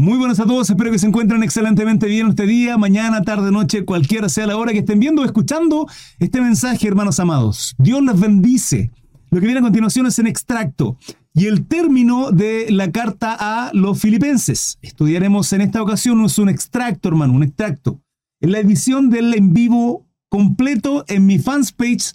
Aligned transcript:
Muy 0.00 0.16
buenos 0.16 0.40
a 0.40 0.46
todos, 0.46 0.70
espero 0.70 0.90
que 0.90 0.98
se 0.98 1.06
encuentren 1.06 1.42
excelentemente 1.42 2.06
bien 2.06 2.28
este 2.28 2.46
día, 2.46 2.78
mañana, 2.78 3.20
tarde, 3.20 3.52
noche, 3.52 3.84
cualquiera 3.84 4.30
sea 4.30 4.46
la 4.46 4.56
hora 4.56 4.72
que 4.72 4.78
estén 4.78 4.98
viendo 4.98 5.20
o 5.20 5.26
escuchando 5.26 5.86
este 6.18 6.40
mensaje, 6.40 6.88
hermanos 6.88 7.20
amados. 7.20 7.74
Dios 7.76 8.02
les 8.02 8.18
bendice. 8.18 8.90
Lo 9.30 9.40
que 9.40 9.44
viene 9.44 9.60
a 9.60 9.62
continuación 9.62 10.06
es 10.06 10.18
en 10.18 10.26
extracto 10.26 10.96
y 11.34 11.48
el 11.48 11.66
término 11.66 12.30
de 12.30 12.68
la 12.70 12.90
carta 12.90 13.36
a 13.38 13.72
los 13.74 14.00
filipenses. 14.00 14.78
Estudiaremos 14.80 15.52
en 15.52 15.60
esta 15.60 15.82
ocasión, 15.82 16.24
es 16.24 16.38
un 16.38 16.48
extracto, 16.48 17.10
hermano, 17.10 17.34
un 17.34 17.42
extracto. 17.42 18.00
En 18.40 18.52
la 18.52 18.58
edición 18.58 19.10
del 19.10 19.34
en 19.34 19.52
vivo 19.52 20.06
completo 20.30 21.04
en 21.08 21.26
mi 21.26 21.38
fans 21.38 21.72
page, 21.72 22.14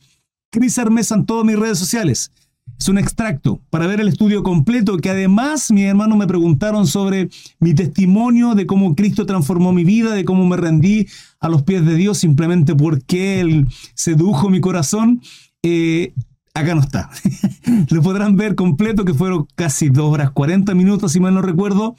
Cris 0.51 0.79
Armesa 0.79 1.13
en 1.13 1.27
todas 1.27 1.45
mis 1.45 1.59
redes 1.59 1.77
sociales. 1.77 2.31
Es 2.77 2.89
un 2.89 2.97
extracto 2.97 3.61
para 3.69 3.87
ver 3.87 4.01
el 4.01 4.07
estudio 4.07 4.43
completo 4.43 4.97
que 4.97 5.09
además 5.09 5.71
mis 5.71 5.85
hermanos 5.85 6.17
me 6.17 6.27
preguntaron 6.27 6.87
sobre 6.87 7.29
mi 7.59 7.73
testimonio 7.73 8.53
de 8.53 8.65
cómo 8.65 8.95
Cristo 8.95 9.25
transformó 9.25 9.71
mi 9.71 9.83
vida, 9.83 10.13
de 10.13 10.25
cómo 10.25 10.45
me 10.45 10.57
rendí 10.57 11.07
a 11.39 11.47
los 11.47 11.63
pies 11.63 11.85
de 11.85 11.95
Dios 11.95 12.17
simplemente 12.17 12.75
porque 12.75 13.39
Él 13.39 13.67
sedujo 13.93 14.49
mi 14.49 14.59
corazón. 14.59 15.21
Eh, 15.63 16.13
acá 16.53 16.75
no 16.75 16.81
está. 16.81 17.09
Lo 17.89 18.01
podrán 18.01 18.35
ver 18.35 18.55
completo, 18.55 19.05
que 19.05 19.13
fueron 19.13 19.47
casi 19.55 19.89
dos 19.89 20.11
horas 20.11 20.31
40 20.31 20.73
minutos, 20.75 21.13
si 21.13 21.19
mal 21.19 21.33
no 21.33 21.41
recuerdo, 21.41 21.95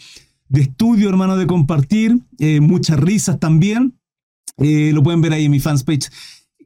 de 0.48 0.60
estudio, 0.62 1.08
hermano, 1.08 1.36
de 1.36 1.46
compartir, 1.46 2.18
eh, 2.38 2.60
muchas 2.60 2.98
risas 3.00 3.38
también. 3.38 3.98
Eh, 4.58 4.90
lo 4.94 5.02
pueden 5.02 5.20
ver 5.20 5.32
ahí 5.32 5.46
en 5.46 5.50
mi 5.50 5.60
fans 5.60 5.84
page. 5.84 6.08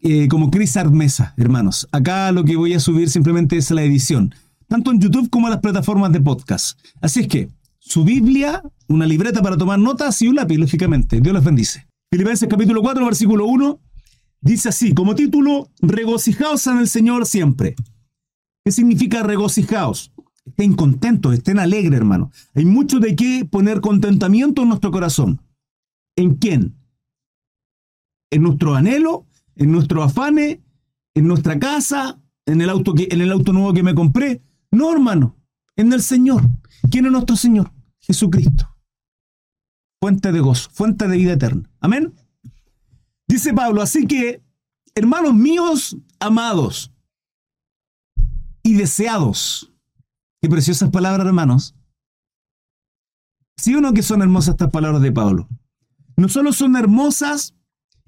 Eh, 0.03 0.29
como 0.29 0.51
Chris 0.51 0.79
Armesa, 0.79 1.35
hermanos. 1.37 1.87
Acá 1.93 2.33
lo 2.33 2.43
que 2.45 2.57
voy 2.57 2.73
a 2.73 2.81
subir 2.81 3.11
simplemente 3.11 3.59
es 3.59 3.71
la 3.71 3.83
edición, 3.83 4.35
tanto 4.67 4.91
en 4.93 5.01
YouTube 5.01 5.29
como 5.29 5.47
en 5.47 5.53
las 5.53 5.61
plataformas 5.61 6.11
de 6.11 6.23
podcast. 6.23 6.79
Así 7.03 7.21
es 7.21 7.29
que, 7.29 7.51
su 7.79 8.03
Biblia, 8.03 8.63
una 8.89 9.05
libreta 9.05 9.43
para 9.43 9.59
tomar 9.59 9.79
notas 9.79 10.23
y 10.23 10.29
un 10.29 10.37
lápiz, 10.37 10.57
lógicamente. 10.57 11.21
Dios 11.21 11.35
los 11.35 11.45
bendice. 11.45 11.87
Filipenses 12.11 12.49
capítulo 12.49 12.81
4, 12.81 13.05
versículo 13.05 13.45
1, 13.45 13.79
dice 14.41 14.71
así, 14.71 14.95
como 14.95 15.15
título, 15.15 15.69
regocijaos 15.83 16.67
en 16.67 16.79
el 16.79 16.89
Señor 16.89 17.27
siempre. 17.27 17.75
¿Qué 18.65 18.73
significa 18.73 19.23
regocijaos? 19.23 20.13
Estén 20.47 20.77
contentos, 20.77 21.35
estén 21.35 21.59
alegres, 21.59 21.99
hermano. 21.99 22.31
Hay 22.55 22.65
mucho 22.65 23.01
de 23.01 23.15
qué 23.17 23.47
poner 23.51 23.83
contentamiento 23.83 24.63
en 24.63 24.69
nuestro 24.69 24.91
corazón. 24.91 25.43
¿En 26.17 26.37
quién? 26.37 26.75
¿En 28.31 28.43
nuestro 28.43 28.75
anhelo 28.75 29.27
en 29.61 29.71
nuestro 29.71 30.03
afane, 30.03 30.65
en 31.15 31.29
nuestra 31.29 31.59
casa, 31.59 32.19
en 32.47 32.63
el 32.63 32.71
auto, 32.71 32.95
que, 32.95 33.09
en 33.11 33.21
el 33.21 33.31
auto 33.31 33.53
nuevo 33.53 33.75
que 33.75 33.83
me 33.83 33.95
compré. 33.95 34.43
No, 34.71 34.91
hermano, 34.91 35.37
en 35.77 35.93
el 35.93 36.03
Señor. 36.03 36.43
¿Quién 36.91 37.05
es 37.05 37.13
nuestro 37.13 37.37
Señor? 37.37 37.71
Jesucristo. 38.01 38.75
Fuente 40.01 40.33
de 40.33 40.41
gozo, 40.41 40.71
fuente 40.71 41.07
de 41.07 41.17
vida 41.19 41.35
eterna. 41.35 41.71
Amén. 41.79 42.15
Dice 43.29 43.53
Pablo, 43.53 43.83
así 43.83 44.07
que, 44.07 44.43
hermanos 44.95 45.35
míos, 45.35 45.95
amados 46.19 46.91
y 48.63 48.75
deseados. 48.75 49.75
Qué 50.41 50.49
preciosas 50.49 50.89
palabras, 50.89 51.27
hermanos. 51.27 51.77
¿Sí 53.59 53.75
o 53.75 53.83
no 53.83 53.93
que 53.93 54.03
son 54.03 54.23
hermosas 54.23 54.55
estas 54.55 54.71
palabras 54.71 55.03
de 55.03 55.13
Pablo? 55.13 55.49
No 56.17 56.31
solo 56.31 56.55
son 56.55 56.77
hermosas 56.77 57.55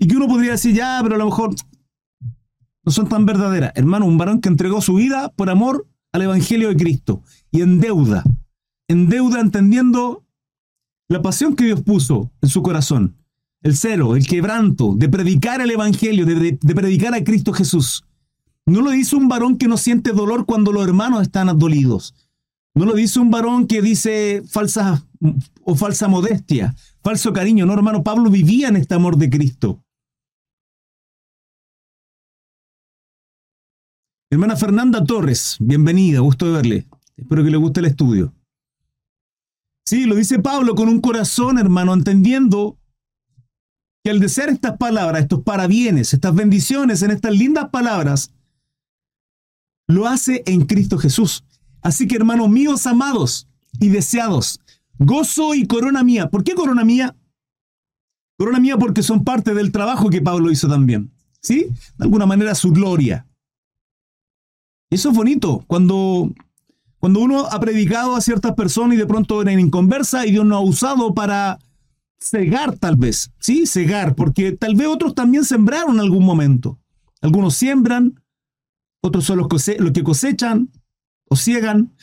y 0.03 0.07
que 0.09 0.17
uno 0.17 0.27
podría 0.27 0.51
decir, 0.51 0.75
ya, 0.75 0.99
pero 1.01 1.15
a 1.15 1.19
lo 1.19 1.27
mejor 1.27 1.55
no 2.85 2.91
son 2.91 3.09
tan 3.09 3.25
verdaderas. 3.25 3.71
Hermano, 3.77 4.05
un 4.05 4.19
varón 4.19 4.41
que 4.41 4.49
entregó 4.49 4.81
su 4.81 4.95
vida 4.95 5.29
por 5.37 5.49
amor 5.49 5.87
al 6.11 6.23
Evangelio 6.23 6.71
de 6.71 6.77
Cristo 6.77 7.23
y 7.53 7.61
en 7.61 7.79
deuda, 7.79 8.25
en 8.89 9.09
deuda 9.09 9.39
entendiendo 9.39 10.25
la 11.09 11.23
pasión 11.23 11.55
que 11.55 11.67
Dios 11.67 11.83
puso 11.83 12.33
en 12.43 12.49
su 12.49 12.63
corazón, 12.65 13.15
el 13.63 13.77
celo, 13.77 14.17
el 14.17 14.27
quebranto 14.27 14.97
de 14.97 15.09
predicar 15.09 15.61
el 15.61 15.71
Evangelio, 15.71 16.27
de, 16.27 16.59
predicar 16.75 17.15
a 17.15 17.23
Cristo 17.23 17.53
Jesús. 17.53 18.05
No 18.67 18.81
lo 18.81 18.91
dice 18.91 19.15
un 19.15 19.29
varón 19.29 19.57
que 19.57 19.69
no 19.69 19.77
siente 19.77 20.11
dolor 20.11 20.47
cuando 20.47 20.73
los 20.73 20.83
hermanos 20.83 21.23
están 21.23 21.57
dolidos. 21.61 22.13
No 22.75 22.87
lo 22.87 22.95
dice 22.95 23.21
un 23.21 23.31
varón 23.31 23.69
que 23.69 23.83
dice 23.83 24.43
falsa 24.49 25.07
o 25.63 25.77
falsa 25.77 26.09
modestia, 26.09 26.75
falso 27.05 27.33
cariño. 27.33 27.67
No, 27.67 27.75
hermano, 27.75 28.03
Pablo 28.03 28.31
vivía 28.31 28.67
en 28.67 28.75
este 28.75 28.97
amor 28.97 29.17
de 29.17 29.31
Cristo. 29.31 29.82
Hermana 34.33 34.57
Fernanda 34.57 35.05
Torres, 35.05 35.59
bienvenida, 35.61 36.21
gusto 36.21 36.47
de 36.47 36.53
verle. 36.53 36.87
Espero 37.19 37.45
que 37.45 37.51
le 37.51 37.59
guste 37.59 37.81
el 37.81 37.87
estudio. 37.87 38.33
Sí, 39.85 40.07
lo 40.07 40.15
dice 40.15 40.39
Pablo 40.39 40.75
con 40.75 40.89
un 40.89 41.03
corazón, 41.03 41.59
hermano, 41.59 41.93
entendiendo 41.93 42.79
que 44.03 44.11
al 44.11 44.21
desear 44.21 44.49
estas 44.49 44.79
palabras, 44.79 45.21
estos 45.21 45.43
parabienes, 45.43 46.15
estas 46.15 46.35
bendiciones 46.35 47.03
en 47.03 47.11
estas 47.11 47.37
lindas 47.37 47.69
palabras, 47.69 48.33
lo 49.87 50.07
hace 50.07 50.43
en 50.47 50.65
Cristo 50.65 50.97
Jesús. 50.97 51.45
Así 51.83 52.09
que, 52.09 52.17
hermanos 52.17 52.49
míos 52.49 52.87
amados 52.87 53.49
y 53.81 53.91
deseados, 53.91 54.61
gozo 54.99 55.55
y 55.55 55.67
corona 55.67 56.03
mía. 56.05 56.31
¿Por 56.31 56.43
qué 56.43 56.55
corona 56.55 56.87
mía? 56.87 57.15
Corona 58.39 58.61
mía 58.61 58.79
porque 58.79 59.03
son 59.03 59.25
parte 59.25 59.53
del 59.53 59.73
trabajo 59.73 60.09
que 60.09 60.23
Pablo 60.23 60.51
hizo 60.51 60.71
también. 60.71 61.13
¿Sí? 61.43 61.67
De 61.99 62.05
alguna 62.05 62.25
manera 62.25 62.55
su 62.55 62.73
gloria. 62.73 63.27
Eso 64.93 65.09
es 65.09 65.17
bonito. 65.17 65.65
Cuando, 65.67 66.31
cuando 66.99 67.21
uno 67.21 67.47
ha 67.47 67.59
predicado 67.59 68.15
a 68.15 68.21
ciertas 68.21 68.53
personas 68.53 68.95
y 68.95 68.99
de 68.99 69.07
pronto 69.07 69.41
eran 69.41 69.59
en 69.59 69.71
conversa 69.71 70.27
y 70.27 70.33
Dios 70.33 70.45
no 70.45 70.55
ha 70.55 70.61
usado 70.61 71.15
para 71.15 71.59
cegar 72.21 72.77
tal 72.77 72.97
vez. 72.97 73.33
Sí, 73.39 73.67
cegar, 73.67 74.15
porque 74.15 74.53
tal 74.53 74.75
vez 74.75 74.89
otros 74.89 75.15
también 75.15 75.47
sembraron 75.47 75.95
en 75.95 76.01
algún 76.01 76.27
momento. 76.27 76.79
Algunos 77.23 77.55
siembran, 77.55 78.23
otros 79.01 79.25
son 79.25 79.39
los, 79.39 79.49
que 79.49 80.03
cosechan 80.05 80.69
o 81.27 81.37
ciegan. 81.37 81.95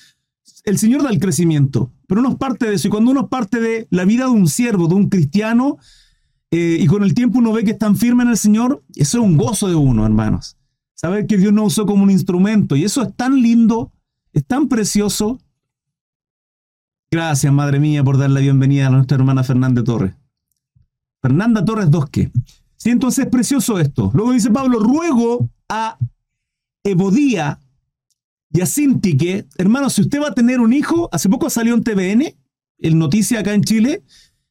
El 0.64 0.80
Señor 0.80 1.04
da 1.04 1.12
el 1.12 1.20
crecimiento, 1.20 1.92
pero 2.08 2.22
uno 2.22 2.32
es 2.32 2.38
parte 2.38 2.66
de 2.66 2.74
eso. 2.74 2.88
Y 2.88 2.92
cuando 2.92 3.12
uno 3.12 3.22
es 3.22 3.28
parte 3.28 3.60
de 3.60 3.88
la 3.92 4.04
vida 4.04 4.24
de 4.24 4.32
un 4.32 4.48
siervo, 4.48 4.88
de 4.88 4.96
un 4.96 5.10
cristiano, 5.10 5.78
eh, 6.50 6.80
y 6.82 6.88
con 6.88 7.04
el 7.04 7.14
tiempo 7.14 7.38
uno 7.38 7.54
ve 7.54 7.64
que 7.64 7.72
están 7.72 7.96
firmes 7.96 8.26
en 8.26 8.32
el 8.32 8.38
Señor, 8.38 8.84
eso 8.96 9.20
es 9.20 9.24
un 9.24 9.38
gozo 9.38 9.68
de 9.68 9.76
uno, 9.76 10.08
hermanos. 10.08 10.56
Saber 11.00 11.28
que 11.28 11.38
Dios 11.38 11.54
nos 11.54 11.68
usó 11.68 11.86
como 11.86 12.04
un 12.04 12.12
instrumento. 12.12 12.76
Y 12.76 12.84
eso 12.84 13.02
es 13.02 13.16
tan 13.16 13.42
lindo, 13.42 13.94
es 14.34 14.46
tan 14.46 14.68
precioso. 14.68 15.40
Gracias, 17.10 17.54
madre 17.54 17.80
mía, 17.80 18.04
por 18.04 18.18
dar 18.18 18.30
la 18.30 18.42
bienvenida 18.42 18.88
a 18.88 18.90
nuestra 18.90 19.16
hermana 19.16 19.46
Fernanda 19.46 19.82
Torres. 19.82 20.14
Fernanda 21.22 21.64
Torres 21.64 21.90
Dosque. 21.90 22.34
Sí, 22.76 22.90
entonces 22.90 23.24
es 23.24 23.32
precioso 23.32 23.80
esto. 23.80 24.12
Luego 24.14 24.34
dice 24.34 24.52
Pablo, 24.52 24.78
ruego 24.80 25.50
a 25.70 25.98
Evodía 26.84 27.62
y 28.52 28.60
a 28.60 28.66
Sintique, 28.66 29.48
hermano, 29.58 29.90
si 29.90 30.02
usted 30.02 30.22
va 30.22 30.28
a 30.28 30.34
tener 30.34 30.60
un 30.60 30.74
hijo, 30.74 31.08
hace 31.14 31.30
poco 31.30 31.50
salió 31.50 31.76
en 31.76 31.84
TVN, 31.86 32.36
el 32.78 33.00
Noticia 33.00 33.40
acá 33.40 33.54
en 33.54 33.64
Chile, 33.64 34.04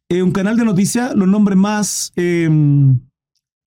eh, 0.09 0.23
un 0.23 0.33
canal 0.33 0.57
de 0.57 0.65
noticias, 0.65 1.15
los 1.15 1.29
nombres 1.29 1.59
más 1.59 2.11
eh, 2.17 2.49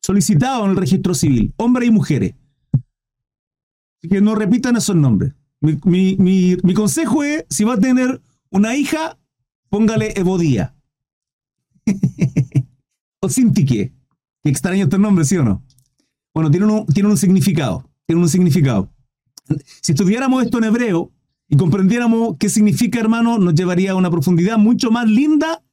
solicitados 0.01 0.65
en 0.65 0.71
el 0.71 0.77
registro 0.77 1.13
civil, 1.13 1.53
hombres 1.57 1.87
y 1.87 1.91
mujeres 1.91 2.40
que 4.09 4.21
no 4.21 4.35
repitan 4.35 4.75
esos 4.75 4.95
nombres. 4.95 5.33
Mi, 5.59 6.57
consejo 6.73 7.23
es, 7.23 7.45
si 7.49 7.63
va 7.63 7.75
a 7.75 7.79
tener 7.79 8.21
una 8.49 8.75
hija, 8.75 9.17
póngale 9.69 10.13
Evodía. 10.15 10.75
o 13.19 13.29
Sintique. 13.29 13.93
Qué 14.43 14.49
extraño 14.49 14.85
este 14.85 14.97
nombre, 14.97 15.23
¿sí 15.23 15.37
o 15.37 15.43
no? 15.43 15.63
Bueno, 16.33 16.49
tiene 16.49 16.65
un, 16.65 16.85
un 17.05 17.17
significado. 17.17 17.87
Tiene 18.07 18.21
un 18.21 18.29
significado. 18.29 18.91
Si 19.81 19.91
estudiáramos 19.91 20.43
esto 20.43 20.57
en 20.57 20.63
hebreo 20.65 21.11
y 21.47 21.57
comprendiéramos 21.57 22.37
qué 22.39 22.49
significa, 22.49 22.99
hermano, 22.99 23.37
nos 23.37 23.53
llevaría 23.53 23.91
a 23.91 23.95
una 23.95 24.09
profundidad 24.09 24.57
mucho 24.57 24.89
más 24.89 25.07
linda 25.07 25.63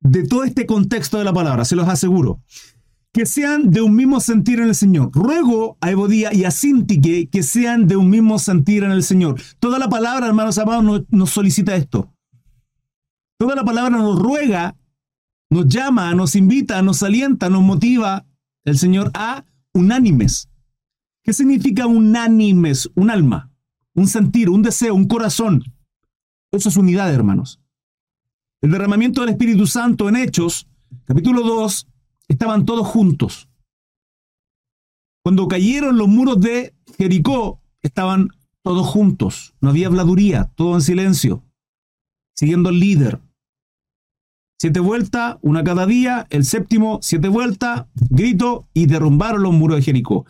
de 0.00 0.26
todo 0.26 0.44
este 0.44 0.66
contexto 0.66 1.18
de 1.18 1.24
la 1.24 1.32
palabra, 1.32 1.64
se 1.64 1.76
los 1.76 1.88
aseguro 1.88 2.42
que 3.14 3.26
sean 3.26 3.70
de 3.70 3.80
un 3.80 3.94
mismo 3.94 4.18
sentir 4.18 4.58
en 4.58 4.66
el 4.66 4.74
Señor. 4.74 5.10
Ruego 5.12 5.78
a 5.80 5.92
Evodía 5.92 6.34
y 6.34 6.42
a 6.42 6.50
Sintique 6.50 7.28
que 7.30 7.44
sean 7.44 7.86
de 7.86 7.94
un 7.94 8.10
mismo 8.10 8.40
sentir 8.40 8.82
en 8.82 8.90
el 8.90 9.04
Señor. 9.04 9.40
Toda 9.60 9.78
la 9.78 9.88
palabra, 9.88 10.26
hermanos 10.26 10.58
amados, 10.58 11.04
nos, 11.08 11.30
solicita 11.30 11.76
esto. 11.76 12.12
Toda 13.38 13.54
la 13.54 13.64
palabra 13.64 13.96
nos 13.96 14.18
ruega, 14.18 14.76
nos 15.48 15.68
llama, 15.68 16.12
nos 16.16 16.34
invita, 16.34 16.82
nos 16.82 17.04
alienta, 17.04 17.48
nos 17.48 17.62
motiva 17.62 18.26
el 18.64 18.78
Señor 18.78 19.12
a 19.14 19.44
unánimes. 19.72 20.48
¿Qué 21.22 21.32
significa 21.32 21.86
unánimes? 21.86 22.90
Un 22.96 23.10
alma, 23.10 23.48
un 23.94 24.08
sentir, 24.08 24.50
un 24.50 24.62
deseo, 24.62 24.92
un 24.92 25.06
corazón. 25.06 25.62
Eso 26.50 26.68
es 26.68 26.76
unidad, 26.76 27.14
hermanos. 27.14 27.60
El 28.60 28.72
derramamiento 28.72 29.20
del 29.20 29.30
Espíritu 29.30 29.68
Santo 29.68 30.08
en 30.08 30.16
Hechos, 30.16 30.66
capítulo 31.04 31.42
2, 31.42 31.86
estaban 32.28 32.64
todos 32.64 32.86
juntos. 32.86 33.48
Cuando 35.24 35.48
cayeron 35.48 35.96
los 35.96 36.08
muros 36.08 36.40
de 36.40 36.74
Jericó, 36.98 37.60
estaban 37.82 38.28
todos 38.62 38.86
juntos. 38.86 39.54
No 39.60 39.70
había 39.70 39.86
habladuría, 39.86 40.50
todo 40.54 40.74
en 40.74 40.80
silencio, 40.82 41.44
siguiendo 42.34 42.68
al 42.68 42.78
líder. 42.78 43.20
Siete 44.60 44.80
vueltas, 44.80 45.36
una 45.42 45.64
cada 45.64 45.86
día, 45.86 46.26
el 46.30 46.44
séptimo, 46.44 46.98
siete 47.02 47.28
vueltas, 47.28 47.86
grito 47.94 48.68
y 48.72 48.86
derrumbaron 48.86 49.42
los 49.42 49.52
muros 49.52 49.76
de 49.76 49.82
Jericó. 49.82 50.26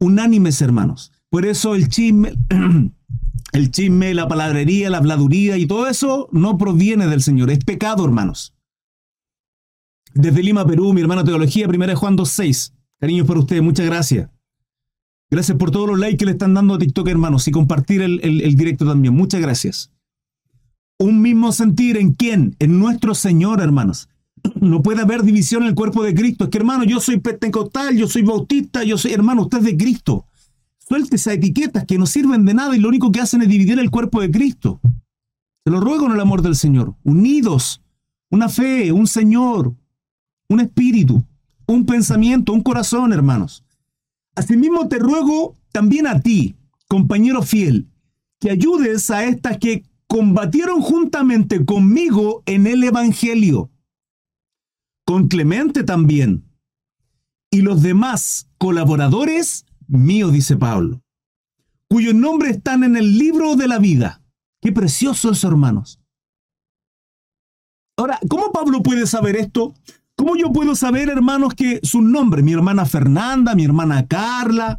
Unánimes, 0.00 0.60
hermanos. 0.60 1.12
Por 1.30 1.46
eso 1.46 1.74
el 1.74 1.88
chisme, 1.88 2.34
el 3.52 3.70
chisme, 3.70 4.12
la 4.14 4.28
palabrería, 4.28 4.90
la 4.90 4.98
habladuría 4.98 5.56
y 5.56 5.66
todo 5.66 5.86
eso 5.86 6.28
no 6.32 6.58
proviene 6.58 7.06
del 7.06 7.22
Señor, 7.22 7.50
es 7.50 7.64
pecado, 7.64 8.04
hermanos. 8.04 8.54
Desde 10.14 10.42
Lima, 10.42 10.66
Perú, 10.66 10.92
mi 10.92 11.00
hermana 11.00 11.24
Teología, 11.24 11.68
primera 11.68 11.92
de 11.92 11.96
Juan 11.96 12.16
2.6. 12.16 12.72
Cariños 12.98 13.26
para 13.26 13.40
ustedes, 13.40 13.62
muchas 13.62 13.86
gracias. 13.86 14.30
Gracias 15.30 15.56
por 15.56 15.70
todos 15.70 15.88
los 15.88 15.98
likes 15.98 16.18
que 16.18 16.26
le 16.26 16.32
están 16.32 16.52
dando 16.52 16.74
a 16.74 16.78
TikTok, 16.78 17.08
hermanos, 17.08 17.48
y 17.48 17.50
compartir 17.50 18.02
el, 18.02 18.20
el 18.22 18.54
directo 18.54 18.86
también. 18.86 19.14
Muchas 19.14 19.40
gracias. 19.40 19.90
Un 20.98 21.22
mismo 21.22 21.52
sentir 21.52 21.96
en 21.96 22.12
quién? 22.12 22.54
En 22.58 22.78
nuestro 22.78 23.14
Señor, 23.14 23.60
hermanos. 23.60 24.08
No 24.60 24.82
puede 24.82 25.02
haber 25.02 25.22
división 25.22 25.62
en 25.62 25.70
el 25.70 25.74
cuerpo 25.74 26.02
de 26.02 26.14
Cristo. 26.14 26.44
Es 26.44 26.50
que, 26.50 26.58
hermano, 26.58 26.84
yo 26.84 27.00
soy 27.00 27.18
pentecostal, 27.20 27.96
yo 27.96 28.06
soy 28.06 28.22
bautista, 28.22 28.84
yo 28.84 28.98
soy, 28.98 29.12
hermano, 29.12 29.42
usted 29.42 29.58
es 29.58 29.64
de 29.64 29.76
Cristo. 29.76 30.26
Suelte 30.78 31.16
esas 31.16 31.34
etiquetas 31.34 31.84
que 31.86 31.96
no 31.96 32.06
sirven 32.06 32.44
de 32.44 32.54
nada 32.54 32.76
y 32.76 32.80
lo 32.80 32.88
único 32.88 33.10
que 33.10 33.20
hacen 33.20 33.40
es 33.42 33.48
dividir 33.48 33.78
el 33.78 33.90
cuerpo 33.90 34.20
de 34.20 34.30
Cristo. 34.30 34.80
Se 35.64 35.70
lo 35.70 35.80
ruego 35.80 36.06
en 36.06 36.12
el 36.12 36.20
amor 36.20 36.42
del 36.42 36.56
Señor. 36.56 36.94
Unidos, 37.04 37.82
una 38.30 38.48
fe, 38.48 38.92
un 38.92 39.06
Señor, 39.06 39.74
un 40.52 40.60
espíritu, 40.60 41.24
un 41.66 41.86
pensamiento, 41.86 42.52
un 42.52 42.62
corazón, 42.62 43.12
hermanos. 43.12 43.64
Asimismo 44.34 44.88
te 44.88 44.98
ruego 44.98 45.56
también 45.72 46.06
a 46.06 46.20
ti, 46.20 46.56
compañero 46.88 47.42
fiel, 47.42 47.88
que 48.38 48.50
ayudes 48.50 49.10
a 49.10 49.24
estas 49.24 49.58
que 49.58 49.84
combatieron 50.06 50.82
juntamente 50.82 51.64
conmigo 51.64 52.42
en 52.46 52.66
el 52.66 52.84
Evangelio, 52.84 53.70
con 55.06 55.28
Clemente 55.28 55.84
también, 55.84 56.44
y 57.50 57.62
los 57.62 57.82
demás 57.82 58.48
colaboradores 58.58 59.66
míos, 59.86 60.32
dice 60.32 60.56
Pablo, 60.56 61.02
cuyos 61.88 62.14
nombres 62.14 62.56
están 62.56 62.84
en 62.84 62.96
el 62.96 63.18
libro 63.18 63.56
de 63.56 63.68
la 63.68 63.78
vida. 63.78 64.22
Qué 64.60 64.72
precioso 64.72 65.30
eso, 65.30 65.48
hermanos. 65.48 65.98
Ahora, 67.98 68.18
¿cómo 68.28 68.52
Pablo 68.52 68.82
puede 68.82 69.06
saber 69.06 69.36
esto? 69.36 69.74
¿Cómo 70.22 70.36
yo 70.36 70.52
puedo 70.52 70.76
saber, 70.76 71.08
hermanos, 71.08 71.52
que 71.52 71.80
su 71.82 72.00
nombre, 72.00 72.44
mi 72.44 72.52
hermana 72.52 72.86
Fernanda, 72.86 73.56
mi 73.56 73.64
hermana 73.64 74.06
Carla? 74.06 74.78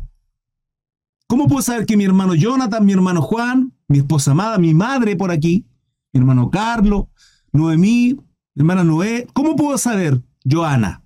¿Cómo 1.27 1.49
puedo 1.49 1.61
saber 1.61 1.85
que 1.85 1.97
mi 1.97 2.05
hermano 2.05 2.33
Jonathan, 2.33 2.85
mi 2.85 2.93
hermano 2.93 3.21
Juan, 3.21 3.73
mi 3.89 3.97
esposa 3.97 4.31
amada, 4.31 4.57
mi 4.57 4.73
madre 4.73 5.17
por 5.17 5.31
aquí, 5.31 5.65
mi 6.13 6.21
hermano 6.21 6.49
Carlos, 6.49 7.07
Noemí, 7.51 8.13
mi 8.13 8.61
hermana 8.61 8.85
Noé? 8.85 9.27
¿Cómo 9.33 9.57
puedo 9.57 9.77
saber, 9.77 10.21
Joana? 10.49 11.03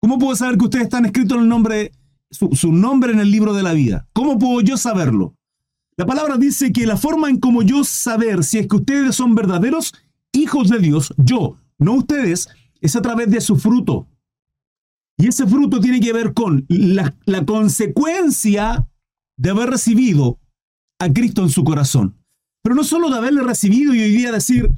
¿Cómo 0.00 0.18
puedo 0.18 0.34
saber 0.34 0.58
que 0.58 0.64
ustedes 0.64 0.86
están 0.86 1.04
escritos 1.04 1.36
en 1.36 1.44
el 1.44 1.48
nombre, 1.48 1.92
su, 2.28 2.48
su 2.56 2.72
nombre 2.72 3.12
en 3.12 3.20
el 3.20 3.30
libro 3.30 3.54
de 3.54 3.62
la 3.62 3.72
vida? 3.72 4.08
¿Cómo 4.14 4.36
puedo 4.36 4.62
yo 4.62 4.76
saberlo? 4.76 5.36
La 5.96 6.06
palabra 6.06 6.38
dice 6.38 6.72
que 6.72 6.88
la 6.88 6.96
forma 6.96 7.30
en 7.30 7.38
cómo 7.38 7.62
yo 7.62 7.84
saber 7.84 8.42
si 8.42 8.58
es 8.58 8.66
que 8.66 8.74
ustedes 8.74 9.14
son 9.14 9.36
verdaderos 9.36 9.94
hijos 10.32 10.70
de 10.70 10.80
Dios, 10.80 11.14
yo, 11.18 11.56
no 11.78 11.92
ustedes, 11.94 12.48
es 12.82 12.96
a 12.96 13.00
través 13.00 13.30
de 13.30 13.40
su 13.40 13.56
fruto. 13.56 14.08
Y 15.16 15.28
ese 15.28 15.46
fruto 15.46 15.80
tiene 15.80 16.00
que 16.00 16.12
ver 16.12 16.34
con 16.34 16.66
la, 16.68 17.14
consecuencia 17.46 18.86
de 19.38 19.50
haber 19.50 19.70
recibido 19.70 20.40
a 20.98 21.12
Cristo 21.12 21.42
en 21.42 21.48
su 21.48 21.64
corazón. 21.64 22.18
Pero 22.62 22.74
no 22.74 22.84
solo 22.84 23.08
de 23.08 23.16
haberle 23.16 23.42
recibido 23.42 23.94
y 23.94 24.02
hoy 24.02 24.10
día 24.10 24.32
decir, 24.32 24.68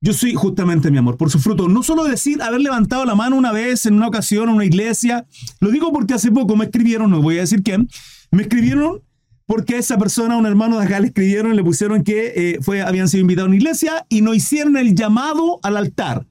yo 0.00 0.12
soy 0.12 0.34
justamente 0.34 0.90
mi 0.90 0.98
amor, 0.98 1.16
por 1.16 1.30
su 1.30 1.38
fruto. 1.38 1.68
No 1.68 1.82
solo 1.82 2.04
decir 2.04 2.42
haber 2.42 2.60
levantado 2.60 3.04
la 3.06 3.14
mano 3.14 3.36
una 3.36 3.52
vez 3.52 3.86
en 3.86 3.94
una 3.94 4.08
ocasión 4.08 4.50
en 4.50 4.56
una 4.56 4.64
iglesia. 4.66 5.26
Lo 5.60 5.70
digo 5.70 5.92
porque 5.92 6.14
hace 6.14 6.30
poco 6.30 6.56
me 6.56 6.66
escribieron, 6.66 7.10
no 7.10 7.22
voy 7.22 7.38
a 7.38 7.40
decir 7.40 7.62
quién, 7.62 7.88
me 8.30 8.42
escribieron 8.42 9.02
porque 9.46 9.76
esa 9.76 9.98
persona, 9.98 10.36
un 10.36 10.46
hermano 10.46 10.78
de 10.78 10.86
acá, 10.86 11.00
le 11.00 11.08
escribieron 11.08 11.54
le 11.54 11.62
pusieron 11.62 12.02
que 12.02 12.32
eh, 12.34 12.58
fue, 12.62 12.82
habían 12.82 13.08
sido 13.08 13.22
invitados 13.22 13.46
a 13.46 13.48
una 13.48 13.56
iglesia 13.56 14.06
y 14.08 14.22
no 14.22 14.34
hicieron 14.34 14.76
el 14.76 14.94
llamado 14.94 15.60
al 15.62 15.76
altar. 15.76 16.26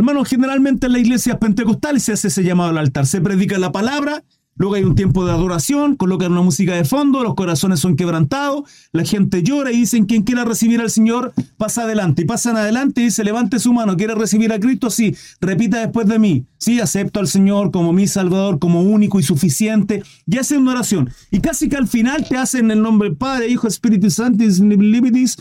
Hermanos, 0.00 0.30
generalmente 0.30 0.86
en 0.86 0.94
la 0.94 0.98
iglesia 0.98 1.38
pentecostal 1.38 2.00
se 2.00 2.12
hace 2.12 2.28
ese 2.28 2.42
llamado 2.42 2.70
al 2.70 2.78
altar, 2.78 3.06
se 3.06 3.20
predica 3.20 3.58
la 3.58 3.70
palabra, 3.70 4.24
luego 4.56 4.76
hay 4.76 4.82
un 4.82 4.94
tiempo 4.94 5.26
de 5.26 5.32
adoración, 5.32 5.94
colocan 5.94 6.32
una 6.32 6.40
música 6.40 6.74
de 6.74 6.86
fondo, 6.86 7.22
los 7.22 7.34
corazones 7.34 7.80
son 7.80 7.96
quebrantados, 7.96 8.62
la 8.92 9.04
gente 9.04 9.42
llora 9.42 9.72
y 9.72 9.76
dicen, 9.76 10.06
quien 10.06 10.22
quiera 10.22 10.46
recibir 10.46 10.80
al 10.80 10.90
Señor, 10.90 11.34
pasa 11.58 11.82
adelante. 11.82 12.22
Y 12.22 12.24
pasan 12.24 12.56
adelante 12.56 13.02
y 13.02 13.04
dice, 13.04 13.24
levante 13.24 13.58
su 13.58 13.74
mano, 13.74 13.94
¿quiere 13.94 14.14
recibir 14.14 14.54
a 14.54 14.58
Cristo? 14.58 14.88
Sí, 14.88 15.14
repita 15.38 15.80
después 15.80 16.06
de 16.06 16.18
mí. 16.18 16.46
Sí, 16.56 16.80
acepto 16.80 17.20
al 17.20 17.28
Señor 17.28 17.70
como 17.70 17.92
mi 17.92 18.06
Salvador, 18.06 18.58
como 18.58 18.80
único 18.80 19.20
y 19.20 19.22
suficiente. 19.22 20.02
Y 20.24 20.38
hacen 20.38 20.62
una 20.62 20.72
oración. 20.72 21.10
Y 21.30 21.40
casi 21.40 21.68
que 21.68 21.76
al 21.76 21.86
final 21.86 22.26
te 22.26 22.38
hacen 22.38 22.70
el 22.70 22.80
nombre 22.80 23.10
del 23.10 23.18
Padre, 23.18 23.48
Hijo, 23.48 23.68
Espíritu 23.68 24.08
Santo, 24.08 24.42
Libertis, 24.42 25.36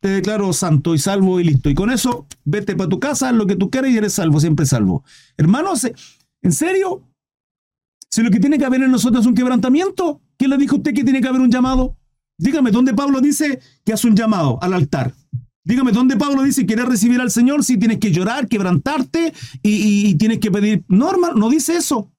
te 0.00 0.08
declaro 0.08 0.52
santo 0.52 0.94
y 0.94 0.98
salvo 0.98 1.40
y 1.40 1.44
listo. 1.44 1.70
Y 1.70 1.74
con 1.74 1.90
eso, 1.90 2.26
vete 2.44 2.76
para 2.76 2.88
tu 2.88 3.00
casa, 3.00 3.28
haz 3.28 3.34
lo 3.34 3.46
que 3.46 3.56
tú 3.56 3.70
quieras 3.70 3.90
y 3.90 3.96
eres 3.96 4.14
salvo, 4.14 4.40
siempre 4.40 4.66
salvo. 4.66 5.04
Hermanos, 5.36 5.86
¿en 6.42 6.52
serio? 6.52 7.02
Si 8.10 8.22
lo 8.22 8.30
que 8.30 8.40
tiene 8.40 8.58
que 8.58 8.64
haber 8.64 8.82
en 8.82 8.90
nosotros 8.90 9.22
es 9.22 9.26
un 9.26 9.34
quebrantamiento, 9.34 10.22
¿quién 10.36 10.50
le 10.50 10.58
dijo 10.58 10.76
a 10.76 10.78
usted 10.78 10.94
que 10.94 11.04
tiene 11.04 11.20
que 11.20 11.28
haber 11.28 11.40
un 11.40 11.50
llamado? 11.50 11.96
Dígame, 12.38 12.70
¿dónde 12.70 12.94
Pablo 12.94 13.20
dice 13.20 13.60
que 13.84 13.92
hace 13.92 14.06
un 14.06 14.16
llamado 14.16 14.58
al 14.62 14.72
altar? 14.72 15.12
Dígame, 15.64 15.92
¿dónde 15.92 16.16
Pablo 16.16 16.42
dice 16.42 16.62
que 16.62 16.68
quieres 16.68 16.86
recibir 16.86 17.20
al 17.20 17.30
Señor? 17.30 17.64
Si 17.64 17.76
tienes 17.76 17.98
que 17.98 18.10
llorar, 18.12 18.48
quebrantarte 18.48 19.34
y, 19.62 20.08
y 20.08 20.14
tienes 20.14 20.38
que 20.38 20.50
pedir. 20.50 20.84
No, 20.88 21.10
hermano, 21.10 21.34
no 21.34 21.50
dice 21.50 21.76
eso. 21.76 22.10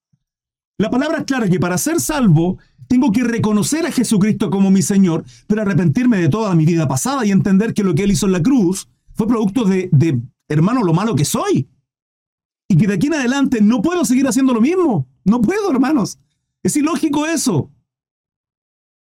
La 0.78 0.90
palabra 0.90 1.20
es 1.20 1.24
clara 1.24 1.50
que 1.50 1.60
para 1.60 1.78
ser 1.78 2.00
salvo 2.00 2.60
tengo 2.90 3.12
que 3.12 3.24
reconocer 3.24 3.86
a 3.86 3.92
Jesucristo 3.92 4.50
como 4.50 4.72
mi 4.72 4.82
Señor, 4.82 5.24
pero 5.46 5.62
arrepentirme 5.62 6.18
de 6.18 6.28
toda 6.28 6.56
mi 6.56 6.66
vida 6.66 6.88
pasada 6.88 7.24
y 7.24 7.32
entender 7.32 7.76
que 7.76 7.84
lo 7.84 7.94
que 7.94 8.04
Él 8.04 8.12
hizo 8.12 8.26
en 8.26 8.32
la 8.32 8.42
cruz 8.42 8.90
fue 9.14 9.28
producto 9.28 9.64
de, 9.64 10.20
hermano, 10.48 10.84
lo 10.84 10.92
malo 10.92 11.16
que 11.16 11.24
soy. 11.24 11.70
Y 12.68 12.78
que 12.78 12.88
de 12.88 12.96
aquí 12.96 13.08
en 13.08 13.14
adelante 13.14 13.62
no 13.62 13.84
puedo 13.84 14.04
seguir 14.06 14.28
haciendo 14.28 14.56
lo 14.56 14.62
mismo. 14.62 15.08
No 15.24 15.40
puedo, 15.40 15.72
hermanos. 15.72 16.18
Es 16.64 16.76
ilógico 16.78 17.28
eso. 17.28 17.72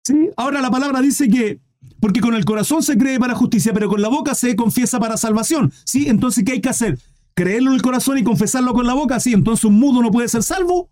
¿Sí? 0.06 0.30
Ahora 0.38 0.62
la 0.62 0.72
palabra 0.72 1.02
dice 1.02 1.28
que, 1.28 1.60
porque 2.00 2.22
con 2.22 2.36
el 2.36 2.46
corazón 2.46 2.84
se 2.84 2.98
cree 2.98 3.20
para 3.20 3.36
justicia, 3.36 3.74
pero 3.74 3.90
con 3.90 4.02
la 4.02 4.08
boca 4.08 4.34
se 4.34 4.56
confiesa 4.56 4.98
para 4.98 5.18
salvación. 5.18 5.74
¿Sí? 5.84 6.08
Entonces, 6.08 6.46
¿qué 6.46 6.54
hay 6.54 6.62
que 6.62 6.70
hacer? 6.70 7.00
¿Creerlo 7.34 7.72
en 7.72 7.76
el 7.76 7.82
corazón 7.82 8.18
y 8.18 8.24
confesarlo 8.24 8.74
con 8.74 8.88
la 8.88 8.94
boca? 8.94 9.20
Sí, 9.20 9.34
entonces 9.34 9.66
un 9.66 9.78
mudo 9.78 10.02
no 10.02 10.12
puede 10.12 10.30
ser 10.30 10.42
salvo. 10.42 10.90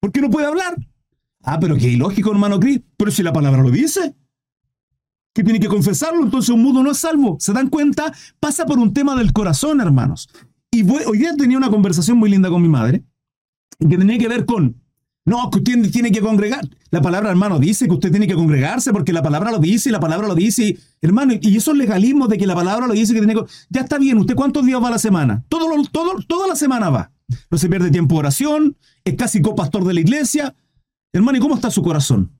¿Por 0.00 0.10
qué 0.10 0.20
no 0.20 0.28
puede 0.28 0.48
hablar? 0.48 0.74
Ah, 1.42 1.58
pero 1.60 1.76
qué 1.76 1.88
ilógico, 1.88 2.30
hermano 2.30 2.60
Cris. 2.60 2.80
Pero 2.96 3.10
si 3.10 3.22
la 3.22 3.32
palabra 3.32 3.62
lo 3.62 3.70
dice. 3.70 4.14
Que 5.34 5.42
tiene 5.42 5.60
que 5.60 5.68
confesarlo, 5.68 6.22
entonces 6.22 6.50
un 6.50 6.62
mudo 6.62 6.82
no 6.82 6.90
es 6.90 6.98
salvo. 6.98 7.38
¿Se 7.40 7.52
dan 7.52 7.68
cuenta? 7.70 8.12
Pasa 8.38 8.66
por 8.66 8.78
un 8.78 8.92
tema 8.92 9.16
del 9.16 9.32
corazón, 9.32 9.80
hermanos. 9.80 10.28
Y 10.70 10.88
hoy 10.90 11.18
día 11.18 11.34
tenía 11.36 11.56
una 11.56 11.70
conversación 11.70 12.18
muy 12.18 12.30
linda 12.30 12.50
con 12.50 12.60
mi 12.60 12.68
madre, 12.68 13.04
que 13.78 13.96
tenía 13.96 14.18
que 14.18 14.28
ver 14.28 14.44
con, 14.44 14.82
no, 15.24 15.50
que 15.50 15.58
usted 15.58 15.90
tiene 15.90 16.10
que 16.10 16.20
congregar. 16.20 16.68
La 16.90 17.00
palabra, 17.00 17.30
hermano, 17.30 17.58
dice 17.58 17.86
que 17.86 17.92
usted 17.92 18.10
tiene 18.10 18.26
que 18.26 18.34
congregarse 18.34 18.92
porque 18.92 19.12
la 19.12 19.22
palabra 19.22 19.52
lo 19.52 19.58
dice 19.58 19.88
y 19.88 19.92
la 19.92 20.00
palabra 20.00 20.26
lo 20.26 20.34
dice. 20.34 20.76
hermano, 21.00 21.34
y 21.40 21.56
esos 21.56 21.76
legalismos 21.76 22.28
de 22.28 22.38
que 22.38 22.46
la 22.46 22.54
palabra 22.54 22.86
lo 22.86 22.92
dice 22.92 23.14
que 23.14 23.20
tiene 23.20 23.34
que... 23.34 23.42
Ya 23.70 23.82
está 23.82 23.98
bien, 23.98 24.18
¿usted 24.18 24.34
cuántos 24.34 24.66
días 24.66 24.82
va 24.82 24.88
a 24.88 24.92
la 24.92 24.98
semana? 24.98 25.44
Todo, 25.48 25.68
todo, 25.90 26.20
toda 26.26 26.48
la 26.48 26.56
semana 26.56 26.90
va. 26.90 27.12
No 27.50 27.56
se 27.56 27.68
pierde 27.68 27.90
tiempo 27.90 28.16
de 28.16 28.20
oración, 28.20 28.76
es 29.04 29.14
casi 29.14 29.40
copastor 29.40 29.84
de 29.84 29.94
la 29.94 30.00
iglesia, 30.00 30.54
Hermano, 31.12 31.38
¿y 31.38 31.40
cómo 31.40 31.54
está 31.54 31.70
su 31.70 31.82
corazón? 31.82 32.30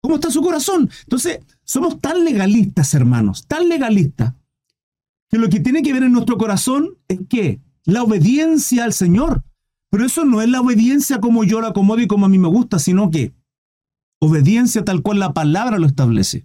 ¿Cómo 0.00 0.14
está 0.14 0.30
su 0.30 0.40
corazón? 0.40 0.88
Entonces, 1.02 1.40
somos 1.64 2.00
tan 2.00 2.24
legalistas, 2.24 2.94
hermanos, 2.94 3.46
tan 3.46 3.68
legalistas, 3.68 4.34
que 5.28 5.38
lo 5.38 5.48
que 5.48 5.60
tiene 5.60 5.82
que 5.82 5.92
ver 5.92 6.04
en 6.04 6.12
nuestro 6.12 6.38
corazón 6.38 6.96
es 7.08 7.20
que 7.28 7.60
la 7.84 8.02
obediencia 8.02 8.84
al 8.84 8.92
Señor. 8.92 9.44
Pero 9.90 10.04
eso 10.04 10.24
no 10.24 10.42
es 10.42 10.48
la 10.48 10.60
obediencia 10.60 11.20
como 11.20 11.44
yo 11.44 11.60
la 11.60 11.68
acomodo 11.68 12.00
y 12.00 12.06
como 12.06 12.26
a 12.26 12.28
mí 12.28 12.38
me 12.38 12.48
gusta, 12.48 12.78
sino 12.78 13.10
que 13.10 13.32
obediencia 14.20 14.84
tal 14.84 15.02
cual 15.02 15.18
la 15.18 15.32
palabra 15.32 15.78
lo 15.78 15.86
establece. 15.86 16.44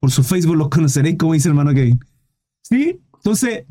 Por 0.00 0.10
su 0.10 0.22
Facebook 0.24 0.56
los 0.56 0.68
conoceréis, 0.68 1.16
como 1.16 1.34
dice 1.34 1.48
hermano 1.48 1.74
Kevin. 1.74 2.00
¿Sí? 2.62 3.00
Entonces, 3.14 3.66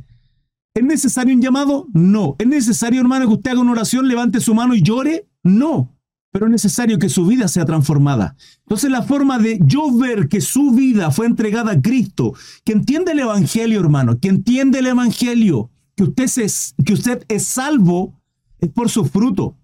¿es 0.74 0.84
necesario 0.84 1.36
un 1.36 1.42
llamado? 1.42 1.88
No. 1.94 2.36
¿Es 2.40 2.48
necesario, 2.48 3.02
hermano, 3.02 3.28
que 3.28 3.34
usted 3.34 3.52
haga 3.52 3.62
una 3.62 3.72
oración, 3.74 4.08
levante 4.08 4.40
su 4.40 4.54
mano 4.54 4.76
y 4.76 4.82
llore? 4.82 5.28
No, 5.48 5.98
pero 6.32 6.46
es 6.46 6.52
necesario 6.52 7.00
que 7.00 7.10
su 7.10 7.26
vida 7.26 7.48
sea 7.48 7.66
transformada. 7.66 8.36
Entonces 8.60 8.92
la 8.92 9.04
forma 9.04 9.40
de 9.40 9.60
yo 9.66 9.92
ver 9.92 10.28
que 10.28 10.42
su 10.42 10.72
vida 10.72 11.10
fue 11.12 11.26
entregada 11.26 11.72
a 11.72 11.82
Cristo, 11.82 12.34
que 12.64 12.74
entiende 12.74 13.14
el 13.14 13.20
Evangelio, 13.20 13.80
hermano, 13.80 14.20
que 14.20 14.28
entiende 14.28 14.80
el 14.80 14.88
Evangelio, 14.88 15.72
que 15.96 16.04
usted 16.04 16.26
es, 16.38 16.76
que 16.86 16.94
usted 16.94 17.26
es 17.28 17.46
salvo, 17.46 18.22
es 18.60 18.70
por 18.70 18.90
su 18.90 19.06
fruto. 19.06 19.58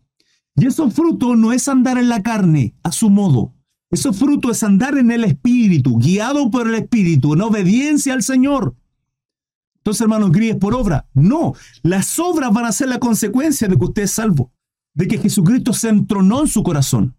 Y 0.55 0.67
esos 0.67 0.93
fruto 0.93 1.35
no 1.35 1.51
es 1.51 1.67
andar 1.67 1.97
en 1.97 2.09
la 2.09 2.23
carne 2.23 2.75
a 2.83 2.91
su 2.91 3.09
modo. 3.09 3.53
Esos 3.89 4.17
frutos 4.17 4.57
es 4.57 4.63
andar 4.63 4.97
en 4.97 5.11
el 5.11 5.23
Espíritu, 5.23 5.97
guiado 5.97 6.49
por 6.49 6.67
el 6.67 6.75
Espíritu, 6.75 7.33
en 7.33 7.41
obediencia 7.41 8.13
al 8.13 8.23
Señor. 8.23 8.75
Entonces, 9.77 10.01
hermanos, 10.01 10.31
gríes 10.31 10.55
por 10.55 10.73
obra. 10.73 11.07
No, 11.13 11.53
las 11.81 12.17
obras 12.17 12.51
van 12.51 12.65
a 12.65 12.71
ser 12.71 12.87
la 12.87 12.99
consecuencia 12.99 13.67
de 13.67 13.77
que 13.77 13.85
usted 13.85 14.03
es 14.03 14.11
salvo, 14.11 14.51
de 14.95 15.07
que 15.07 15.17
Jesucristo 15.17 15.73
se 15.73 15.89
entronó 15.89 16.41
en 16.41 16.47
su 16.47 16.63
corazón. 16.63 17.15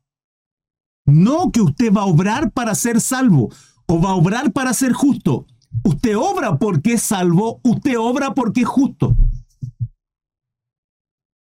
No 1.06 1.50
que 1.50 1.60
usted 1.60 1.92
va 1.92 2.02
a 2.02 2.06
obrar 2.06 2.50
para 2.50 2.74
ser 2.74 3.00
salvo 3.00 3.50
o 3.86 4.00
va 4.00 4.10
a 4.10 4.14
obrar 4.14 4.52
para 4.52 4.72
ser 4.72 4.92
justo. 4.92 5.46
Usted 5.82 6.16
obra 6.16 6.58
porque 6.58 6.94
es 6.94 7.02
salvo, 7.02 7.60
usted 7.62 7.98
obra 7.98 8.34
porque 8.34 8.62
es 8.62 8.68
justo. 8.68 9.14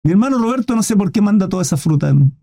Mi 0.04 0.12
hermano 0.12 0.40
Roberto 0.40 0.76
no 0.76 0.82
sé 0.82 0.96
por 0.96 1.12
qué 1.12 1.22
manda 1.22 1.48
toda 1.48 1.62
esa 1.62 1.78
fruta 1.78 2.10
en 2.10 2.36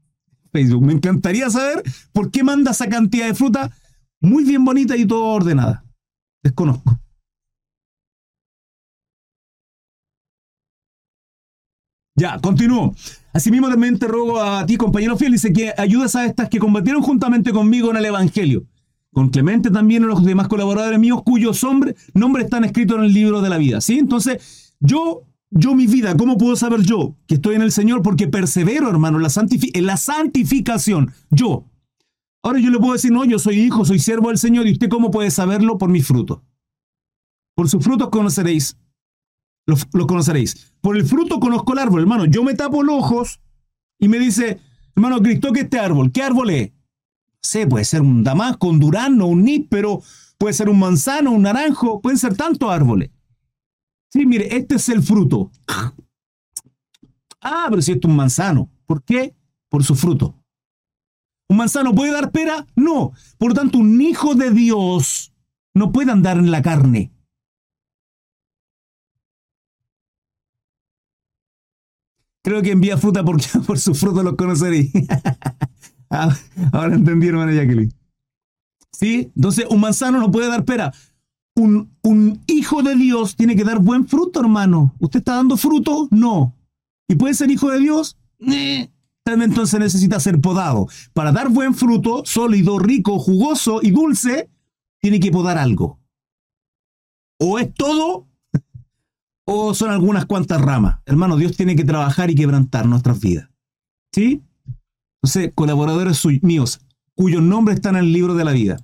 Facebook. 0.52 0.82
Me 0.82 0.92
encantaría 0.92 1.50
saber 1.50 1.82
por 2.12 2.30
qué 2.30 2.44
manda 2.44 2.70
esa 2.70 2.88
cantidad 2.88 3.26
de 3.26 3.34
fruta 3.34 3.74
muy 4.20 4.44
bien 4.44 4.64
bonita 4.64 4.96
y 4.96 5.06
todo 5.06 5.24
ordenada. 5.24 5.84
Desconozco. 6.42 7.00
Ya, 12.18 12.38
continúo. 12.40 12.94
Asimismo 13.32 13.68
también 13.68 13.98
te 13.98 14.08
ruego 14.08 14.40
a 14.40 14.66
ti, 14.66 14.76
compañero 14.76 15.16
fiel, 15.16 15.32
dice 15.32 15.52
que 15.52 15.72
ayudas 15.78 16.16
a 16.16 16.26
estas 16.26 16.48
que 16.48 16.58
combatieron 16.58 17.00
juntamente 17.00 17.52
conmigo 17.52 17.90
en 17.90 17.96
el 17.98 18.06
Evangelio. 18.06 18.64
Con 19.12 19.30
Clemente 19.30 19.70
también 19.70 20.02
y 20.02 20.06
los 20.06 20.24
demás 20.24 20.48
colaboradores 20.48 20.98
míos 20.98 21.22
cuyos 21.24 21.64
nombres 22.14 22.44
están 22.44 22.64
escritos 22.64 22.98
en 22.98 23.04
el 23.04 23.14
libro 23.14 23.40
de 23.40 23.48
la 23.48 23.56
vida. 23.56 23.80
¿Sí? 23.80 23.98
Entonces, 23.98 24.74
yo 24.80 25.22
yo 25.50 25.74
mi 25.74 25.86
vida, 25.86 26.16
¿cómo 26.16 26.36
puedo 26.36 26.56
saber 26.56 26.82
yo 26.82 27.16
que 27.26 27.36
estoy 27.36 27.54
en 27.54 27.62
el 27.62 27.72
Señor? 27.72 28.02
Porque 28.02 28.28
persevero, 28.28 28.90
hermano, 28.90 29.18
la, 29.18 29.30
en 29.72 29.86
la 29.86 29.96
santificación. 29.96 31.12
Yo. 31.30 31.64
Ahora 32.42 32.60
yo 32.60 32.70
le 32.70 32.78
puedo 32.78 32.92
decir, 32.92 33.12
no, 33.12 33.24
yo 33.24 33.38
soy 33.38 33.60
hijo, 33.60 33.84
soy 33.84 33.98
siervo 33.98 34.28
del 34.28 34.38
Señor. 34.38 34.66
¿Y 34.66 34.72
usted 34.72 34.88
cómo 34.88 35.10
puede 35.10 35.30
saberlo? 35.30 35.78
Por 35.78 35.88
mis 35.88 36.06
frutos. 36.06 36.40
Por 37.54 37.68
sus 37.68 37.82
frutos 37.82 38.10
conoceréis. 38.10 38.76
Los, 39.68 39.84
conoceréis. 39.84 40.72
Por 40.80 40.96
el 40.96 41.04
fruto 41.04 41.38
conozco 41.38 41.74
el 41.74 41.78
árbol, 41.78 42.00
hermano. 42.00 42.24
Yo 42.24 42.42
me 42.42 42.54
tapo 42.54 42.82
los 42.82 42.96
ojos 42.96 43.40
y 44.00 44.08
me 44.08 44.18
dice, 44.18 44.60
hermano 44.96 45.20
Cristo, 45.20 45.52
¿qué 45.52 45.60
este 45.60 45.78
árbol? 45.78 46.10
¿Qué 46.10 46.22
árbol 46.22 46.50
es? 46.50 46.72
sé, 47.42 47.66
puede 47.66 47.84
ser 47.84 48.00
un 48.00 48.24
damasco, 48.24 48.68
un 48.68 48.78
durano, 48.78 49.26
un 49.26 49.42
níspero, 49.42 50.02
puede 50.38 50.54
ser 50.54 50.68
un 50.68 50.78
manzano, 50.78 51.32
un 51.32 51.42
naranjo, 51.42 52.00
pueden 52.00 52.18
ser 52.18 52.36
tantos 52.36 52.70
árboles. 52.70 53.10
Sí, 54.10 54.26
mire, 54.26 54.56
este 54.56 54.76
es 54.76 54.88
el 54.88 55.02
fruto. 55.02 55.50
Ah, 57.40 57.66
pero 57.70 57.82
si 57.82 57.92
esto 57.92 58.08
es 58.08 58.10
un 58.10 58.16
manzano. 58.16 58.70
¿Por 58.86 59.02
qué? 59.02 59.34
Por 59.68 59.84
su 59.84 59.94
fruto. 59.94 60.34
¿Un 61.48 61.58
manzano 61.58 61.94
puede 61.94 62.12
dar 62.12 62.30
pera? 62.30 62.66
No. 62.74 63.12
Por 63.38 63.50
lo 63.50 63.54
tanto, 63.54 63.78
un 63.78 64.00
hijo 64.00 64.34
de 64.34 64.50
Dios 64.50 65.32
no 65.74 65.92
puede 65.92 66.10
andar 66.10 66.38
en 66.38 66.50
la 66.50 66.62
carne. 66.62 67.12
Creo 72.48 72.62
que 72.62 72.70
envía 72.70 72.96
fruta 72.96 73.22
porque 73.22 73.46
por 73.66 73.78
su 73.78 73.94
fruto 73.94 74.22
lo 74.22 74.36
conoceréis. 74.36 74.90
Ah, 76.10 76.34
ahora 76.72 76.94
entendieron, 76.94 77.42
hermana 77.42 77.54
Jacqueline. 77.54 77.92
¿Sí? 78.92 79.30
Entonces, 79.36 79.66
un 79.68 79.78
manzano 79.78 80.18
no 80.18 80.30
puede 80.30 80.48
dar 80.48 80.64
pera 80.64 80.90
un, 81.58 82.40
hijo 82.46 82.82
de 82.82 82.94
Dios 82.94 83.36
tiene 83.36 83.56
que 83.56 83.64
dar 83.64 83.78
buen 83.78 84.06
fruto, 84.06 84.40
hermano. 84.40 84.94
¿Usted 84.98 85.18
está 85.18 85.36
dando 85.36 85.56
fruto? 85.56 86.08
No. 86.10 86.54
¿Y 87.08 87.16
puede 87.16 87.34
ser 87.34 87.50
hijo 87.50 87.70
de 87.70 87.80
Dios? 87.80 88.16
Eh. 88.40 88.88
Entonces 89.24 89.78
necesita 89.78 90.20
ser 90.20 90.40
podado. 90.40 90.86
Para 91.12 91.32
dar 91.32 91.50
buen 91.50 91.74
fruto, 91.74 92.22
sólido, 92.24 92.78
rico, 92.78 93.18
jugoso 93.18 93.80
y 93.82 93.90
dulce, 93.90 94.48
tiene 95.00 95.20
que 95.20 95.30
podar 95.30 95.58
algo. 95.58 95.98
O 97.38 97.58
es 97.58 97.72
todo, 97.74 98.26
o 99.50 99.72
son 99.72 99.90
algunas 99.90 100.26
cuantas 100.26 100.60
ramas. 100.60 101.00
Hermano, 101.06 101.38
Dios 101.38 101.56
tiene 101.56 101.74
que 101.74 101.84
trabajar 101.84 102.30
y 102.30 102.34
quebrantar 102.34 102.84
nuestras 102.84 103.18
vidas. 103.18 103.48
¿Sí? 104.12 104.42
Entonces, 105.22 105.52
colaboradores 105.54 106.22
míos, 106.42 106.80
cuyos 107.14 107.40
nombres 107.40 107.76
están 107.76 107.96
en 107.96 108.04
el 108.04 108.12
libro 108.12 108.34
de 108.34 108.44
la 108.44 108.52
vida. 108.52 108.76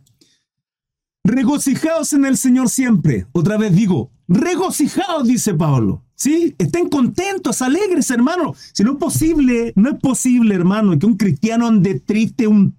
Regocijaos 1.22 2.14
en 2.14 2.24
el 2.24 2.38
Señor 2.38 2.70
siempre. 2.70 3.26
Otra 3.32 3.58
vez 3.58 3.74
digo, 3.74 4.10
regocijaos, 4.26 5.28
dice 5.28 5.52
Pablo. 5.52 6.02
¿Sí? 6.14 6.54
Estén 6.56 6.88
contentos, 6.88 7.60
alegres, 7.60 8.10
hermano. 8.10 8.54
Si 8.72 8.84
no 8.84 8.92
es 8.92 8.98
posible, 8.98 9.74
no 9.76 9.90
es 9.90 9.98
posible, 10.00 10.54
hermano, 10.54 10.98
que 10.98 11.04
un 11.04 11.18
cristiano 11.18 11.66
ande 11.66 12.00
triste 12.00 12.46
un 12.46 12.74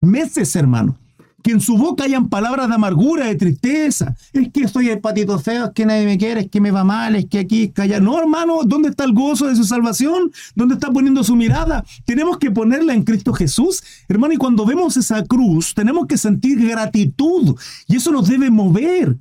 meses, 0.00 0.56
hermano 0.56 0.98
que 1.42 1.50
en 1.50 1.60
su 1.60 1.76
boca 1.76 2.04
hayan 2.04 2.28
palabras 2.28 2.68
de 2.68 2.74
amargura, 2.74 3.26
de 3.26 3.34
tristeza. 3.34 4.14
Es 4.32 4.50
que 4.50 4.62
estoy 4.62 4.88
el 4.88 5.00
patito 5.00 5.38
feo, 5.38 5.66
es 5.66 5.70
que 5.72 5.84
nadie 5.84 6.06
me 6.06 6.18
quiere, 6.18 6.42
es 6.42 6.50
que 6.50 6.60
me 6.60 6.70
va 6.70 6.84
mal, 6.84 7.16
es 7.16 7.26
que 7.26 7.40
aquí, 7.40 7.64
es 7.64 7.72
que 7.72 7.82
allá. 7.82 8.00
No, 8.00 8.18
hermano, 8.18 8.60
¿dónde 8.64 8.90
está 8.90 9.04
el 9.04 9.12
gozo 9.12 9.46
de 9.46 9.56
su 9.56 9.64
salvación? 9.64 10.30
¿Dónde 10.54 10.74
está 10.74 10.90
poniendo 10.90 11.24
su 11.24 11.36
mirada? 11.36 11.84
Tenemos 12.04 12.38
que 12.38 12.50
ponerla 12.50 12.94
en 12.94 13.02
Cristo 13.02 13.32
Jesús. 13.32 13.82
Hermano, 14.08 14.34
y 14.34 14.36
cuando 14.36 14.64
vemos 14.64 14.96
esa 14.96 15.24
cruz, 15.24 15.74
tenemos 15.74 16.06
que 16.06 16.16
sentir 16.16 16.66
gratitud. 16.66 17.56
Y 17.88 17.96
eso 17.96 18.12
nos 18.12 18.28
debe 18.28 18.50
mover 18.50 19.16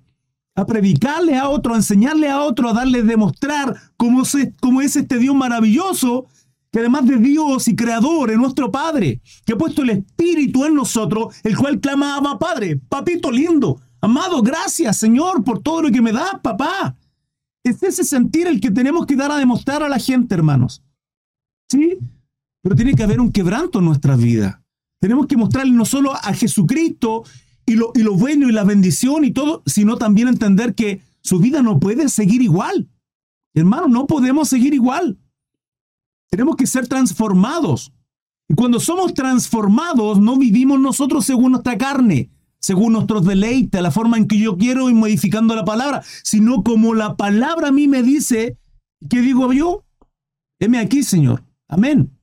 a 0.56 0.66
predicarle 0.66 1.38
a 1.38 1.50
otro, 1.50 1.74
a 1.74 1.78
enseñarle 1.78 2.30
a 2.30 2.42
otro, 2.42 2.70
a 2.70 2.74
darle, 2.74 3.04
demostrar 3.04 3.75
cómo, 3.98 4.24
cómo 4.60 4.82
es 4.82 4.96
este 4.96 5.18
Dios 5.18 5.36
maravilloso 5.36 6.28
que 6.72 6.80
además 6.80 7.06
de 7.06 7.18
Dios 7.18 7.68
y 7.68 7.75
Creador 7.75 8.32
es 8.32 8.38
nuestro 8.38 8.72
Padre, 8.72 9.22
que 9.46 9.54
ha 9.54 9.58
puesto 9.58 9.82
el 9.84 9.90
Espíritu 9.90 10.66
en 10.66 10.75
nosotros, 10.75 11.36
el 11.44 11.58
cual 11.58 11.80
clamaba 11.80 12.40
Padre, 12.40 12.78
papito 12.78 13.30
lindo, 13.30 13.82
amado, 14.00 14.42
gracias 14.42 14.98
Señor 14.98 15.44
por 15.44 15.62
todo 15.62 15.84
lo 15.84 15.92
que 15.92 16.01
me 16.01 16.13
das, 16.13 16.40
papá. 16.42 16.96
Es 17.63 17.84
ese 17.84 18.04
sentir 18.04 18.48
el 18.48 18.60
que 18.60 18.72
tenemos 18.72 19.06
que 19.06 19.16
dar 19.16 19.32
a 19.32 19.38
demostrar 19.38 19.84
a 19.84 19.90
la 19.90 20.00
gente, 20.00 20.34
hermanos. 20.34 20.82
¿Sí? 21.70 22.00
Pero 22.63 22.75
tiene 22.75 22.96
que 22.96 23.04
haber 23.04 23.20
un 23.20 23.32
quebranto 23.32 23.80
en 23.80 23.86
nuestra 23.86 24.16
vida. 24.16 24.63
Tenemos 25.00 25.28
que 25.28 25.38
mostrarle 25.38 25.74
no 25.74 25.86
solo 25.86 26.13
a 26.13 26.34
Jesucristo 26.34 27.24
y 27.66 27.75
lo, 27.75 27.92
y 27.94 28.04
lo 28.04 28.16
bueno 28.16 28.50
y 28.50 28.51
la 28.51 28.63
bendición 28.63 29.25
y 29.25 29.32
todo, 29.32 29.62
sino 29.66 29.98
también 29.98 30.28
entender 30.28 30.74
que 30.74 31.01
su 31.22 31.40
vida 31.40 31.62
no 31.62 31.80
puede 31.80 32.10
seguir 32.10 32.42
igual. 32.42 32.90
Hermano, 33.54 33.88
no 33.88 34.08
podemos 34.08 34.48
seguir 34.48 34.74
igual. 34.74 35.20
Tenemos 36.32 36.56
que 36.56 36.66
ser 36.66 36.88
transformados. 36.88 37.94
Y 38.48 38.56
cuando 38.56 38.80
somos 38.80 39.14
transformados, 39.14 40.20
no 40.20 40.38
vivimos 40.38 40.80
nosotros 40.80 41.26
según 41.26 41.52
nuestra 41.52 41.78
carne, 41.78 42.32
según 42.60 42.94
nuestros 42.94 43.26
deleites, 43.26 43.82
la 43.82 43.92
forma 43.92 44.18
en 44.18 44.28
que 44.28 44.40
yo 44.40 44.58
quiero 44.58 44.90
y 44.90 44.94
modificando 44.94 45.56
la 45.56 45.66
palabra, 45.66 46.04
sino 46.24 46.64
como 46.64 46.94
la 46.94 47.18
palabra 47.18 47.68
a 47.68 47.72
mí 47.72 47.88
me 47.88 48.02
dice, 48.02 48.58
¿qué 49.10 49.20
digo 49.20 49.52
yo? 49.52 49.84
Heme 50.60 50.80
aquí, 50.80 51.04
Señor. 51.04 51.44
Amén. 51.68 52.18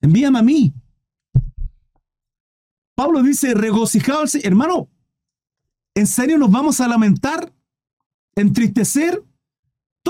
Envíame 0.00 0.38
a 0.38 0.42
mí. 0.42 0.74
Pablo 2.96 3.22
dice, 3.22 3.54
regocijados, 3.54 4.34
hermano, 4.34 4.88
¿en 5.94 6.06
serio 6.06 6.36
nos 6.36 6.50
vamos 6.50 6.80
a 6.80 6.88
lamentar, 6.88 7.52
entristecer 8.34 9.22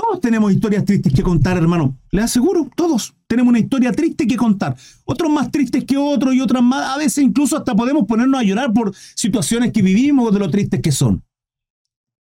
todos 0.01 0.19
tenemos 0.19 0.51
historias 0.51 0.83
tristes 0.83 1.13
que 1.13 1.21
contar, 1.21 1.57
hermano. 1.57 1.95
Les 2.09 2.25
aseguro, 2.25 2.67
todos 2.75 3.13
tenemos 3.27 3.51
una 3.51 3.59
historia 3.59 3.91
triste 3.91 4.25
que 4.25 4.35
contar. 4.35 4.75
Otros 5.05 5.31
más 5.31 5.51
tristes 5.51 5.83
que 5.85 5.95
otros 5.95 6.33
y 6.33 6.41
otras 6.41 6.63
más. 6.63 6.95
A 6.95 6.97
veces 6.97 7.23
incluso 7.23 7.55
hasta 7.55 7.75
podemos 7.75 8.07
ponernos 8.07 8.39
a 8.39 8.43
llorar 8.43 8.73
por 8.73 8.95
situaciones 9.15 9.71
que 9.71 9.83
vivimos 9.83 10.33
de 10.33 10.39
lo 10.39 10.49
tristes 10.49 10.81
que 10.81 10.91
son. 10.91 11.23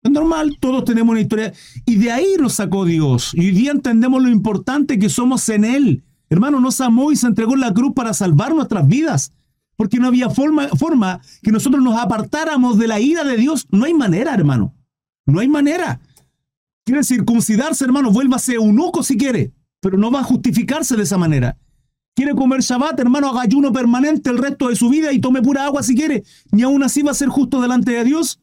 Es 0.02 0.10
normal, 0.10 0.58
todos 0.60 0.84
tenemos 0.84 1.12
una 1.12 1.22
historia. 1.22 1.54
Y 1.87 1.96
de 1.96 2.10
ahí 2.10 2.34
nos 2.38 2.54
sacó 2.54 2.84
Dios. 2.84 3.32
Y 3.32 3.46
hoy 3.46 3.52
día 3.52 3.70
entendemos 3.70 4.22
lo 4.22 4.28
importante 4.28 4.99
que 4.99 5.08
somos 5.08 5.49
en 5.49 5.64
Él. 5.64 6.04
Hermano, 6.28 6.60
nos 6.60 6.80
amó 6.82 7.10
y 7.12 7.16
se 7.16 7.28
entregó 7.28 7.54
en 7.54 7.60
la 7.60 7.72
cruz 7.72 7.92
para 7.94 8.12
salvar 8.12 8.54
nuestras 8.54 8.87
vidas. 8.87 9.32
Porque 9.76 9.99
no 9.99 10.06
había 10.06 10.28
forma, 10.28 10.68
forma 10.68 11.22
que 11.42 11.50
nosotros 11.50 11.82
nos 11.82 11.99
apartáramos 11.99 12.78
de 12.78 12.88
la 12.88 13.00
ira 13.00 13.25
de 13.25 13.38
Dios. 13.38 13.66
No 13.70 13.87
hay 13.87 13.94
manera, 13.94 14.34
hermano. 14.34 14.75
No 15.25 15.40
hay 15.40 15.49
manera. 15.49 16.00
Quiere 16.90 17.04
circuncidarse, 17.04 17.85
hermano, 17.85 18.11
vuélvase 18.11 18.54
eunuco 18.54 19.04
si 19.04 19.16
quiere, 19.16 19.52
pero 19.78 19.97
no 19.97 20.11
va 20.11 20.23
a 20.23 20.25
justificarse 20.25 20.97
de 20.97 21.04
esa 21.04 21.16
manera. 21.16 21.56
Quiere 22.16 22.35
comer 22.35 22.62
Shabbat, 22.62 22.99
hermano, 22.99 23.28
haga 23.28 23.42
ayuno 23.42 23.73
permanente 23.73 24.28
el 24.28 24.38
resto 24.38 24.70
de 24.70 24.75
su 24.75 24.88
vida 24.88 25.12
y 25.12 25.20
tome 25.20 25.40
pura 25.40 25.66
agua 25.66 25.85
si 25.85 25.94
quiere, 25.94 26.25
ni 26.50 26.62
aún 26.62 26.82
así 26.82 27.02
va 27.02 27.12
a 27.12 27.14
ser 27.14 27.28
justo 27.28 27.61
delante 27.61 27.92
de 27.92 28.02
Dios. 28.02 28.40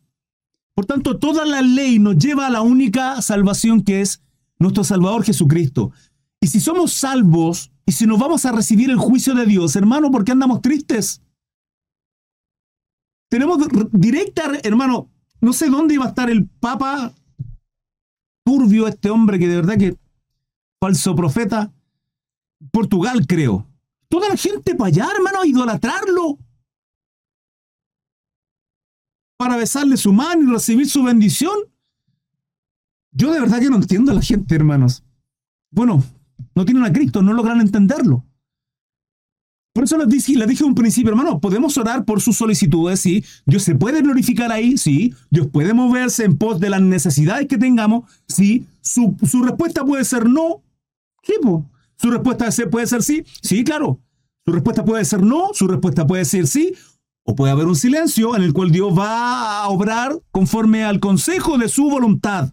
Por 0.73 0.85
tanto, 0.85 1.19
toda 1.19 1.45
la 1.45 1.61
ley 1.61 1.99
nos 1.99 2.17
lleva 2.19 2.47
a 2.47 2.49
la 2.49 2.61
única 2.61 3.21
salvación 3.21 3.81
que 3.81 3.99
es 3.99 4.23
nuestro 4.59 4.85
Salvador 4.85 5.25
Jesucristo. 5.25 5.91
Y 6.39 6.47
si 6.47 6.61
somos 6.61 6.93
salvos 6.93 7.73
y 7.85 7.91
si 7.91 8.07
nos 8.07 8.17
vamos 8.17 8.45
a 8.45 8.53
recibir 8.53 8.89
el 8.89 8.97
juicio 8.97 9.35
de 9.35 9.45
Dios, 9.45 9.75
hermano, 9.75 10.09
¿por 10.09 10.23
qué 10.23 10.31
andamos 10.31 10.61
tristes? 10.61 11.21
Tenemos 13.29 13.59
directa, 13.91 14.53
hermano, 14.63 15.09
no 15.41 15.51
sé 15.51 15.69
dónde 15.69 15.95
iba 15.95 16.05
a 16.05 16.09
estar 16.09 16.29
el 16.29 16.47
Papa 16.47 17.13
turbio 18.47 18.87
este 18.87 19.09
hombre 19.09 19.37
que 19.39 19.47
de 19.49 19.57
verdad 19.57 19.77
que 19.77 19.97
falso 20.79 21.13
profeta. 21.17 21.73
Portugal, 22.71 23.27
creo. 23.27 23.67
Toda 24.07 24.29
la 24.29 24.37
gente 24.37 24.73
para 24.73 24.87
allá, 24.87 25.09
hermano, 25.13 25.41
a 25.41 25.45
idolatrarlo. 25.45 26.39
para 29.37 29.55
besarle 29.55 29.97
su 29.97 30.11
mano 30.11 30.49
y 30.49 30.51
recibir 30.51 30.89
su 30.89 31.03
bendición. 31.03 31.53
Yo 33.11 33.31
de 33.31 33.39
verdad 33.39 33.59
que 33.59 33.69
no 33.69 33.75
entiendo 33.75 34.11
a 34.11 34.15
la 34.15 34.21
gente, 34.21 34.55
hermanos. 34.55 35.03
Bueno, 35.69 36.03
no 36.55 36.65
tienen 36.65 36.83
a 36.83 36.91
Cristo, 36.91 37.21
no 37.21 37.33
logran 37.33 37.61
entenderlo. 37.61 38.25
Por 39.77 39.83
eso 39.83 39.95
les 39.99 40.07
dije, 40.07 40.33
les 40.33 40.59
un 40.61 40.73
principio, 40.73 41.11
hermano, 41.11 41.39
podemos 41.39 41.77
orar 41.77 42.03
por 42.03 42.19
sus 42.19 42.35
solicitudes, 42.35 42.99
sí. 42.99 43.23
Dios 43.45 43.61
se 43.61 43.75
puede 43.75 44.01
glorificar 44.01 44.51
ahí, 44.51 44.75
sí. 44.75 45.13
Dios 45.29 45.45
puede 45.53 45.71
moverse 45.75 46.23
en 46.23 46.35
pos 46.35 46.59
de 46.59 46.71
las 46.71 46.81
necesidades 46.81 47.45
que 47.45 47.59
tengamos, 47.59 48.09
sí. 48.27 48.65
Su, 48.81 49.15
respuesta 49.43 49.85
puede 49.85 50.03
ser 50.03 50.27
no. 50.27 50.63
¿Qué, 51.21 51.33
Su 51.95 52.09
respuesta 52.09 52.49
puede 52.71 52.87
ser 52.87 53.03
sí. 53.03 53.23
Sí, 53.43 53.63
claro. 53.63 53.99
Su 54.47 54.51
respuesta 54.51 54.83
puede 54.83 55.05
ser 55.05 55.21
no, 55.21 55.51
su 55.53 55.67
respuesta 55.67 56.07
puede 56.07 56.25
ser 56.25 56.47
sí, 56.47 56.73
o 57.23 57.35
puede 57.35 57.51
haber 57.51 57.67
un 57.67 57.75
silencio 57.75 58.35
en 58.35 58.41
el 58.41 58.53
cual 58.53 58.71
Dios 58.71 58.97
va 58.97 59.61
a 59.61 59.69
obrar 59.69 60.19
conforme 60.31 60.85
al 60.85 60.99
consejo 60.99 61.59
de 61.59 61.69
su 61.69 61.87
voluntad. 61.87 62.51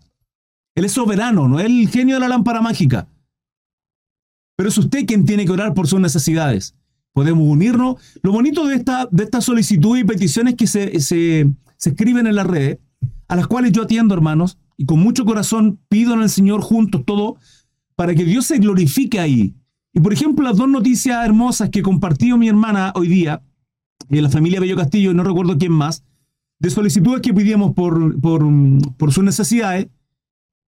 Él 0.74 0.84
es 0.84 0.92
soberano, 0.92 1.48
no 1.48 1.58
es 1.58 1.64
el 1.64 1.88
genio 1.88 2.16
de 2.16 2.20
la 2.20 2.28
lámpara 2.28 2.60
mágica. 2.60 3.08
Pero 4.58 4.68
es 4.68 4.76
usted 4.76 5.06
quien 5.06 5.24
tiene 5.24 5.46
que 5.46 5.52
orar 5.52 5.72
por 5.72 5.88
sus 5.88 6.00
necesidades 6.00 6.74
podemos 7.14 7.48
unirnos. 7.48 7.96
Lo 8.22 8.32
bonito 8.32 8.66
de 8.66 8.74
esta, 8.74 9.08
de 9.10 9.24
esta 9.24 9.40
solicitud 9.40 9.96
y 9.96 10.04
peticiones 10.04 10.56
que 10.56 10.66
se, 10.66 11.00
se, 11.00 11.48
escriben 11.82 12.26
en 12.26 12.34
la 12.34 12.44
red, 12.44 12.78
a 13.28 13.36
las 13.36 13.46
cuales 13.46 13.72
yo 13.72 13.84
atiendo, 13.84 14.14
hermanos, 14.14 14.58
y 14.76 14.84
con 14.84 14.98
mucho 14.98 15.24
corazón 15.24 15.78
pido 15.88 16.12
en 16.12 16.22
el 16.22 16.28
Señor 16.28 16.60
juntos 16.60 17.02
todo, 17.06 17.36
para 17.96 18.14
que 18.14 18.24
Dios 18.24 18.46
se 18.46 18.58
glorifique 18.58 19.20
ahí. 19.20 19.54
Y 19.94 20.00
por 20.00 20.12
ejemplo, 20.12 20.44
las 20.44 20.56
dos 20.56 20.68
noticias 20.68 21.24
hermosas 21.24 21.70
que 21.70 21.82
compartió 21.82 22.36
mi 22.36 22.48
hermana 22.48 22.92
hoy 22.96 23.08
día, 23.08 23.42
de 24.08 24.20
la 24.20 24.28
familia 24.28 24.60
Bello 24.60 24.76
Castillo, 24.76 25.12
y 25.12 25.14
no 25.14 25.22
recuerdo 25.22 25.56
quién 25.56 25.72
más, 25.72 26.02
de 26.58 26.70
solicitudes 26.70 27.20
que 27.20 27.32
pedíamos 27.32 27.74
por, 27.74 28.20
por, 28.20 28.44
por 28.96 29.12
sus 29.12 29.22
necesidades, 29.22 29.86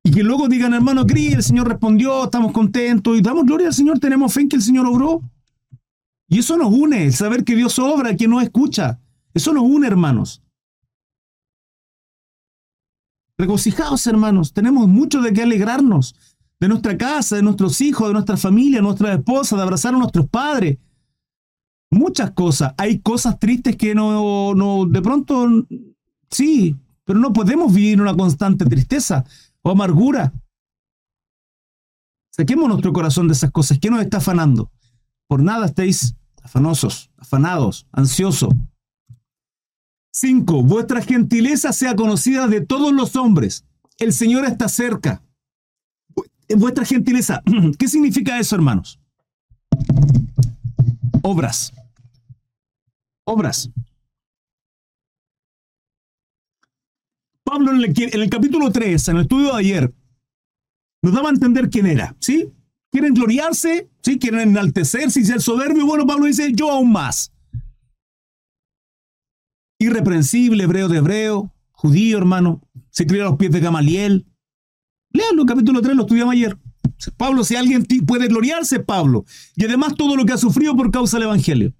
y 0.04 0.12
que 0.12 0.22
luego 0.22 0.46
digan, 0.46 0.72
hermano 0.74 1.04
Cris, 1.04 1.34
el 1.34 1.42
Señor 1.42 1.66
respondió, 1.66 2.22
estamos 2.22 2.52
contentos, 2.52 3.18
y 3.18 3.20
damos 3.20 3.44
gloria 3.44 3.66
al 3.66 3.74
Señor, 3.74 3.98
tenemos 3.98 4.32
fe 4.32 4.42
en 4.42 4.48
que 4.48 4.56
el 4.56 4.62
Señor 4.62 4.86
obró. 4.86 5.20
Y 6.28 6.40
eso 6.40 6.56
nos 6.56 6.72
une, 6.72 7.04
el 7.04 7.12
saber 7.12 7.44
que 7.44 7.54
Dios 7.54 7.78
obra, 7.78 8.16
que 8.16 8.26
no 8.26 8.40
escucha. 8.40 9.00
Eso 9.32 9.52
nos 9.52 9.64
une, 9.64 9.86
hermanos. 9.86 10.42
Regocijados, 13.38 14.06
hermanos. 14.06 14.52
Tenemos 14.52 14.88
mucho 14.88 15.20
de 15.20 15.32
qué 15.32 15.42
alegrarnos. 15.42 16.14
De 16.58 16.68
nuestra 16.68 16.96
casa, 16.96 17.36
de 17.36 17.42
nuestros 17.42 17.80
hijos, 17.82 18.08
de 18.08 18.14
nuestra 18.14 18.36
familia, 18.36 18.78
de 18.78 18.82
nuestra 18.82 19.12
esposa, 19.12 19.56
de 19.56 19.62
abrazar 19.62 19.94
a 19.94 19.98
nuestros 19.98 20.26
padres. 20.28 20.78
Muchas 21.90 22.30
cosas. 22.32 22.74
Hay 22.78 23.00
cosas 23.00 23.38
tristes 23.38 23.76
que 23.76 23.94
no, 23.94 24.54
no, 24.54 24.86
de 24.86 25.02
pronto, 25.02 25.46
sí, 26.30 26.74
pero 27.04 27.18
no 27.18 27.32
podemos 27.32 27.72
vivir 27.72 28.00
una 28.00 28.16
constante 28.16 28.64
tristeza 28.64 29.24
o 29.62 29.70
amargura. 29.70 30.32
Saquemos 32.30 32.68
nuestro 32.68 32.92
corazón 32.92 33.28
de 33.28 33.34
esas 33.34 33.50
cosas. 33.50 33.78
¿Qué 33.78 33.90
nos 33.90 34.00
está 34.00 34.16
afanando? 34.16 34.70
Por 35.28 35.42
nada 35.42 35.66
estéis 35.66 36.14
afanosos, 36.42 37.10
afanados, 37.16 37.86
ansiosos. 37.92 38.54
5. 40.12 40.62
Vuestra 40.62 41.02
gentileza 41.02 41.72
sea 41.72 41.94
conocida 41.94 42.46
de 42.46 42.60
todos 42.60 42.92
los 42.92 43.16
hombres. 43.16 43.66
El 43.98 44.12
Señor 44.12 44.44
está 44.44 44.68
cerca. 44.68 45.22
Vuestra 46.56 46.84
gentileza. 46.84 47.42
¿Qué 47.78 47.88
significa 47.88 48.38
eso, 48.38 48.54
hermanos? 48.54 49.00
Obras. 51.22 51.72
Obras. 53.24 53.70
Pablo 57.42 57.72
en 57.72 57.76
el, 57.78 57.84
en 57.96 58.20
el 58.20 58.30
capítulo 58.30 58.70
3, 58.70 59.08
en 59.08 59.16
el 59.16 59.22
estudio 59.22 59.52
de 59.52 59.58
ayer, 59.58 59.94
nos 61.02 61.12
daba 61.12 61.28
a 61.28 61.32
entender 61.32 61.68
quién 61.68 61.86
era, 61.86 62.16
¿sí? 62.20 62.52
Quieren 62.90 63.14
gloriarse, 63.14 63.90
¿sí? 64.02 64.18
quieren 64.18 64.40
enaltecerse 64.40 65.20
y 65.20 65.24
ser 65.24 65.40
soberbio. 65.40 65.86
Bueno, 65.86 66.06
Pablo 66.06 66.26
dice, 66.26 66.52
yo 66.54 66.70
aún 66.70 66.92
más. 66.92 67.32
Irreprensible, 69.78 70.64
hebreo 70.64 70.88
de 70.88 70.98
hebreo, 70.98 71.52
judío, 71.72 72.18
hermano, 72.18 72.62
se 72.90 73.06
crió 73.06 73.22
a 73.22 73.30
los 73.30 73.36
pies 73.36 73.52
de 73.52 73.60
Gamaliel. 73.60 74.26
Leanlo, 75.10 75.44
capítulo 75.44 75.82
3, 75.82 75.94
lo 75.94 76.02
estudiamos 76.02 76.32
ayer. 76.32 76.58
Pablo, 77.16 77.44
si 77.44 77.56
alguien 77.56 77.84
puede 78.06 78.28
gloriarse, 78.28 78.80
Pablo. 78.80 79.24
Y 79.54 79.64
además 79.64 79.94
todo 79.94 80.16
lo 80.16 80.24
que 80.24 80.32
ha 80.32 80.38
sufrido 80.38 80.74
por 80.76 80.90
causa 80.90 81.18
del 81.18 81.26
Evangelio. 81.26 81.74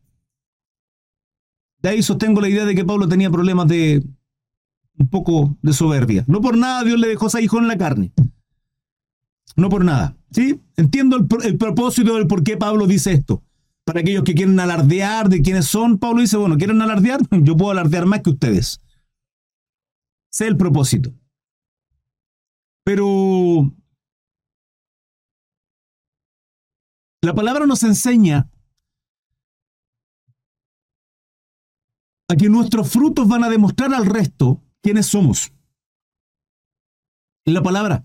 De 1.80 1.88
ahí 1.90 2.02
sostengo 2.02 2.40
la 2.40 2.48
idea 2.48 2.64
de 2.64 2.74
que 2.74 2.84
Pablo 2.84 3.08
tenía 3.08 3.30
problemas 3.30 3.68
de 3.68 4.02
un 4.98 5.08
poco 5.08 5.56
de 5.62 5.72
soberbia. 5.72 6.24
No 6.26 6.40
por 6.40 6.56
nada 6.56 6.84
Dios 6.84 6.98
le 6.98 7.08
dejó 7.08 7.26
ese 7.26 7.42
hijo 7.42 7.58
en 7.58 7.68
la 7.68 7.78
carne. 7.78 8.12
No 9.56 9.70
por 9.70 9.84
nada. 9.84 10.16
¿Sí? 10.30 10.60
Entiendo 10.76 11.16
el, 11.16 11.56
propósito 11.56 12.14
del 12.14 12.26
por 12.26 12.44
qué 12.44 12.56
Pablo 12.56 12.86
dice 12.86 13.12
esto. 13.12 13.42
Para 13.84 14.00
aquellos 14.00 14.24
que 14.24 14.34
quieren 14.34 14.60
alardear 14.60 15.28
de 15.28 15.40
quiénes 15.40 15.66
son, 15.66 15.98
Pablo 15.98 16.20
dice, 16.20 16.36
bueno, 16.36 16.58
¿quieren 16.58 16.82
alardear? 16.82 17.20
Yo 17.42 17.56
puedo 17.56 17.70
alardear 17.70 18.04
más 18.04 18.20
que 18.22 18.30
ustedes. 18.30 18.80
Sé 20.30 20.46
el 20.46 20.56
propósito. 20.56 21.12
Pero 22.84 23.74
la 27.22 27.34
palabra 27.34 27.66
nos 27.66 27.82
enseña 27.82 28.48
a 32.28 32.36
que 32.36 32.48
nuestros 32.48 32.90
frutos 32.90 33.26
van 33.26 33.44
a 33.44 33.48
demostrar 33.48 33.94
al 33.94 34.06
resto 34.06 34.62
quiénes 34.82 35.06
somos. 35.06 35.52
La 37.44 37.62
palabra. 37.62 38.02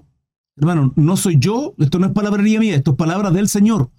Hermano, 0.62 0.93
no 0.95 1.17
soy 1.17 1.38
yo, 1.39 1.74
esto 1.80 1.97
no 1.97 2.06
es 2.06 2.13
palabrería 2.13 2.60
mía, 2.60 2.76
esto 2.76 2.91
es 2.91 2.97
palabra 2.97 3.32
del 3.32 3.50
Señor. 3.50 3.89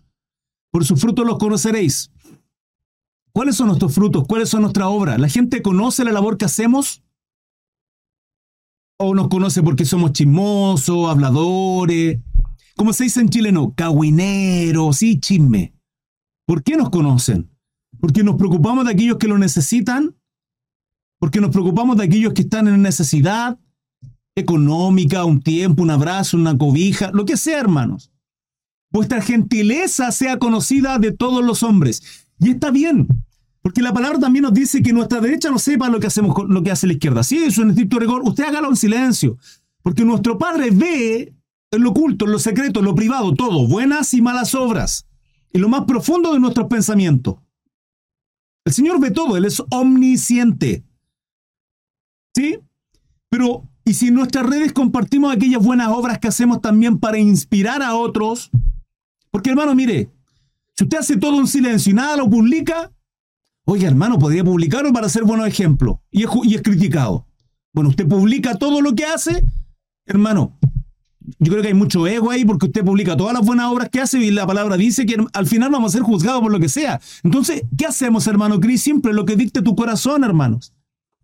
Por 0.70 0.84
sus 0.84 1.00
frutos 1.00 1.26
los 1.26 1.36
conoceréis. 1.36 2.12
¿Cuáles 3.32 3.56
son 3.56 3.66
nuestros 3.66 3.92
frutos? 3.92 4.24
¿Cuáles 4.28 4.48
son 4.48 4.62
nuestra 4.62 4.88
obra? 4.88 5.18
¿La 5.18 5.28
gente 5.28 5.60
conoce 5.60 6.04
la 6.04 6.12
labor 6.12 6.38
que 6.38 6.44
hacemos? 6.44 7.02
¿O 8.96 9.12
nos 9.12 9.26
conoce 9.26 9.60
porque 9.64 9.84
somos 9.84 10.12
chismosos, 10.12 11.10
habladores? 11.10 12.20
Como 12.76 12.92
se 12.92 13.04
dice 13.04 13.20
en 13.20 13.28
chileno, 13.28 13.74
cahuineros, 13.74 14.98
sí, 14.98 15.18
chisme. 15.18 15.74
¿Por 16.46 16.62
qué 16.62 16.76
nos 16.76 16.90
conocen? 16.90 17.50
¿Porque 17.98 18.22
nos 18.22 18.36
preocupamos 18.36 18.84
de 18.84 18.92
aquellos 18.92 19.18
que 19.18 19.26
lo 19.26 19.36
necesitan? 19.36 20.14
¿Porque 21.18 21.40
nos 21.40 21.50
preocupamos 21.50 21.96
de 21.96 22.04
aquellos 22.04 22.34
que 22.34 22.42
están 22.42 22.68
en 22.68 22.82
necesidad? 22.82 23.58
Económica, 24.34 25.24
un 25.24 25.40
tiempo, 25.40 25.82
un 25.82 25.90
abrazo, 25.90 26.36
una 26.36 26.56
cobija, 26.56 27.10
lo 27.12 27.24
que 27.24 27.36
sea, 27.36 27.60
hermanos. 27.60 28.10
Vuestra 28.90 29.22
gentileza 29.22 30.10
sea 30.12 30.38
conocida 30.38 30.98
de 30.98 31.12
todos 31.12 31.44
los 31.44 31.62
hombres. 31.62 32.26
Y 32.38 32.50
está 32.50 32.70
bien, 32.70 33.06
porque 33.62 33.82
la 33.82 33.92
palabra 33.92 34.18
también 34.18 34.42
nos 34.42 34.54
dice 34.54 34.82
que 34.82 34.92
nuestra 34.92 35.20
derecha 35.20 35.50
no 35.50 35.58
sepa 35.58 35.88
lo 35.88 36.00
que 36.00 36.08
hacemos, 36.08 36.34
lo 36.48 36.62
que 36.62 36.70
hace 36.70 36.86
la 36.86 36.94
izquierda. 36.94 37.22
Si 37.22 37.38
es 37.38 37.58
un 37.58 37.70
estricto 37.70 37.98
rigor, 37.98 38.22
usted 38.24 38.44
hágalo 38.44 38.68
en 38.68 38.76
silencio, 38.76 39.38
porque 39.82 40.04
nuestro 40.04 40.38
Padre 40.38 40.70
ve 40.70 41.34
en 41.70 41.82
lo 41.82 41.90
oculto, 41.90 42.24
en 42.24 42.32
lo 42.32 42.38
secreto, 42.38 42.80
en 42.80 42.86
lo 42.86 42.94
privado, 42.94 43.32
todo, 43.34 43.66
buenas 43.66 44.12
y 44.14 44.20
malas 44.20 44.54
obras, 44.54 45.06
en 45.52 45.60
lo 45.60 45.68
más 45.68 45.84
profundo 45.84 46.32
de 46.32 46.40
nuestros 46.40 46.66
pensamientos. 46.66 47.36
El 48.64 48.72
Señor 48.72 49.00
ve 49.00 49.10
todo, 49.10 49.36
Él 49.36 49.44
es 49.44 49.62
omnisciente. 49.70 50.84
¿Sí? 52.34 52.58
Pero 53.28 53.68
y 53.84 53.94
si 53.94 54.08
en 54.08 54.14
nuestras 54.14 54.46
redes 54.46 54.72
compartimos 54.72 55.34
aquellas 55.34 55.62
buenas 55.62 55.88
obras 55.88 56.18
que 56.18 56.28
hacemos 56.28 56.60
también 56.60 56.98
para 56.98 57.18
inspirar 57.18 57.82
a 57.82 57.94
otros, 57.96 58.50
porque 59.30 59.50
hermano, 59.50 59.74
mire, 59.74 60.12
si 60.76 60.84
usted 60.84 60.98
hace 60.98 61.16
todo 61.16 61.40
en 61.40 61.46
silencio 61.46 61.90
y 61.90 61.94
nada 61.94 62.16
lo 62.16 62.28
publica, 62.30 62.92
oye 63.64 63.86
hermano, 63.86 64.18
podría 64.18 64.44
publicarlo 64.44 64.92
para 64.92 65.08
ser 65.08 65.24
buenos 65.24 65.46
ejemplos 65.46 65.96
y 66.10 66.24
es, 66.24 66.30
y 66.44 66.54
es 66.54 66.62
criticado. 66.62 67.26
Bueno, 67.72 67.90
usted 67.90 68.06
publica 68.06 68.56
todo 68.56 68.80
lo 68.80 68.94
que 68.94 69.04
hace, 69.04 69.42
hermano, 70.06 70.58
yo 71.38 71.52
creo 71.52 71.62
que 71.62 71.68
hay 71.68 71.74
mucho 71.74 72.06
ego 72.06 72.30
ahí 72.30 72.44
porque 72.44 72.66
usted 72.66 72.84
publica 72.84 73.16
todas 73.16 73.34
las 73.34 73.44
buenas 73.44 73.66
obras 73.66 73.88
que 73.88 74.00
hace 74.00 74.18
y 74.18 74.30
la 74.30 74.46
palabra 74.46 74.76
dice 74.76 75.06
que 75.06 75.16
al 75.32 75.46
final 75.46 75.70
vamos 75.70 75.92
a 75.92 75.98
ser 75.98 76.02
juzgados 76.02 76.40
por 76.40 76.52
lo 76.52 76.60
que 76.60 76.68
sea. 76.68 77.00
Entonces, 77.22 77.62
¿qué 77.76 77.86
hacemos, 77.86 78.26
hermano 78.26 78.60
Cris? 78.60 78.82
Siempre 78.82 79.12
lo 79.12 79.24
que 79.24 79.36
dicte 79.36 79.62
tu 79.62 79.74
corazón, 79.74 80.24
hermanos. 80.24 80.72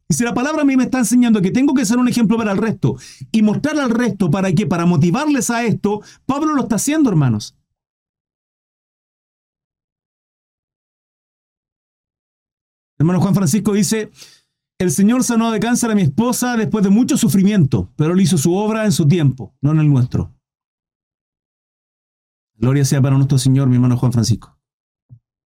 Y 0.09 0.14
si 0.14 0.25
la 0.25 0.33
palabra 0.33 0.62
a 0.62 0.64
mí 0.64 0.77
me 0.77 0.85
está 0.85 0.99
enseñando 0.99 1.42
que 1.42 1.51
tengo 1.51 1.75
que 1.75 1.85
ser 1.85 1.99
un 1.99 2.09
ejemplo 2.09 2.38
para 2.38 2.53
el 2.53 2.59
resto 2.59 2.97
y 3.31 3.42
mostrar 3.42 3.79
al 3.79 3.90
resto 3.90 4.31
para 4.31 4.51
qué, 4.53 4.66
para 4.66 4.87
motivarles 4.87 5.51
a 5.51 5.64
esto, 5.64 6.01
Pablo 6.25 6.55
lo 6.55 6.62
está 6.62 6.77
haciendo, 6.77 7.11
hermanos. 7.11 7.55
Hermano 12.99 13.21
Juan 13.21 13.35
Francisco 13.35 13.75
dice, 13.75 14.11
el 14.79 14.90
Señor 14.90 15.25
sanó 15.25 15.51
de 15.51 15.61
cáncer 15.61 15.90
a 15.90 15.94
mi 15.94 16.03
esposa 16.03 16.57
después 16.57 16.83
de 16.83 16.90
mucho 16.90 17.16
sufrimiento, 17.16 17.92
pero 17.94 18.14
él 18.14 18.21
hizo 18.21 18.38
su 18.38 18.55
obra 18.55 18.87
en 18.87 18.92
su 18.92 19.07
tiempo, 19.07 19.55
no 19.61 19.73
en 19.73 19.81
el 19.81 19.88
nuestro. 19.88 20.35
Gloria 22.55 22.85
sea 22.85 23.01
para 23.01 23.16
nuestro 23.16 23.38
Señor, 23.38 23.68
mi 23.68 23.77
hermano 23.77 23.97
Juan 23.97 24.12
Francisco. 24.12 24.59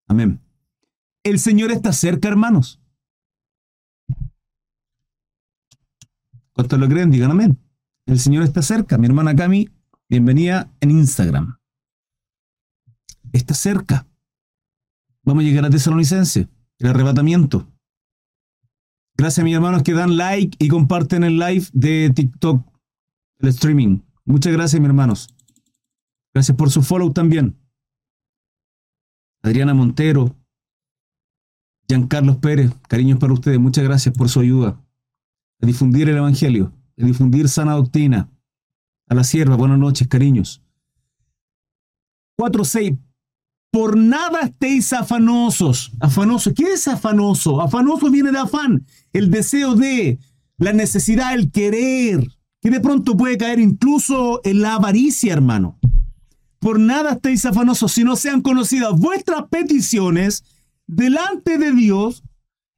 Amén. 0.07 0.39
El 1.23 1.39
Señor 1.39 1.71
está 1.71 1.91
cerca, 1.91 2.29
hermanos. 2.29 2.79
¿Cuántos 6.55 6.79
lo 6.79 6.87
creen? 6.87 7.11
Digan 7.11 7.31
amén. 7.31 7.59
El 8.05 8.17
Señor 8.17 8.43
está 8.43 8.61
cerca. 8.61 8.97
Mi 8.97 9.07
hermana 9.07 9.35
Cami, 9.35 9.69
bienvenida 10.07 10.71
en 10.79 10.91
Instagram. 10.91 11.57
Está 13.33 13.53
cerca. 13.53 14.07
Vamos 15.23 15.43
a 15.43 15.47
llegar 15.47 15.65
a 15.65 15.69
Tesalonicense, 15.69 16.47
el 16.79 16.87
arrebatamiento. 16.87 17.69
Gracias 19.17 19.43
mis 19.43 19.53
hermanos 19.53 19.83
que 19.83 19.91
dan 19.91 20.15
like 20.15 20.55
y 20.63 20.69
comparten 20.69 21.25
el 21.25 21.39
live 21.39 21.65
de 21.73 22.09
TikTok, 22.15 22.65
el 23.39 23.49
streaming. 23.49 23.99
Muchas 24.23 24.53
gracias, 24.53 24.79
mis 24.79 24.87
hermanos. 24.87 25.35
Gracias 26.33 26.55
por 26.55 26.69
su 26.69 26.83
follow 26.83 27.11
también. 27.11 27.59
Adriana 29.41 29.73
Montero, 29.73 30.37
Giancarlos 31.89 32.37
Pérez, 32.37 32.71
cariños 32.87 33.19
para 33.19 33.33
ustedes. 33.33 33.59
Muchas 33.59 33.83
gracias 33.83 34.15
por 34.15 34.29
su 34.29 34.39
ayuda 34.39 34.84
a 35.61 35.65
difundir 35.65 36.09
el 36.09 36.17
Evangelio, 36.17 36.73
a 36.97 37.05
difundir 37.05 37.49
sana 37.49 37.73
doctrina. 37.73 38.29
A 39.07 39.15
la 39.15 39.23
sierva, 39.23 39.55
buenas 39.55 39.77
noches, 39.77 40.07
cariños. 40.07 40.63
4.6. 42.37 42.97
Por 43.71 43.97
nada 43.97 44.41
estéis 44.41 44.93
afanosos. 44.93 45.91
Afanoso. 45.99 46.53
¿Qué 46.53 46.73
es 46.73 46.87
afanoso? 46.87 47.61
Afanoso 47.61 48.09
viene 48.09 48.31
de 48.31 48.39
afán. 48.39 48.85
El 49.13 49.29
deseo 49.29 49.75
de, 49.75 50.19
la 50.57 50.73
necesidad, 50.73 51.33
el 51.33 51.51
querer, 51.51 52.25
que 52.61 52.69
de 52.69 52.79
pronto 52.79 53.17
puede 53.17 53.37
caer 53.37 53.59
incluso 53.59 54.41
en 54.43 54.61
la 54.61 54.75
avaricia, 54.75 55.33
hermano. 55.33 55.77
Por 56.59 56.79
nada 56.79 57.13
estéis 57.13 57.45
afanosos, 57.45 57.91
si 57.91 58.03
no 58.03 58.15
sean 58.15 58.41
conocidas 58.41 58.97
vuestras 58.97 59.43
peticiones 59.49 60.43
delante 60.87 61.57
de 61.57 61.71
Dios 61.71 62.23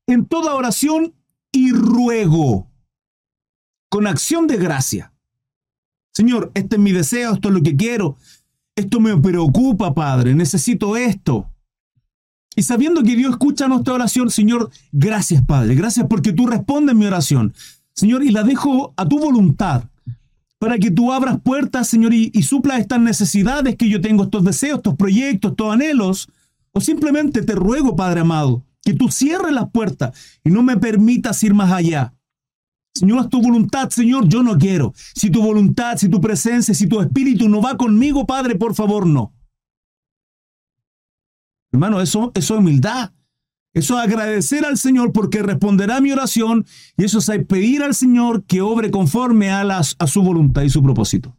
en 0.08 0.26
toda 0.26 0.56
oración 0.56 1.14
y 1.52 1.72
ruego, 1.72 2.68
con 3.90 4.08
acción 4.08 4.48
de 4.48 4.58
gracia. 4.58 5.14
Señor, 6.14 6.52
este 6.56 6.76
es 6.78 6.82
mi 6.82 6.92
deseo, 6.92 7.34
esto 7.34 7.50
es 7.50 7.54
lo 7.54 7.62
que 7.62 7.76
quiero, 7.76 8.18
esto 8.76 9.00
me 9.00 9.16
preocupa, 9.18 9.94
Padre, 9.94 10.34
necesito 10.36 10.98
esto. 10.98 11.50
Y 12.56 12.64
sabiendo 12.64 13.04
que 13.04 13.16
Dios 13.16 13.32
escucha 13.32 13.68
nuestra 13.68 13.94
oración, 13.94 14.32
Señor, 14.32 14.72
gracias, 14.92 15.44
Padre, 15.46 15.76
gracias 15.76 16.08
porque 16.10 16.34
tú 16.34 16.48
respondes 16.48 16.96
mi 16.96 17.06
oración. 17.06 17.54
Señor, 17.94 18.24
y 18.24 18.32
la 18.32 18.44
dejo 18.44 18.94
a 18.98 19.08
tu 19.08 19.20
voluntad 19.20 19.84
para 20.60 20.78
que 20.80 20.90
tú 20.90 21.12
abras 21.12 21.40
puertas, 21.42 21.88
Señor, 21.88 22.14
y, 22.14 22.32
y 22.34 22.44
suplas 22.44 22.80
estas 22.80 23.00
necesidades 23.00 23.76
que 23.76 23.90
yo 23.90 24.02
tengo, 24.02 24.24
estos 24.24 24.44
deseos, 24.44 24.78
estos 24.78 24.96
proyectos, 24.96 25.52
estos 25.52 25.72
anhelos. 25.72 26.30
O 26.72 26.82
simplemente 26.82 27.42
te 27.42 27.54
ruego, 27.54 27.96
Padre 27.96 28.22
amado, 28.22 28.64
que 28.88 28.94
tú 28.94 29.10
cierres 29.10 29.52
las 29.52 29.70
puertas 29.70 30.18
y 30.46 30.50
no 30.50 30.64
me 30.64 30.78
permitas 30.78 31.44
ir 31.44 31.54
más 31.54 31.74
allá. 31.74 32.14
Señor, 32.96 33.26
es 33.26 33.30
tu 33.30 33.42
voluntad, 33.42 33.90
Señor, 33.90 34.30
yo 34.30 34.44
no 34.44 34.58
quiero. 34.58 34.94
Si 35.14 35.30
tu 35.30 35.42
voluntad, 35.42 35.98
si 35.98 36.08
tu 36.08 36.22
presencia, 36.22 36.74
si 36.74 36.88
tu 36.88 37.02
espíritu 37.02 37.50
no 37.50 37.62
va 37.62 37.76
conmigo, 37.76 38.26
Padre, 38.26 38.56
por 38.56 38.76
favor, 38.76 39.06
no. 39.06 39.34
Hermano, 41.74 42.00
eso, 42.00 42.32
eso 42.34 42.54
es 42.54 42.60
humildad. 42.62 43.12
Eso 43.74 44.00
es 44.00 44.06
agradecer 44.06 44.64
al 44.64 44.78
Señor 44.78 45.12
porque 45.12 45.44
responderá 45.44 46.00
mi 46.00 46.14
oración 46.14 46.66
y 46.96 47.04
eso 47.04 47.18
es 47.18 47.46
pedir 47.46 47.84
al 47.84 47.94
Señor 47.94 48.46
que 48.46 48.62
obre 48.62 48.90
conforme 48.90 49.52
a, 49.52 49.64
a 49.64 50.08
su 50.08 50.22
voluntad 50.22 50.62
y 50.62 50.70
su 50.70 50.82
propósito. 50.82 51.36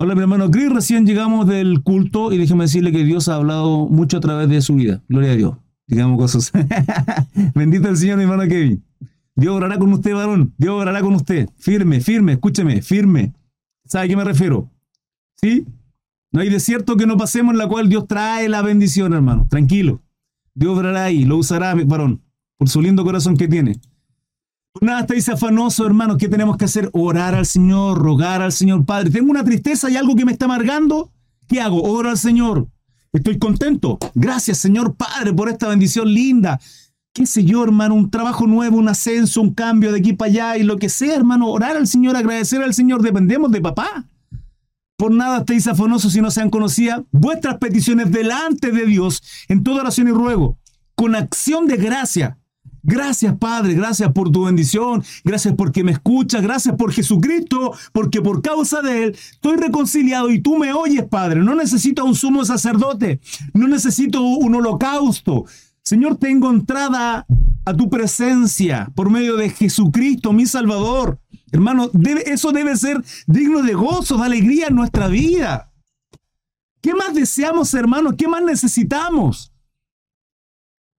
Hola, 0.00 0.14
mi 0.14 0.20
hermano 0.20 0.48
Chris, 0.48 0.72
recién 0.72 1.06
llegamos 1.06 1.48
del 1.48 1.82
culto 1.82 2.32
y 2.32 2.38
déjeme 2.38 2.64
decirle 2.64 2.92
que 2.92 3.02
Dios 3.02 3.28
ha 3.28 3.34
hablado 3.34 3.88
mucho 3.88 4.18
a 4.18 4.20
través 4.20 4.48
de 4.48 4.62
su 4.62 4.76
vida. 4.76 5.02
Gloria 5.08 5.32
a 5.32 5.34
Dios. 5.34 5.56
Digamos 5.88 6.18
cosas. 6.18 6.52
Bendito 7.56 7.88
el 7.88 7.96
Señor, 7.96 8.18
mi 8.18 8.22
hermano 8.22 8.44
Kevin. 8.48 8.84
Dios 9.34 9.56
orará 9.56 9.76
con 9.76 9.92
usted, 9.92 10.14
varón. 10.14 10.54
Dios 10.56 10.80
orará 10.80 11.00
con 11.00 11.16
usted. 11.16 11.48
Firme, 11.56 12.00
firme, 12.00 12.34
escúcheme, 12.34 12.80
firme. 12.80 13.34
¿Sabe 13.86 14.04
a 14.04 14.08
qué 14.08 14.16
me 14.16 14.22
refiero? 14.22 14.70
¿Sí? 15.34 15.66
No 16.30 16.42
hay 16.42 16.48
desierto 16.48 16.96
que 16.96 17.04
no 17.04 17.16
pasemos 17.16 17.54
en 17.54 17.58
la 17.58 17.66
cual 17.66 17.88
Dios 17.88 18.06
trae 18.06 18.48
la 18.48 18.62
bendición, 18.62 19.14
hermano. 19.14 19.48
Tranquilo. 19.50 20.00
Dios 20.54 20.78
orará 20.78 21.06
ahí, 21.06 21.24
lo 21.24 21.38
usará, 21.38 21.74
varón, 21.74 22.22
por 22.56 22.68
su 22.68 22.80
lindo 22.80 23.02
corazón 23.02 23.36
que 23.36 23.48
tiene. 23.48 23.80
Nada 24.80 25.00
estáis 25.00 25.28
afanoso, 25.28 25.86
hermano. 25.86 26.16
¿Qué 26.16 26.28
tenemos 26.28 26.56
que 26.56 26.66
hacer? 26.66 26.90
Orar 26.92 27.34
al 27.34 27.46
Señor, 27.46 27.98
rogar 27.98 28.42
al 28.42 28.52
Señor 28.52 28.84
Padre. 28.84 29.10
Tengo 29.10 29.30
una 29.30 29.44
tristeza 29.44 29.90
y 29.90 29.96
algo 29.96 30.14
que 30.14 30.24
me 30.24 30.32
está 30.32 30.44
amargando. 30.44 31.10
¿Qué 31.48 31.60
hago? 31.60 31.82
Oro 31.82 32.10
al 32.10 32.18
Señor. 32.18 32.68
Estoy 33.12 33.38
contento. 33.38 33.98
Gracias, 34.14 34.58
Señor 34.58 34.94
Padre, 34.94 35.32
por 35.32 35.48
esta 35.48 35.68
bendición 35.68 36.12
linda. 36.12 36.60
Qué 37.12 37.26
sé 37.26 37.44
yo, 37.44 37.64
hermano, 37.64 37.94
un 37.94 38.10
trabajo 38.10 38.46
nuevo, 38.46 38.76
un 38.76 38.88
ascenso, 38.88 39.40
un 39.40 39.54
cambio 39.54 39.92
de 39.92 39.98
aquí 39.98 40.12
para 40.12 40.30
allá 40.30 40.56
y 40.58 40.62
lo 40.62 40.76
que 40.76 40.88
sea, 40.88 41.16
hermano. 41.16 41.48
Orar 41.48 41.76
al 41.76 41.86
Señor, 41.86 42.16
agradecer 42.16 42.62
al 42.62 42.74
Señor. 42.74 43.02
Dependemos 43.02 43.50
de 43.50 43.60
papá. 43.60 44.04
Por 44.96 45.12
nada 45.12 45.38
estéis 45.38 45.66
afanosos 45.66 46.12
si 46.12 46.20
no 46.20 46.30
sean 46.30 46.50
conocidas 46.50 47.02
vuestras 47.10 47.58
peticiones 47.58 48.10
delante 48.10 48.72
de 48.72 48.84
Dios 48.84 49.22
en 49.48 49.62
toda 49.62 49.82
oración 49.82 50.08
y 50.08 50.10
ruego, 50.10 50.58
con 50.94 51.14
acción 51.14 51.66
de 51.66 51.76
gracia. 51.76 52.37
Gracias, 52.88 53.36
Padre, 53.36 53.74
gracias 53.74 54.10
por 54.14 54.32
tu 54.32 54.46
bendición, 54.46 55.04
gracias 55.22 55.52
porque 55.58 55.84
me 55.84 55.92
escuchas, 55.92 56.40
gracias 56.40 56.74
por 56.74 56.90
Jesucristo, 56.90 57.72
porque 57.92 58.22
por 58.22 58.40
causa 58.40 58.80
de 58.80 59.04
Él 59.04 59.16
estoy 59.30 59.58
reconciliado 59.58 60.30
y 60.30 60.40
tú 60.40 60.56
me 60.56 60.72
oyes, 60.72 61.04
Padre. 61.04 61.40
No 61.40 61.54
necesito 61.54 62.02
un 62.06 62.14
sumo 62.14 62.46
sacerdote, 62.46 63.20
no 63.52 63.68
necesito 63.68 64.22
un 64.22 64.54
holocausto. 64.54 65.44
Señor, 65.82 66.16
tengo 66.16 66.48
entrada 66.48 67.26
a 67.66 67.76
tu 67.76 67.90
presencia 67.90 68.90
por 68.94 69.10
medio 69.10 69.36
de 69.36 69.50
Jesucristo, 69.50 70.32
mi 70.32 70.46
Salvador. 70.46 71.20
Hermano, 71.52 71.90
eso 72.24 72.52
debe 72.52 72.74
ser 72.74 73.04
digno 73.26 73.62
de 73.62 73.74
gozo, 73.74 74.16
de 74.16 74.24
alegría 74.24 74.68
en 74.68 74.76
nuestra 74.76 75.08
vida. 75.08 75.70
¿Qué 76.80 76.94
más 76.94 77.12
deseamos, 77.12 77.74
hermano? 77.74 78.16
¿Qué 78.16 78.26
más 78.28 78.42
necesitamos? 78.42 79.52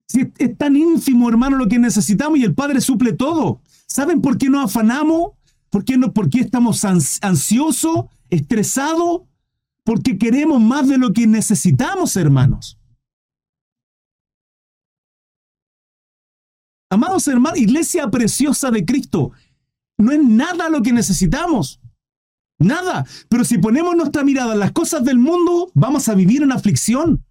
Si 0.09 0.31
es, 0.39 0.57
tan 0.57 0.75
ínfimo, 0.75 1.29
hermano, 1.29 1.55
lo 1.55 1.67
que 1.67 1.77
necesitamos 1.77 2.39
y 2.39 2.43
el 2.43 2.55
Padre 2.55 2.81
suple 2.81 3.13
todo. 3.13 3.61
¿Saben 3.85 4.21
por 4.21 4.39
qué 4.39 4.49
nos 4.49 4.65
afanamos? 4.65 5.33
¿Por 5.69 5.85
qué, 5.85 5.97
no, 5.97 6.13
por 6.13 6.29
qué 6.29 6.39
estamos 6.39 6.83
ansiosos, 6.83 8.05
estresados? 8.31 9.21
Porque 9.83 10.17
queremos 10.17 10.59
más 10.59 10.87
de 10.87 10.97
lo 10.97 11.13
que 11.13 11.27
necesitamos, 11.27 12.15
hermanos. 12.15 12.79
Amados 16.91 17.27
hermanos, 17.27 17.59
iglesia 17.59 18.09
preciosa 18.09 18.71
de 18.71 18.83
Cristo, 18.83 19.31
no 19.99 20.11
es 20.11 20.23
nada 20.23 20.69
lo 20.69 20.81
que 20.81 20.91
necesitamos. 20.91 21.79
Nada. 22.57 23.05
Pero 23.29 23.45
si 23.45 23.59
ponemos 23.59 23.95
nuestra 23.95 24.23
mirada 24.23 24.53
en 24.53 24.59
las 24.59 24.71
cosas 24.71 25.03
del 25.03 25.19
mundo, 25.19 25.71
vamos 25.75 26.09
a 26.09 26.15
vivir 26.15 26.41
en 26.41 26.51
aflicción. 26.51 27.23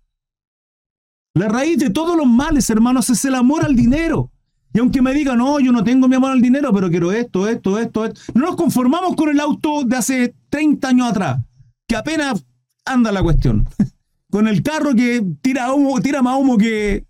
La 1.39 1.49
raíz 1.49 1.79
de 1.79 1.91
todos 1.91 2.17
los 2.17 2.27
males, 2.27 2.69
hermanos, 2.69 3.09
es 3.11 3.25
el 3.25 3.37
amor 3.37 3.65
al 3.65 3.77
dinero. 3.77 4.33
Y 4.75 4.81
aunque 4.81 5.01
me 5.01 5.15
digan, 5.15 5.39
no, 5.39 5.61
yo 5.61 5.71
no 5.71 5.85
tengo 5.85 6.09
mi 6.09 6.17
amor 6.17 6.33
al 6.33 6.41
dinero, 6.41 6.73
pero 6.73 6.91
quiero 6.91 7.13
esto, 7.13 7.47
esto, 7.47 7.79
esto, 7.79 8.07
esto. 8.07 8.21
No 8.35 8.47
nos 8.47 8.57
conformamos 8.57 9.15
con 9.15 9.29
el 9.29 9.39
auto 9.39 9.85
de 9.85 9.97
hace 9.97 10.35
30 10.51 10.89
años 10.89 11.11
atrás, 11.11 11.39
que 11.87 11.95
apenas 11.95 12.45
anda 12.85 13.13
la 13.13 13.23
cuestión. 13.23 13.69
con 14.31 14.49
el 14.49 14.65
carro 14.65 14.97
que 14.97 15.25
tira, 15.41 15.73
humo, 15.73 16.01
tira 16.01 16.23
más 16.23 16.37
humo 16.41 16.59
que 16.59 17.07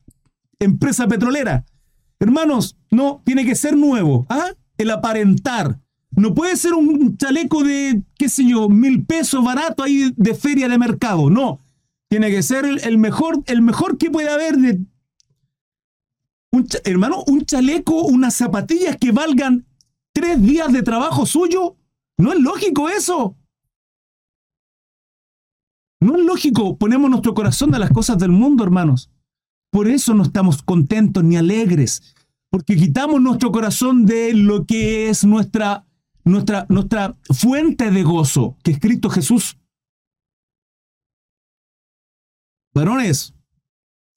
empresa 0.58 1.08
petrolera. 1.08 1.64
Hermanos, 2.20 2.76
no, 2.90 3.22
tiene 3.24 3.46
que 3.46 3.54
ser 3.54 3.78
nuevo. 3.78 4.26
¿ah? 4.28 4.50
El 4.76 4.90
aparentar. 4.90 5.80
No 6.10 6.34
puede 6.34 6.54
ser 6.56 6.74
un 6.74 7.16
chaleco 7.16 7.64
de, 7.64 8.02
qué 8.18 8.28
sé 8.28 8.44
yo, 8.46 8.68
mil 8.68 9.06
pesos 9.06 9.42
barato 9.42 9.82
ahí 9.82 10.12
de 10.14 10.34
feria 10.34 10.68
de 10.68 10.76
mercado. 10.76 11.30
No. 11.30 11.60
Tiene 12.08 12.30
que 12.30 12.42
ser 12.42 12.64
el, 12.64 12.98
mejor, 12.98 13.42
el 13.46 13.62
mejor 13.62 13.98
que 13.98 14.10
puede 14.10 14.30
haber 14.30 14.56
de. 14.56 14.80
Un, 16.50 16.66
hermano, 16.84 17.22
un 17.26 17.44
chaleco, 17.44 18.02
unas 18.02 18.34
zapatillas 18.34 18.96
que 18.96 19.12
valgan 19.12 19.66
tres 20.12 20.40
días 20.40 20.72
de 20.72 20.82
trabajo 20.82 21.26
suyo. 21.26 21.76
No 22.16 22.32
es 22.32 22.40
lógico 22.40 22.88
eso. 22.88 23.36
No 26.00 26.16
es 26.16 26.24
lógico. 26.24 26.78
Ponemos 26.78 27.10
nuestro 27.10 27.34
corazón 27.34 27.74
a 27.74 27.78
las 27.78 27.90
cosas 27.90 28.18
del 28.18 28.30
mundo, 28.30 28.64
hermanos. 28.64 29.10
Por 29.70 29.88
eso 29.88 30.14
no 30.14 30.22
estamos 30.22 30.62
contentos 30.62 31.22
ni 31.22 31.36
alegres. 31.36 32.14
Porque 32.50 32.76
quitamos 32.76 33.20
nuestro 33.20 33.52
corazón 33.52 34.06
de 34.06 34.32
lo 34.32 34.64
que 34.64 35.10
es 35.10 35.24
nuestra, 35.24 35.84
nuestra, 36.24 36.64
nuestra 36.70 37.16
fuente 37.28 37.90
de 37.90 38.02
gozo, 38.02 38.56
que 38.62 38.70
es 38.70 38.80
Cristo 38.80 39.10
Jesús. 39.10 39.57
Varones, 42.78 43.34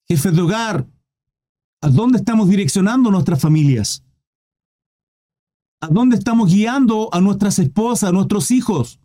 jefes 0.07 0.35
de 0.35 0.41
hogar, 0.41 0.87
¿a 1.81 1.89
dónde 1.89 2.19
estamos 2.19 2.47
direccionando 2.47 3.09
nuestras 3.09 3.41
familias? 3.41 4.03
¿A 5.81 5.87
dónde 5.87 6.15
estamos 6.15 6.53
guiando 6.53 7.09
a 7.11 7.21
nuestras 7.21 7.57
esposas, 7.57 8.09
a 8.09 8.11
nuestros 8.11 8.51
hijos? 8.51 8.99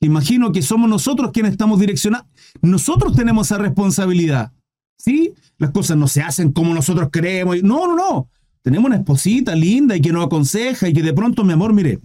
Imagino 0.00 0.52
que 0.52 0.62
somos 0.62 0.88
nosotros 0.88 1.32
quienes 1.32 1.52
estamos 1.52 1.78
direccionando. 1.78 2.26
Nosotros 2.62 3.14
tenemos 3.14 3.48
esa 3.48 3.58
responsabilidad. 3.58 4.54
¿Sí? 4.96 5.34
Las 5.58 5.72
cosas 5.72 5.98
no 5.98 6.08
se 6.08 6.22
hacen 6.22 6.52
como 6.52 6.72
nosotros 6.72 7.10
queremos. 7.10 7.62
No, 7.62 7.86
no, 7.88 7.94
no. 7.94 8.28
tenemos 8.62 8.86
una 8.86 8.96
esposita 8.96 9.54
linda 9.54 9.94
y 9.96 10.00
que 10.00 10.12
nos 10.12 10.24
aconseja 10.24 10.88
y 10.88 10.94
que 10.94 11.02
de 11.02 11.12
pronto, 11.12 11.44
mi 11.44 11.52
amor, 11.52 11.74
mire, 11.74 11.98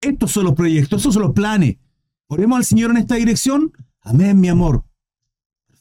estos 0.00 0.32
son 0.32 0.46
los 0.46 0.54
proyectos, 0.54 0.98
estos 0.98 1.14
son 1.14 1.22
los 1.22 1.32
planes. 1.32 1.76
Oremos 2.26 2.56
al 2.56 2.64
Señor 2.64 2.90
en 2.90 2.96
esta 2.96 3.14
dirección. 3.14 3.72
Amén, 4.00 4.40
mi 4.40 4.48
amor. 4.48 4.89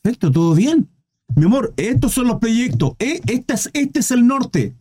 Perfecto, 0.02 0.32
todo 0.32 0.56
bien. 0.56 0.90
Mi 1.36 1.46
amor, 1.46 1.74
estos 1.78 2.14
son 2.14 2.28
los 2.28 2.40
proyectos. 2.40 2.94
Eh, 3.00 3.22
este, 3.28 3.54
es, 3.54 3.70
este 3.74 4.00
es 4.00 4.12
el 4.12 4.26
norte. 4.26 4.76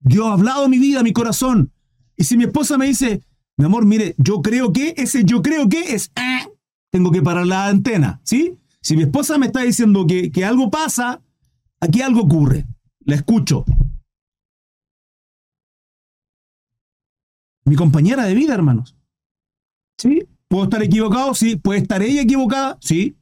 Dios 0.00 0.26
ha 0.26 0.32
hablado 0.32 0.68
mi 0.68 0.78
vida, 0.78 1.02
mi 1.02 1.12
corazón. 1.12 1.72
Y 2.16 2.24
si 2.24 2.36
mi 2.36 2.44
esposa 2.44 2.78
me 2.78 2.86
dice, 2.86 3.22
mi 3.56 3.64
amor, 3.64 3.84
mire, 3.86 4.14
yo 4.18 4.42
creo 4.42 4.72
que, 4.72 4.94
ese 4.96 5.24
yo 5.24 5.42
creo 5.42 5.68
que 5.68 5.94
es, 5.94 6.10
ah, 6.16 6.46
tengo 6.90 7.10
que 7.10 7.22
parar 7.22 7.46
la 7.46 7.66
antena, 7.66 8.20
¿sí? 8.24 8.58
Si 8.80 8.96
mi 8.96 9.04
esposa 9.04 9.38
me 9.38 9.46
está 9.46 9.60
diciendo 9.60 10.06
que, 10.06 10.32
que 10.32 10.44
algo 10.44 10.70
pasa, 10.70 11.22
aquí 11.80 12.02
algo 12.02 12.22
ocurre. 12.22 12.66
La 13.04 13.14
escucho. 13.14 13.64
Mi 17.64 17.76
compañera 17.76 18.24
de 18.24 18.34
vida, 18.34 18.54
hermanos. 18.54 18.96
¿Sí? 19.96 20.26
¿Puedo 20.48 20.64
estar 20.64 20.82
equivocado? 20.82 21.34
Sí. 21.34 21.56
¿Puede 21.56 21.80
estar 21.80 22.02
ella 22.02 22.22
equivocada? 22.22 22.76
Sí. 22.80 23.16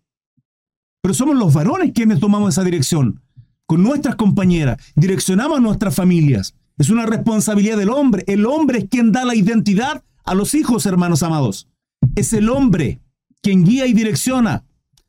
Pero 1.02 1.14
somos 1.14 1.36
los 1.36 1.54
varones 1.54 1.92
quienes 1.94 2.20
tomamos 2.20 2.54
esa 2.54 2.64
dirección. 2.64 3.22
Con 3.66 3.82
nuestras 3.82 4.16
compañeras. 4.16 4.82
Direccionamos 4.96 5.60
nuestras 5.60 5.94
familias. 5.94 6.54
Es 6.78 6.90
una 6.90 7.06
responsabilidad 7.06 7.76
del 7.76 7.90
hombre. 7.90 8.24
El 8.26 8.46
hombre 8.46 8.78
es 8.80 8.88
quien 8.88 9.12
da 9.12 9.24
la 9.24 9.34
identidad 9.34 10.02
a 10.24 10.34
los 10.34 10.54
hijos, 10.54 10.86
hermanos 10.86 11.22
amados. 11.22 11.68
Es 12.14 12.32
el 12.32 12.48
hombre 12.48 13.00
quien 13.42 13.64
guía 13.64 13.86
y 13.86 13.92
direcciona. 13.92 14.64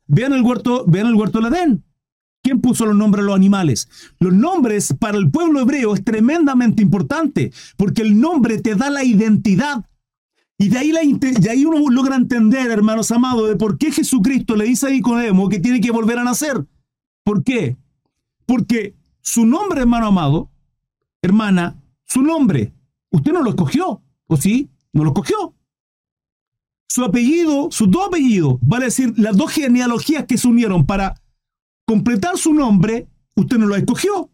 Vean 0.07 0.33
el 0.33 0.41
huerto, 0.41 0.85
vean 0.87 1.07
el 1.07 1.15
huerto 1.15 1.39
del 1.39 1.53
Edén. 1.53 1.83
¿Quién 2.43 2.59
puso 2.59 2.85
los 2.85 2.95
nombres 2.95 3.23
a 3.23 3.27
los 3.27 3.35
animales? 3.35 3.87
Los 4.19 4.33
nombres 4.33 4.95
para 4.99 5.17
el 5.17 5.29
pueblo 5.29 5.59
hebreo 5.59 5.93
es 5.93 6.03
tremendamente 6.03 6.81
importante, 6.81 7.53
porque 7.77 8.01
el 8.01 8.19
nombre 8.19 8.57
te 8.57 8.75
da 8.75 8.89
la 8.89 9.03
identidad. 9.03 9.85
Y 10.61 10.69
de 10.69 10.77
ahí, 10.77 11.65
uno 11.65 11.89
logra 11.89 12.15
entender, 12.15 12.69
hermanos 12.69 13.09
amados, 13.09 13.49
de 13.49 13.55
por 13.55 13.79
qué 13.79 13.91
Jesucristo 13.91 14.55
le 14.55 14.65
dice 14.65 14.85
a 14.85 14.89
Nicodemo 14.91 15.49
que 15.49 15.59
tiene 15.59 15.81
que 15.81 15.89
volver 15.89 16.19
a 16.19 16.23
nacer. 16.23 16.67
¿Por 17.23 17.43
qué? 17.43 17.77
Porque 18.45 18.95
su 19.21 19.47
nombre, 19.47 19.81
hermano 19.81 20.05
amado, 20.05 20.51
hermana, 21.23 21.81
su 22.05 22.21
nombre, 22.21 22.75
usted 23.09 23.33
no 23.33 23.41
lo 23.41 23.49
escogió, 23.49 24.03
¿o 24.27 24.37
sí? 24.37 24.69
No 24.93 25.03
lo 25.03 25.09
escogió. 25.09 25.55
Su 26.89 27.03
apellido, 27.05 27.71
sus 27.71 27.89
dos 27.89 28.09
apellidos, 28.09 28.59
vale 28.61 28.85
decir, 28.85 29.15
las 29.17 29.35
dos 29.35 29.51
genealogías 29.51 30.25
que 30.27 30.37
se 30.37 30.47
unieron 30.47 30.85
para 30.85 31.15
completar 31.87 32.37
su 32.37 32.53
nombre, 32.53 33.07
usted 33.35 33.57
no 33.57 33.65
lo 33.65 33.75
escogió. 33.75 34.29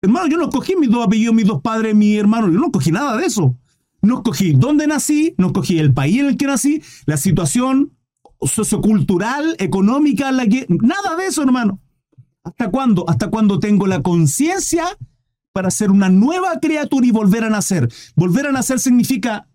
Hermano, 0.00 0.26
yo 0.28 0.38
no 0.38 0.44
escogí 0.44 0.74
mis 0.74 0.88
dos 0.88 1.06
apellidos, 1.06 1.34
mis 1.34 1.46
dos 1.46 1.60
padres, 1.60 1.94
mi 1.94 2.16
hermano, 2.16 2.46
yo 2.50 2.58
no 2.58 2.68
escogí 2.68 2.90
nada 2.90 3.18
de 3.18 3.26
eso. 3.26 3.59
No 4.02 4.16
escogí 4.16 4.52
dónde 4.52 4.86
nací, 4.86 5.34
no 5.38 5.48
escogí 5.48 5.78
el 5.78 5.92
país 5.92 6.20
en 6.20 6.26
el 6.26 6.36
que 6.36 6.46
nací, 6.46 6.82
la 7.06 7.16
situación 7.16 7.96
sociocultural, 8.40 9.56
económica 9.58 10.32
la 10.32 10.46
que... 10.46 10.66
Nada 10.68 11.16
de 11.16 11.26
eso, 11.26 11.42
hermano. 11.42 11.80
¿Hasta 12.42 12.70
cuándo? 12.70 13.08
Hasta 13.08 13.28
cuando 13.28 13.58
tengo 13.58 13.86
la 13.86 14.02
conciencia 14.02 14.86
para 15.52 15.70
ser 15.70 15.90
una 15.90 16.08
nueva 16.08 16.58
criatura 16.60 17.06
y 17.06 17.10
volver 17.10 17.44
a 17.44 17.50
nacer. 17.50 17.88
Volver 18.16 18.46
a 18.46 18.52
nacer 18.52 18.78
significa 18.78 19.48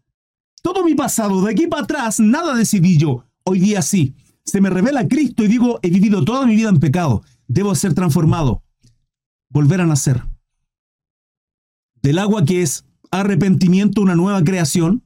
todo 0.62 0.84
mi 0.84 0.96
pasado, 0.96 1.44
de 1.44 1.52
aquí 1.52 1.68
para 1.68 1.84
atrás, 1.84 2.20
nada 2.20 2.56
decidí 2.56 2.98
yo. 2.98 3.26
Hoy 3.44 3.60
día 3.60 3.82
sí. 3.82 4.16
Se 4.44 4.62
me 4.62 4.70
revela 4.70 5.08
Cristo 5.08 5.44
y 5.44 5.48
digo, 5.48 5.80
he 5.82 5.90
vivido 5.90 6.24
toda 6.24 6.46
mi 6.46 6.56
vida 6.56 6.70
en 6.70 6.80
pecado. 6.80 7.24
Debo 7.48 7.74
ser 7.76 7.94
transformado. 7.94 8.64
Volver 9.50 9.82
a 9.82 9.86
nacer. 9.86 10.24
Del 12.02 12.20
agua 12.20 12.46
que 12.46 12.62
es 12.62 12.85
arrepentimiento, 13.12 14.02
una 14.02 14.16
nueva 14.16 14.44
creación, 14.44 15.04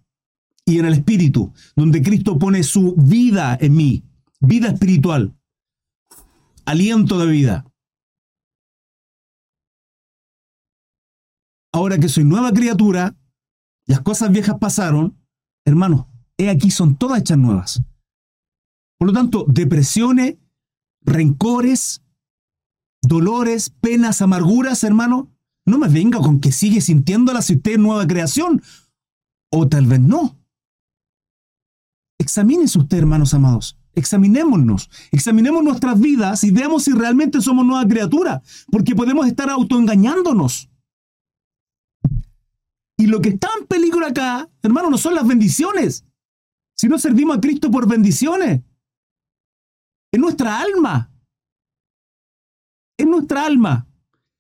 y 0.65 0.79
en 0.79 0.85
el 0.85 0.93
Espíritu, 0.93 1.51
donde 1.75 2.01
Cristo 2.01 2.37
pone 2.37 2.63
su 2.63 2.95
vida 2.95 3.57
en 3.59 3.75
mí, 3.75 4.03
vida 4.39 4.69
espiritual, 4.69 5.35
aliento 6.65 7.17
de 7.17 7.27
vida. 7.27 7.65
Ahora 11.71 11.97
que 11.97 12.09
soy 12.09 12.23
nueva 12.23 12.51
criatura, 12.51 13.15
las 13.85 14.01
cosas 14.01 14.31
viejas 14.31 14.57
pasaron, 14.59 15.17
hermanos, 15.65 16.05
he 16.37 16.49
aquí 16.49 16.69
son 16.71 16.95
todas 16.95 17.19
hechas 17.21 17.37
nuevas. 17.37 17.81
Por 18.99 19.07
lo 19.07 19.13
tanto, 19.13 19.45
depresiones, 19.47 20.37
rencores, 21.01 22.03
dolores, 23.01 23.69
penas, 23.69 24.21
amarguras, 24.21 24.83
hermano, 24.83 25.31
no 25.69 25.77
me 25.77 25.87
venga 25.87 26.19
con 26.19 26.39
que 26.39 26.51
sigue 26.51 26.81
sintiéndola 26.81 27.41
si 27.41 27.55
usted 27.55 27.73
es 27.73 27.79
nueva 27.79 28.05
creación. 28.07 28.61
O 29.51 29.67
tal 29.67 29.85
vez 29.85 29.99
no. 29.99 30.37
Examínese 32.19 32.77
usted, 32.77 32.97
hermanos 32.97 33.33
amados. 33.33 33.77
Examinémonos, 33.95 34.89
examinemos 35.11 35.63
nuestras 35.63 35.99
vidas 35.99 36.43
y 36.43 36.51
veamos 36.51 36.83
si 36.83 36.93
realmente 36.93 37.41
somos 37.41 37.65
nueva 37.65 37.87
criatura, 37.87 38.41
porque 38.71 38.95
podemos 38.95 39.27
estar 39.27 39.49
autoengañándonos. 39.49 40.69
Y 42.97 43.07
lo 43.07 43.19
que 43.19 43.29
está 43.29 43.49
en 43.59 43.65
peligro 43.65 44.05
acá, 44.05 44.49
hermano, 44.61 44.89
no 44.89 44.97
son 44.97 45.15
las 45.15 45.27
bendiciones, 45.27 46.05
sino 46.77 46.99
servimos 46.99 47.37
a 47.37 47.41
Cristo 47.41 47.71
por 47.71 47.87
bendiciones. 47.87 48.61
Es 50.11 50.19
nuestra 50.19 50.61
alma. 50.61 51.11
Es 52.97 53.07
nuestra 53.07 53.45
alma. 53.45 53.88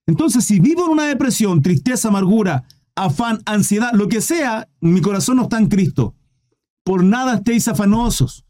Entonces, 0.09 0.43
si 0.43 0.59
vivo 0.59 0.85
en 0.85 0.91
una 0.93 1.05
depresión, 1.05 1.61
tristeza, 1.61 2.07
amargura, 2.07 2.63
afán, 2.95 3.43
ansiedad, 3.45 3.91
lo 3.93 4.07
que 4.07 4.21
sea, 4.21 4.67
mi 4.81 5.01
corazón 5.01 5.35
no 5.35 5.43
está 5.43 5.59
en 5.59 5.67
Cristo. 5.67 6.15
Por 6.83 7.03
nada 7.03 7.35
estéis 7.35 7.67
afanosos, 7.67 8.43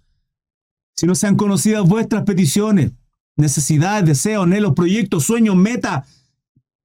si 0.95 1.05
no 1.05 1.15
sean 1.15 1.35
conocidas 1.35 1.85
vuestras 1.85 2.23
peticiones, 2.23 2.93
necesidades, 3.35 4.05
deseos, 4.05 4.45
anhelos, 4.45 4.73
proyectos, 4.73 5.25
sueños, 5.25 5.57
meta, 5.57 6.05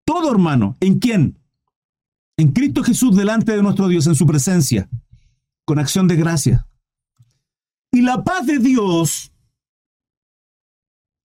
todo 0.04 0.32
hermano. 0.32 0.76
¿En 0.80 0.98
quién? 0.98 1.38
En 2.36 2.50
Cristo 2.50 2.82
Jesús 2.82 3.14
delante 3.14 3.52
de 3.52 3.62
nuestro 3.62 3.86
Dios, 3.86 4.08
en 4.08 4.16
su 4.16 4.26
presencia, 4.26 4.88
con 5.64 5.78
acción 5.78 6.08
de 6.08 6.16
gracia. 6.16 6.66
Y 7.92 8.02
la 8.02 8.24
paz 8.24 8.44
de 8.44 8.58
Dios, 8.58 9.32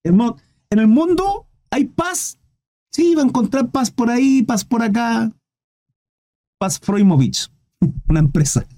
en 0.04 0.38
el 0.70 0.88
mundo 0.88 1.48
hay 1.72 1.86
paz 1.86 2.39
Sí, 2.92 3.14
va 3.16 3.22
a 3.22 3.26
encontrar 3.26 3.70
paz 3.72 3.92
por 3.92 4.10
ahí, 4.10 4.44
paz 4.44 4.66
por 4.66 4.82
acá. 4.82 5.32
Paz 6.60 6.80
Froimovich, 6.80 7.50
una 8.10 8.20
empresa. 8.20 8.66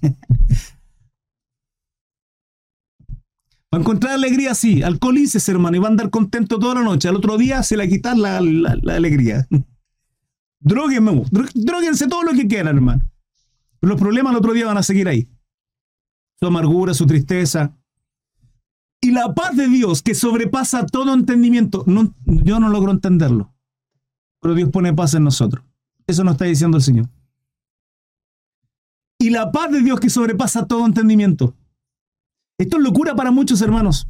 Va 3.74 3.78
a 3.78 3.80
encontrar 3.80 4.12
alegría, 4.12 4.54
sí. 4.54 4.82
Alcoholices, 4.82 5.48
hermano, 5.48 5.74
y 5.78 5.80
va 5.80 5.86
a 5.86 5.90
andar 5.90 6.10
contento 6.10 6.58
toda 6.58 6.74
la 6.74 6.82
noche. 6.82 7.08
Al 7.08 7.16
otro 7.16 7.38
día 7.38 7.62
se 7.62 7.74
le 7.74 7.84
va 7.84 7.86
a 7.86 7.88
quitar 7.88 8.18
la, 8.18 8.36
alegría. 8.36 9.48
Droguenme, 10.60 11.24
droguense 11.54 12.06
todo 12.06 12.22
lo 12.22 12.32
que 12.32 12.46
quieran, 12.46 12.76
hermano. 12.76 13.10
Los 13.80 13.98
problemas 13.98 14.32
al 14.32 14.40
otro 14.40 14.52
día 14.52 14.66
van 14.66 14.76
a 14.76 14.82
seguir 14.82 15.08
ahí. 15.08 15.26
Su 16.38 16.48
amargura, 16.48 16.92
su 16.92 17.06
tristeza. 17.06 17.74
Y 19.00 19.10
la 19.10 19.32
paz 19.34 19.56
de 19.56 19.68
Dios 19.68 20.02
que 20.02 20.14
sobrepasa 20.14 20.84
todo 20.84 21.14
entendimiento. 21.14 21.82
Yo 22.26 22.60
no 22.60 22.68
logro 22.68 22.92
entenderlo 22.92 23.51
pero 24.42 24.54
Dios 24.54 24.70
pone 24.70 24.92
paz 24.92 25.14
en 25.14 25.22
nosotros. 25.22 25.64
Eso 26.06 26.24
nos 26.24 26.32
está 26.32 26.46
diciendo 26.46 26.76
el 26.76 26.82
Señor. 26.82 27.08
Y 29.18 29.30
la 29.30 29.52
paz 29.52 29.70
de 29.70 29.80
Dios 29.82 30.00
que 30.00 30.10
sobrepasa 30.10 30.66
todo 30.66 30.84
entendimiento. 30.84 31.54
Esto 32.58 32.76
es 32.76 32.82
locura 32.82 33.14
para 33.14 33.30
muchos 33.30 33.62
hermanos. 33.62 34.08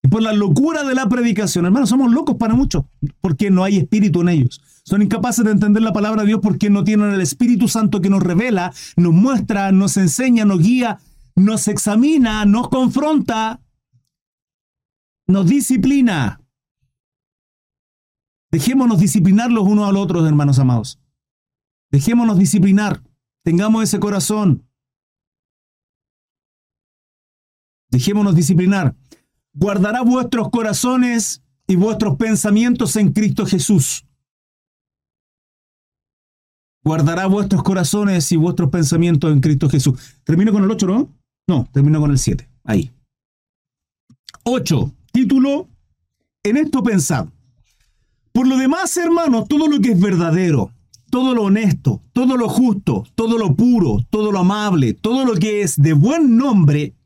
Y 0.00 0.08
por 0.08 0.22
la 0.22 0.32
locura 0.32 0.84
de 0.84 0.94
la 0.94 1.08
predicación, 1.08 1.64
hermanos, 1.64 1.88
somos 1.88 2.12
locos 2.12 2.36
para 2.36 2.54
muchos, 2.54 2.84
porque 3.20 3.50
no 3.50 3.64
hay 3.64 3.78
espíritu 3.78 4.20
en 4.20 4.28
ellos. 4.28 4.60
Son 4.84 5.02
incapaces 5.02 5.44
de 5.44 5.50
entender 5.50 5.82
la 5.82 5.92
palabra 5.92 6.22
de 6.22 6.28
Dios 6.28 6.40
porque 6.40 6.70
no 6.70 6.84
tienen 6.84 7.10
el 7.10 7.20
Espíritu 7.20 7.66
Santo 7.68 8.00
que 8.00 8.10
nos 8.10 8.22
revela, 8.22 8.72
nos 8.96 9.12
muestra, 9.12 9.72
nos 9.72 9.96
enseña, 9.96 10.44
nos 10.44 10.60
guía, 10.60 11.00
nos 11.34 11.66
examina, 11.66 12.44
nos 12.44 12.68
confronta, 12.68 13.60
nos 15.26 15.48
disciplina. 15.48 16.43
Dejémonos 18.54 19.00
disciplinar 19.00 19.50
los 19.50 19.66
unos 19.66 19.88
a 19.88 19.90
los 19.90 20.04
otros, 20.04 20.24
hermanos 20.28 20.60
amados. 20.60 21.00
Dejémonos 21.90 22.38
disciplinar. 22.38 23.02
Tengamos 23.42 23.82
ese 23.82 23.98
corazón. 23.98 24.64
Dejémonos 27.90 28.36
disciplinar. 28.36 28.94
Guardará 29.54 30.02
vuestros 30.02 30.50
corazones 30.50 31.42
y 31.66 31.74
vuestros 31.74 32.16
pensamientos 32.16 32.94
en 32.94 33.12
Cristo 33.12 33.44
Jesús. 33.44 34.06
Guardará 36.84 37.26
vuestros 37.26 37.64
corazones 37.64 38.30
y 38.30 38.36
vuestros 38.36 38.70
pensamientos 38.70 39.32
en 39.32 39.40
Cristo 39.40 39.68
Jesús. 39.68 39.98
Termino 40.22 40.52
con 40.52 40.62
el 40.62 40.70
8, 40.70 40.86
¿no? 40.86 41.12
No, 41.48 41.68
termino 41.72 42.00
con 42.00 42.12
el 42.12 42.18
7. 42.20 42.48
Ahí. 42.62 42.92
8. 44.44 44.92
Título. 45.10 45.68
En 46.44 46.56
esto 46.56 46.84
pensad. 46.84 47.26
Por 48.34 48.48
lo 48.48 48.56
demás, 48.56 48.96
hermanos, 48.96 49.46
todo 49.46 49.68
lo 49.68 49.80
que 49.80 49.92
es 49.92 50.00
verdadero, 50.00 50.72
todo 51.08 51.36
lo 51.36 51.44
honesto, 51.44 52.02
todo 52.12 52.36
lo 52.36 52.48
justo, 52.48 53.06
todo 53.14 53.38
lo 53.38 53.54
puro, 53.54 54.04
todo 54.10 54.32
lo 54.32 54.40
amable, 54.40 54.92
todo 54.92 55.24
lo 55.24 55.34
que 55.34 55.62
es 55.62 55.80
de 55.80 55.92
buen 55.92 56.36
nombre, 56.36 56.96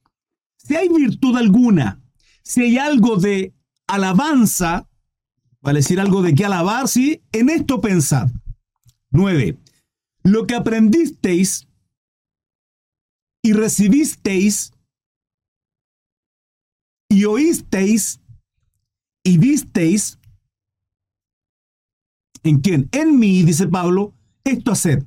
si 0.56 0.74
hay 0.74 0.88
virtud 0.88 1.36
alguna, 1.36 2.00
si 2.42 2.62
hay 2.62 2.78
algo 2.78 3.16
de 3.16 3.52
alabanza, 3.86 4.88
vale 5.60 5.80
decir 5.80 6.00
algo 6.00 6.22
de 6.22 6.34
qué 6.34 6.46
alabar, 6.46 6.88
sí, 6.88 7.20
en 7.32 7.50
esto 7.50 7.82
pensad. 7.82 8.30
9. 9.10 9.58
Lo 10.22 10.46
que 10.46 10.54
aprendisteis 10.54 11.68
y 13.42 13.52
recibisteis 13.52 14.72
y 17.10 17.26
oísteis 17.26 18.22
y 19.22 19.36
visteis 19.36 20.18
en 22.48 22.60
quién? 22.60 22.88
En 22.92 23.18
mí, 23.18 23.42
dice 23.42 23.66
Pablo, 23.68 24.14
esto 24.44 24.72
haced. 24.72 25.04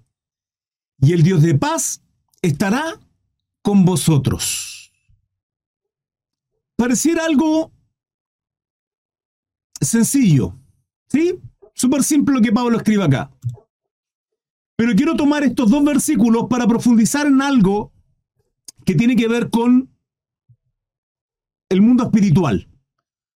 Y 0.99 1.13
el 1.13 1.23
Dios 1.23 1.41
de 1.41 1.55
paz 1.55 2.01
estará 2.41 2.99
con 3.61 3.85
vosotros. 3.85 4.91
Pareciera 6.75 7.25
algo 7.25 7.71
sencillo, 9.79 10.57
¿sí? 11.07 11.39
Súper 11.73 12.03
simple 12.03 12.35
lo 12.35 12.41
que 12.41 12.51
Pablo 12.51 12.77
escribe 12.77 13.03
acá. 13.03 13.31
Pero 14.75 14.95
quiero 14.95 15.15
tomar 15.15 15.43
estos 15.43 15.69
dos 15.69 15.83
versículos 15.83 16.47
para 16.49 16.67
profundizar 16.67 17.27
en 17.27 17.41
algo 17.41 17.91
que 18.85 18.95
tiene 18.95 19.15
que 19.15 19.27
ver 19.27 19.49
con 19.49 19.89
el 21.69 21.81
mundo 21.81 22.03
espiritual. 22.03 22.67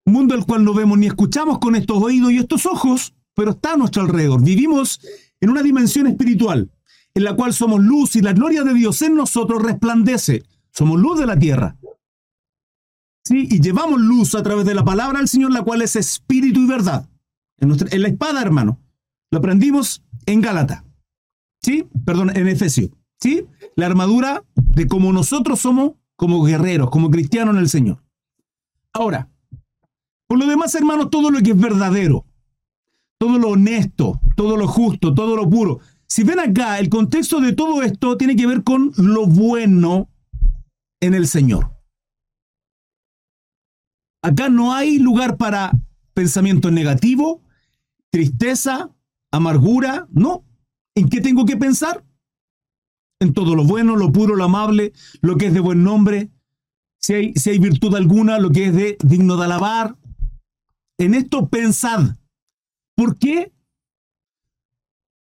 Un 0.06 0.12
mundo 0.12 0.34
al 0.34 0.44
cual 0.44 0.64
no 0.64 0.74
vemos 0.74 0.98
ni 0.98 1.06
escuchamos 1.06 1.58
con 1.58 1.76
estos 1.76 2.02
oídos 2.02 2.32
y 2.32 2.38
estos 2.38 2.66
ojos, 2.66 3.13
pero 3.34 3.52
está 3.52 3.72
a 3.72 3.76
nuestro 3.76 4.02
alrededor. 4.02 4.42
Vivimos 4.42 5.00
en 5.40 5.50
una 5.50 5.62
dimensión 5.62 6.06
espiritual 6.06 6.70
en 7.14 7.24
la 7.24 7.34
cual 7.36 7.54
somos 7.54 7.82
luz 7.82 8.16
y 8.16 8.20
la 8.20 8.32
gloria 8.32 8.64
de 8.64 8.74
Dios 8.74 9.00
en 9.02 9.14
nosotros 9.14 9.62
resplandece. 9.62 10.42
Somos 10.72 11.00
luz 11.00 11.20
de 11.20 11.26
la 11.26 11.38
tierra. 11.38 11.76
¿Sí? 13.24 13.48
Y 13.50 13.60
llevamos 13.60 14.00
luz 14.00 14.34
a 14.34 14.42
través 14.42 14.66
de 14.66 14.74
la 14.74 14.84
palabra 14.84 15.18
del 15.18 15.28
Señor, 15.28 15.52
la 15.52 15.62
cual 15.62 15.82
es 15.82 15.96
espíritu 15.96 16.60
y 16.60 16.66
verdad. 16.66 17.08
En, 17.58 18.02
la 18.02 18.08
espada, 18.08 18.42
hermano. 18.42 18.80
Lo 19.30 19.38
aprendimos 19.38 20.02
en 20.26 20.40
Gálata. 20.40 20.84
¿Sí? 21.62 21.86
Perdón, 22.04 22.36
en 22.36 22.48
Efesio. 22.48 22.90
¿Sí? 23.20 23.46
La 23.76 23.86
armadura 23.86 24.44
de 24.54 24.86
cómo 24.86 25.12
nosotros 25.12 25.60
somos 25.60 25.92
como 26.16 26.44
guerreros, 26.44 26.90
como 26.90 27.10
cristianos 27.10 27.54
en 27.54 27.60
el 27.60 27.68
Señor. 27.68 28.02
Ahora, 28.92 29.30
por 30.26 30.38
lo 30.38 30.46
demás, 30.46 30.74
hermanos, 30.74 31.10
todo 31.10 31.30
lo 31.30 31.40
que 31.40 31.52
es 31.52 31.58
verdadero, 31.58 32.26
todo 33.24 33.38
lo 33.38 33.48
honesto, 33.48 34.20
todo 34.36 34.58
lo 34.58 34.68
justo, 34.68 35.14
todo 35.14 35.34
lo 35.34 35.48
puro. 35.48 35.80
Si 36.06 36.24
ven 36.24 36.38
acá, 36.40 36.78
el 36.78 36.90
contexto 36.90 37.40
de 37.40 37.54
todo 37.54 37.82
esto 37.82 38.18
tiene 38.18 38.36
que 38.36 38.46
ver 38.46 38.62
con 38.62 38.92
lo 38.98 39.26
bueno 39.26 40.10
en 41.00 41.14
el 41.14 41.26
Señor. 41.26 41.74
Acá 44.22 44.50
no 44.50 44.74
hay 44.74 44.98
lugar 44.98 45.38
para 45.38 45.72
pensamiento 46.12 46.70
negativo, 46.70 47.40
tristeza, 48.10 48.90
amargura, 49.32 50.06
no. 50.10 50.44
¿En 50.94 51.08
qué 51.08 51.22
tengo 51.22 51.46
que 51.46 51.56
pensar? 51.56 52.04
En 53.20 53.32
todo 53.32 53.54
lo 53.54 53.64
bueno, 53.64 53.96
lo 53.96 54.12
puro, 54.12 54.36
lo 54.36 54.44
amable, 54.44 54.92
lo 55.22 55.38
que 55.38 55.46
es 55.46 55.54
de 55.54 55.60
buen 55.60 55.82
nombre, 55.82 56.30
si 57.00 57.14
hay, 57.14 57.32
si 57.36 57.48
hay 57.48 57.58
virtud 57.58 57.94
alguna, 57.94 58.38
lo 58.38 58.50
que 58.50 58.66
es 58.66 58.74
de 58.74 58.98
digno 59.02 59.38
de 59.38 59.46
alabar. 59.46 59.96
En 60.98 61.14
esto 61.14 61.48
pensad. 61.48 62.16
¿Por 62.94 63.18
qué? 63.18 63.52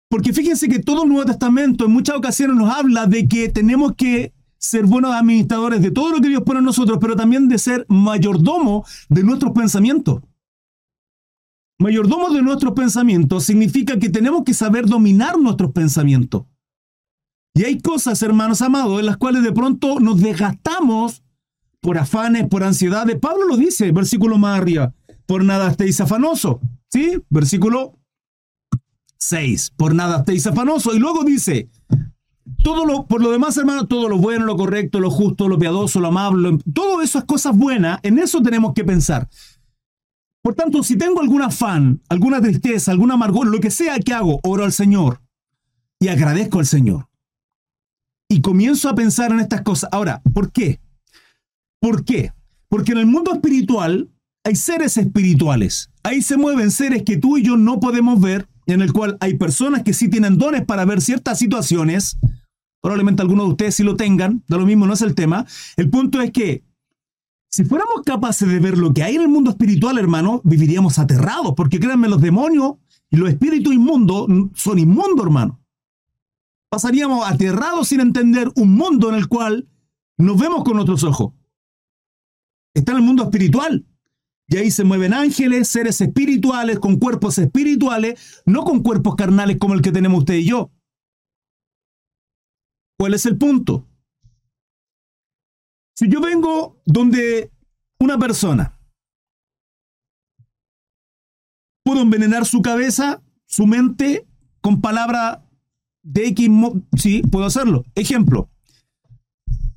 Porque 0.09 0.33
fíjense 0.33 0.69
que 0.69 0.81
todo 0.81 1.05
el 1.05 1.09
Nuevo 1.09 1.25
Testamento 1.25 1.85
en 1.85 1.93
muchas 1.93 2.17
ocasiones 2.17 2.57
nos 2.57 2.71
habla 2.71 3.07
de 3.07 3.29
que 3.29 3.49
tenemos 3.49 3.95
que 3.95 4.33
ser 4.59 4.85
buenos 4.85 5.15
administradores 5.15 5.81
de 5.81 5.91
todo 5.91 6.11
lo 6.11 6.21
que 6.21 6.29
Dios 6.29 6.43
pone 6.43 6.59
en 6.59 6.65
nosotros, 6.65 6.99
pero 7.01 7.17
también 7.17 7.49
de 7.49 7.59
ser 7.59 7.87
mayordomo 7.89 8.85
de 9.09 9.23
nuestros 9.23 9.53
pensamientos. 9.53 10.21
Mayordomo 11.79 12.29
de 12.31 12.43
nuestros 12.43 12.75
pensamientos 12.75 13.45
significa 13.45 13.99
que 13.99 14.11
tenemos 14.11 14.43
que 14.45 14.53
saber 14.53 14.85
dominar 14.85 15.39
nuestros 15.39 15.73
pensamientos. 15.73 16.45
Y 17.55 17.65
hay 17.65 17.81
cosas, 17.81 18.23
hermanos 18.23 18.61
amados, 18.63 19.01
en 19.01 19.07
las 19.07 19.17
cuales 19.17 19.43
de 19.43 19.53
pronto 19.53 19.99
nos 19.99 20.21
desgastamos 20.21 21.23
por 21.81 21.99
afanes, 21.99 22.49
por 22.49 22.65
ansiedades. 22.65 23.19
Pablo 23.19 23.47
lo 23.47 23.57
dice, 23.57 23.93
versículo 23.93 24.39
más 24.39 24.61
arriba, 24.61 24.93
por 25.25 25.43
nada 25.43 25.71
estéis 25.71 26.01
afanoso. 26.01 26.61
¿Sí? 26.93 27.23
Versículo 27.29 27.99
6, 29.19 29.73
por 29.77 29.95
nada 29.95 30.19
estéis 30.19 30.47
afanoso. 30.47 30.95
Y 30.95 30.99
luego 30.99 31.25
dice, 31.25 31.71
todo 32.63 32.85
lo, 32.85 33.07
por 33.07 33.23
lo 33.23 33.31
demás, 33.31 33.57
hermano, 33.57 33.87
todo 33.87 34.09
lo 34.09 34.19
bueno, 34.19 34.45
lo 34.45 34.57
correcto, 34.57 35.01
lo 35.01 35.11
justo, 35.11 35.49
lo 35.49 35.59
piadoso, 35.59 36.01
lo 36.01 36.09
amable, 36.09 36.59
todo 36.73 37.03
esas 37.03 37.25
cosas 37.25 37.57
buenas, 37.57 38.01
en 38.03 38.19
eso 38.19 38.41
tenemos 38.43 38.73
que 38.75 38.85
pensar. 38.85 39.29
Por 40.43 40.55
tanto, 40.55 40.83
si 40.83 40.97
tengo 40.97 41.21
algún 41.21 41.43
afán, 41.43 42.01
alguna 42.09 42.41
tristeza, 42.41 42.93
alguna 42.93 43.15
amargor, 43.15 43.47
lo 43.47 43.61
que 43.61 43.71
sea 43.71 43.99
que 43.99 44.15
hago, 44.15 44.41
oro 44.43 44.65
al 44.65 44.73
Señor 44.73 45.21
y 46.01 46.09
agradezco 46.09 46.59
al 46.59 46.67
Señor. 46.67 47.09
Y 48.29 48.41
comienzo 48.41 48.89
a 48.89 48.95
pensar 48.95 49.33
en 49.33 49.41
estas 49.41 49.63
cosas. 49.63 49.91
Ahora, 49.93 50.23
¿por 50.33 50.51
qué? 50.51 50.81
¿Por 51.81 52.05
qué? 52.05 52.33
Porque 52.69 52.93
en 52.93 52.99
el 52.99 53.07
mundo 53.07 53.33
espiritual 53.33 54.09
hay 54.45 54.57
seres 54.57 54.97
espirituales. 54.97 55.91
Ahí 56.03 56.23
se 56.23 56.37
mueven 56.37 56.71
seres 56.71 57.03
que 57.03 57.17
tú 57.17 57.37
y 57.37 57.43
yo 57.43 57.57
no 57.57 57.81
podemos 57.81 58.21
ver, 58.21 58.49
en 58.67 58.81
el 58.81 58.93
cual 58.93 59.17
hay 59.21 59.35
personas 59.35 59.83
que 59.83 59.93
sí 59.93 60.09
tienen 60.09 60.39
dones 60.39 60.65
para 60.65 60.85
ver 60.85 61.01
ciertas 61.01 61.39
situaciones. 61.39 62.19
Probablemente 62.81 63.23
algunos 63.23 63.47
de 63.47 63.51
ustedes 63.51 63.75
sí 63.75 63.83
lo 63.83 63.97
tengan, 63.97 64.43
de 64.49 64.57
lo 64.57 64.65
mismo 64.65 64.87
no 64.87 64.95
es 64.95 65.03
el 65.03 65.15
tema. 65.15 65.47
El 65.77 65.91
punto 65.91 66.21
es 66.21 66.31
que 66.31 66.65
si 67.51 67.65
fuéramos 67.65 68.03
capaces 68.07 68.49
de 68.49 68.61
ver 68.61 68.79
lo 68.79 68.95
que 68.95 69.03
hay 69.03 69.17
en 69.17 69.23
el 69.23 69.29
mundo 69.29 69.51
espiritual, 69.51 69.99
hermano, 69.99 70.41
viviríamos 70.45 70.99
aterrados, 70.99 71.55
porque 71.57 71.81
créanme, 71.81 72.09
los 72.09 72.21
demonios 72.21 72.75
y 73.11 73.17
los 73.17 73.29
espíritus 73.29 73.75
inmundos 73.75 74.29
son 74.55 74.79
inmundos, 74.79 75.27
hermano. 75.27 75.61
Pasaríamos 76.71 77.29
aterrados 77.29 77.89
sin 77.89 78.01
entender 78.01 78.51
un 78.55 78.73
mundo 78.73 79.09
en 79.09 79.17
el 79.17 79.27
cual 79.27 79.69
nos 80.17 80.39
vemos 80.39 80.63
con 80.63 80.79
otros 80.79 81.03
ojos. 81.03 81.33
Está 82.73 82.93
en 82.93 82.99
el 82.99 83.05
mundo 83.05 83.25
espiritual. 83.25 83.85
Y 84.51 84.57
ahí 84.57 84.71
se 84.73 84.83
mueven 84.83 85.15
ángeles, 85.15 85.69
seres 85.69 86.01
espirituales, 86.01 86.81
con 86.81 86.99
cuerpos 86.99 87.39
espirituales, 87.39 88.43
no 88.47 88.65
con 88.65 88.83
cuerpos 88.83 89.15
carnales 89.15 89.59
como 89.61 89.75
el 89.75 89.81
que 89.81 89.93
tenemos 89.93 90.21
usted 90.21 90.35
y 90.35 90.47
yo. 90.47 90.73
¿Cuál 92.99 93.15
es 93.15 93.27
el 93.27 93.39
punto? 93.39 93.87
Si 95.97 96.09
yo 96.09 96.21
vengo 96.21 96.83
donde 96.85 97.53
una 98.01 98.19
persona, 98.19 98.77
puedo 101.85 102.03
envenenar 102.03 102.45
su 102.45 102.61
cabeza, 102.61 103.23
su 103.47 103.67
mente, 103.67 104.27
con 104.61 104.81
palabra 104.81 105.47
de 106.03 106.27
X, 106.27 106.51
sí, 106.97 107.23
puedo 107.23 107.47
hacerlo. 107.47 107.85
Ejemplo. 107.95 108.51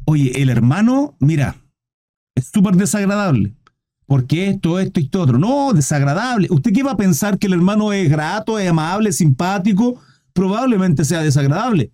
Oye, 0.05 0.41
el 0.41 0.49
hermano, 0.49 1.15
mira, 1.19 1.62
es 2.36 2.47
súper 2.47 2.75
desagradable. 2.75 3.55
Porque 4.13 4.47
esto, 4.49 4.78
esto 4.78 4.99
y 4.99 5.06
esto 5.06 5.23
otro. 5.23 5.39
No, 5.39 5.73
desagradable. 5.73 6.47
¿Usted 6.52 6.71
qué 6.71 6.84
va 6.84 6.91
a 6.91 6.97
pensar 6.97 7.39
que 7.39 7.47
el 7.47 7.54
hermano 7.54 7.91
es 7.93 8.08
grato, 8.08 8.60
es 8.60 8.69
amable, 8.69 9.12
simpático? 9.12 9.99
Probablemente 10.34 11.04
sea 11.04 11.23
desagradable. 11.23 11.91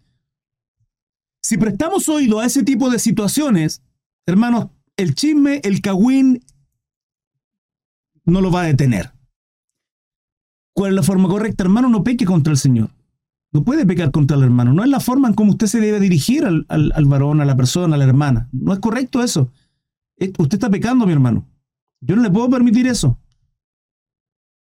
Si 1.42 1.58
prestamos 1.58 2.10
oído 2.10 2.42
a 2.42 2.46
ese 2.46 2.64
tipo 2.64 2.90
de 2.90 3.00
situaciones, 3.00 3.82
Hermanos, 4.26 4.68
el 4.98 5.16
chisme, 5.16 5.62
el 5.64 5.80
cagüín, 5.80 6.44
no 8.26 8.42
lo 8.42 8.52
va 8.52 8.64
a 8.64 8.66
detener. 8.66 9.14
¿Cuál 10.74 10.92
es 10.92 10.96
la 10.98 11.04
forma 11.04 11.30
correcta? 11.30 11.64
Hermano, 11.64 11.88
no 11.88 12.04
peque 12.04 12.26
contra 12.26 12.52
el 12.52 12.58
Señor. 12.58 12.90
No 13.54 13.64
puede 13.64 13.86
pecar 13.86 14.12
contra 14.12 14.36
el 14.36 14.44
hermano. 14.44 14.74
No 14.74 14.84
es 14.84 14.90
la 14.90 15.00
forma 15.00 15.30
en 15.30 15.36
cómo 15.36 15.52
usted 15.52 15.68
se 15.68 15.80
debe 15.80 16.02
dirigir 16.02 16.44
al, 16.44 16.66
al 16.68 17.06
varón, 17.06 17.40
a 17.40 17.46
la 17.46 17.56
persona, 17.56 17.96
a 17.96 17.98
la 17.98 18.04
hermana. 18.04 18.50
No 18.52 18.74
es 18.74 18.80
correcto 18.80 19.24
eso. 19.24 19.54
Usted 20.38 20.56
está 20.56 20.70
pecando, 20.70 21.06
mi 21.06 21.14
hermano. 21.14 21.48
Yo 22.02 22.16
no 22.16 22.22
le 22.22 22.32
puedo 22.32 22.50
permitir 22.50 22.88
eso. 22.88 23.20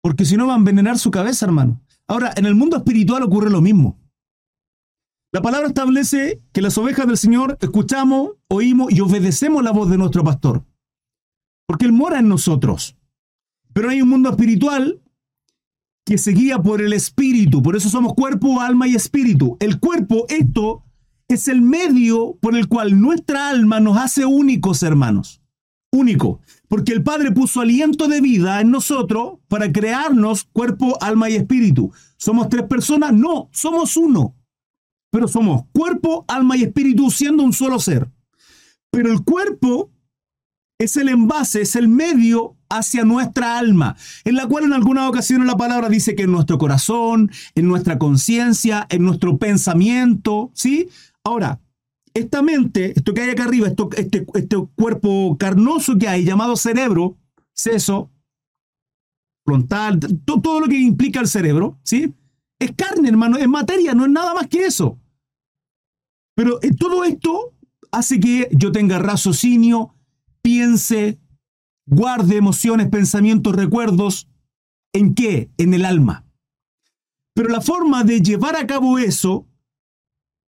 Porque 0.01 0.25
si 0.25 0.35
no 0.35 0.47
va 0.47 0.53
a 0.53 0.57
envenenar 0.57 0.99
su 0.99 1.11
cabeza, 1.11 1.45
hermano. 1.45 1.81
Ahora, 2.07 2.33
en 2.35 2.45
el 2.45 2.55
mundo 2.55 2.77
espiritual 2.77 3.23
ocurre 3.23 3.49
lo 3.49 3.61
mismo. 3.61 3.99
La 5.31 5.41
palabra 5.41 5.67
establece 5.67 6.41
que 6.51 6.61
las 6.61 6.77
ovejas 6.77 7.07
del 7.07 7.17
Señor 7.17 7.57
escuchamos, 7.61 8.33
oímos 8.49 8.91
y 8.91 8.99
obedecemos 8.99 9.63
la 9.63 9.71
voz 9.71 9.89
de 9.89 9.97
nuestro 9.97 10.23
pastor. 10.23 10.65
Porque 11.65 11.85
Él 11.85 11.93
mora 11.93 12.19
en 12.19 12.27
nosotros. 12.27 12.97
Pero 13.73 13.89
hay 13.89 14.01
un 14.01 14.09
mundo 14.09 14.29
espiritual 14.29 15.01
que 16.05 16.17
se 16.17 16.31
guía 16.31 16.59
por 16.61 16.81
el 16.81 16.93
espíritu. 16.93 17.63
Por 17.63 17.75
eso 17.75 17.89
somos 17.89 18.13
cuerpo, 18.13 18.61
alma 18.61 18.87
y 18.87 18.95
espíritu. 18.95 19.57
El 19.59 19.79
cuerpo, 19.79 20.25
esto, 20.29 20.83
es 21.27 21.47
el 21.47 21.61
medio 21.61 22.37
por 22.41 22.55
el 22.55 22.67
cual 22.67 22.99
nuestra 22.99 23.49
alma 23.49 23.79
nos 23.79 23.97
hace 23.97 24.25
únicos, 24.25 24.83
hermanos. 24.83 25.42
Único, 25.93 26.41
porque 26.67 26.91
el 26.91 27.03
Padre 27.03 27.31
puso 27.31 27.61
aliento 27.61 28.07
de 28.07 28.19
vida 28.19 28.59
en 28.59 28.71
nosotros 28.71 29.39
para 29.47 29.71
crearnos 29.71 30.43
cuerpo, 30.43 30.97
alma 30.99 31.29
y 31.29 31.35
espíritu. 31.35 31.91
¿Somos 32.17 32.49
tres 32.49 32.63
personas? 32.63 33.13
No, 33.13 33.49
somos 33.53 33.95
uno. 33.95 34.35
Pero 35.11 35.27
somos 35.27 35.65
cuerpo, 35.71 36.25
alma 36.27 36.57
y 36.57 36.63
espíritu 36.63 37.11
siendo 37.11 37.43
un 37.43 37.53
solo 37.53 37.79
ser. 37.79 38.09
Pero 38.91 39.11
el 39.11 39.23
cuerpo 39.23 39.91
es 40.79 40.97
el 40.97 41.09
envase, 41.09 41.61
es 41.61 41.75
el 41.75 41.87
medio 41.87 42.57
hacia 42.69 43.05
nuestra 43.05 43.59
alma, 43.59 43.95
en 44.25 44.35
la 44.35 44.47
cual 44.47 44.63
en 44.63 44.73
algunas 44.73 45.07
ocasiones 45.07 45.47
la 45.47 45.55
palabra 45.55 45.89
dice 45.89 46.15
que 46.15 46.23
en 46.23 46.31
nuestro 46.31 46.57
corazón, 46.57 47.31
en 47.53 47.67
nuestra 47.67 47.99
conciencia, 47.99 48.87
en 48.89 49.03
nuestro 49.03 49.37
pensamiento, 49.37 50.51
¿sí? 50.55 50.89
Ahora, 51.23 51.59
esta 52.13 52.41
mente, 52.41 52.93
esto 52.95 53.13
que 53.13 53.21
hay 53.21 53.31
acá 53.31 53.45
arriba, 53.45 53.67
este, 53.97 54.25
este 54.35 54.57
cuerpo 54.75 55.37
carnoso 55.37 55.97
que 55.97 56.07
hay 56.07 56.23
llamado 56.23 56.55
cerebro, 56.55 57.17
seso, 57.53 58.11
frontal, 59.45 59.99
todo 60.25 60.59
lo 60.59 60.67
que 60.67 60.79
implica 60.79 61.19
el 61.19 61.27
cerebro, 61.27 61.79
¿sí? 61.83 62.13
Es 62.59 62.71
carne, 62.75 63.09
hermano, 63.09 63.37
es 63.37 63.47
materia, 63.47 63.93
no 63.93 64.05
es 64.05 64.11
nada 64.11 64.33
más 64.33 64.47
que 64.47 64.65
eso. 64.65 64.99
Pero 66.35 66.61
eh, 66.61 66.73
todo 66.73 67.03
esto 67.03 67.53
hace 67.91 68.19
que 68.19 68.47
yo 68.51 68.71
tenga 68.71 68.99
raciocinio, 68.99 69.93
piense, 70.41 71.19
guarde 71.85 72.37
emociones, 72.37 72.89
pensamientos, 72.89 73.55
recuerdos. 73.55 74.29
¿En 74.93 75.15
qué? 75.15 75.51
En 75.57 75.73
el 75.73 75.85
alma. 75.85 76.25
Pero 77.33 77.49
la 77.49 77.61
forma 77.61 78.03
de 78.03 78.21
llevar 78.21 78.55
a 78.55 78.67
cabo 78.67 78.99
eso 78.99 79.47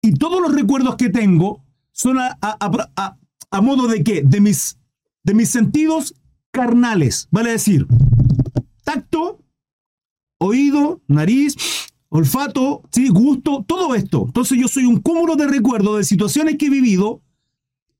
y 0.05 0.13
todos 0.13 0.39
los 0.39 0.53
recuerdos 0.53 0.97
que 0.97 1.09
tengo 1.09 1.63
son 1.91 2.17
a, 2.19 3.61
modo 3.61 3.87
de 3.87 4.03
qué? 4.03 4.21
De 4.21 4.39
mis, 4.39 4.77
de 5.23 5.33
mis 5.33 5.49
sentidos 5.49 6.13
carnales. 6.51 7.27
Vale 7.31 7.51
decir, 7.51 7.87
tacto, 8.83 9.39
oído, 10.37 11.01
nariz, 11.07 11.55
olfato, 12.09 12.83
¿sí? 12.91 13.09
gusto, 13.09 13.65
todo 13.67 13.95
esto. 13.95 14.25
Entonces 14.27 14.59
yo 14.59 14.67
soy 14.67 14.85
un 14.85 14.99
cúmulo 14.99 15.35
de 15.37 15.47
recuerdos 15.47 15.97
de 15.97 16.03
situaciones 16.03 16.57
que 16.59 16.67
he 16.67 16.69
vivido 16.69 17.23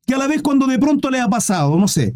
que 0.06 0.14
a 0.14 0.20
la 0.20 0.28
vez 0.28 0.43
cuando 0.43 0.68
de 0.68 0.78
pronto 0.78 1.10
les 1.10 1.22
ha 1.22 1.28
pasado, 1.28 1.76
no 1.76 1.88
sé, 1.88 2.14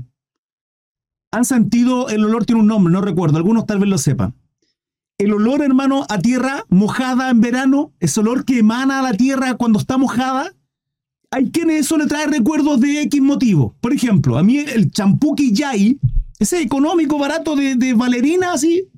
han 1.32 1.46
sentido 1.46 2.10
el 2.10 2.24
olor, 2.26 2.46
tiene 2.46 2.62
un 2.62 2.68
nombre, 2.68 2.94
no 2.94 3.02
recuerdo, 3.02 3.38
algunos 3.38 3.66
tal 3.66 3.80
vez 3.80 3.90
lo 3.90 3.98
sepan. 3.98 4.36
El 5.20 5.34
olor, 5.34 5.62
hermano, 5.62 6.06
a 6.08 6.18
tierra 6.20 6.66
mojada 6.70 7.30
en 7.30 7.42
verano, 7.42 7.92
ese 8.00 8.22
olor 8.22 8.46
que 8.46 8.60
emana 8.60 9.00
a 9.00 9.02
la 9.02 9.14
tierra 9.14 9.56
cuando 9.56 9.78
está 9.78 9.98
mojada, 9.98 10.56
hay 11.30 11.52
quienes 11.52 11.82
eso 11.82 11.98
le 11.98 12.08
trae 12.08 12.26
recuerdos 12.26 12.80
de 12.80 13.02
X 13.02 13.22
motivo. 13.22 13.76
Por 13.82 13.92
ejemplo, 13.92 14.38
a 14.38 14.44
mí 14.44 14.60
el 14.60 14.92
champú 14.92 15.36
Kijay, 15.36 16.00
ese 16.40 16.62
económico, 16.62 17.20
barato 17.20 17.58
de, 17.58 17.76
de 17.76 17.94
Valerina, 17.94 18.54
así, 18.54 18.90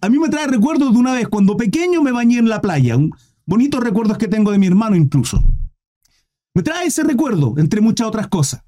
a 0.00 0.08
mí 0.08 0.18
me 0.20 0.28
trae 0.28 0.46
recuerdos 0.46 0.92
de 0.92 0.98
una 0.98 1.14
vez 1.14 1.26
cuando 1.26 1.56
pequeño 1.56 2.00
me 2.00 2.12
bañé 2.12 2.38
en 2.38 2.48
la 2.48 2.60
playa. 2.60 2.96
bonitos 3.44 3.82
recuerdos 3.82 4.18
que 4.18 4.28
tengo 4.28 4.52
de 4.52 4.58
mi 4.58 4.68
hermano 4.68 4.94
incluso. 4.94 5.42
Me 6.54 6.62
trae 6.62 6.86
ese 6.86 7.02
recuerdo, 7.02 7.54
entre 7.58 7.80
muchas 7.80 8.06
otras 8.06 8.28
cosas. 8.28 8.62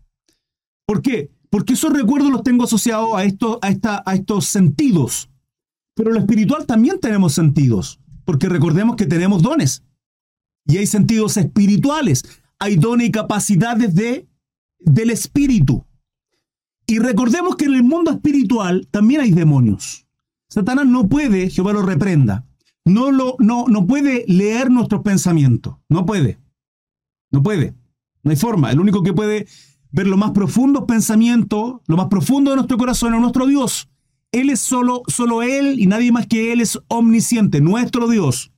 ¿Por 0.84 1.00
qué? 1.00 1.30
Porque 1.48 1.74
esos 1.74 1.92
recuerdos 1.92 2.32
los 2.32 2.42
tengo 2.42 2.64
asociados 2.64 3.10
a, 3.14 3.20
a, 3.20 4.02
a 4.04 4.14
estos 4.16 4.46
sentidos. 4.46 5.30
Pero 5.94 6.12
lo 6.12 6.18
espiritual 6.18 6.66
también 6.66 6.98
tenemos 7.00 7.34
sentidos, 7.34 8.00
porque 8.24 8.48
recordemos 8.48 8.96
que 8.96 9.06
tenemos 9.06 9.42
dones. 9.42 9.84
Y 10.66 10.78
hay 10.78 10.86
sentidos 10.86 11.36
espirituales, 11.36 12.24
hay 12.58 12.76
dones 12.76 13.08
y 13.08 13.12
capacidades 13.12 13.94
de, 13.94 14.26
del 14.78 15.10
espíritu. 15.10 15.84
Y 16.86 16.98
recordemos 16.98 17.56
que 17.56 17.66
en 17.66 17.74
el 17.74 17.82
mundo 17.82 18.10
espiritual 18.10 18.88
también 18.90 19.20
hay 19.20 19.30
demonios. 19.30 20.06
Satanás 20.48 20.86
no 20.86 21.08
puede, 21.08 21.50
Jehová 21.50 21.72
lo 21.72 21.82
reprenda, 21.82 22.46
no, 22.84 23.10
lo, 23.10 23.36
no, 23.38 23.66
no 23.68 23.86
puede 23.86 24.24
leer 24.28 24.70
nuestros 24.70 25.02
pensamientos, 25.02 25.76
no 25.88 26.04
puede, 26.04 26.38
no 27.30 27.42
puede, 27.42 27.74
no 28.22 28.30
hay 28.30 28.36
forma. 28.36 28.70
El 28.70 28.80
único 28.80 29.02
que 29.02 29.12
puede 29.12 29.46
ver 29.90 30.06
los 30.06 30.18
más 30.18 30.32
profundos 30.32 30.84
pensamientos, 30.84 31.80
lo 31.86 31.96
más 31.96 32.08
profundo 32.08 32.50
de 32.50 32.56
nuestro 32.56 32.76
corazón 32.76 33.14
a 33.14 33.20
nuestro 33.20 33.46
Dios. 33.46 33.88
Él 34.34 34.50
es 34.50 34.58
solo, 34.58 35.02
solo 35.06 35.44
Él 35.44 35.78
y 35.78 35.86
nadie 35.86 36.10
más 36.10 36.26
que 36.26 36.52
Él 36.52 36.60
es 36.60 36.80
omnisciente, 36.88 37.60
nuestro 37.60 38.08
Dios. 38.08 38.50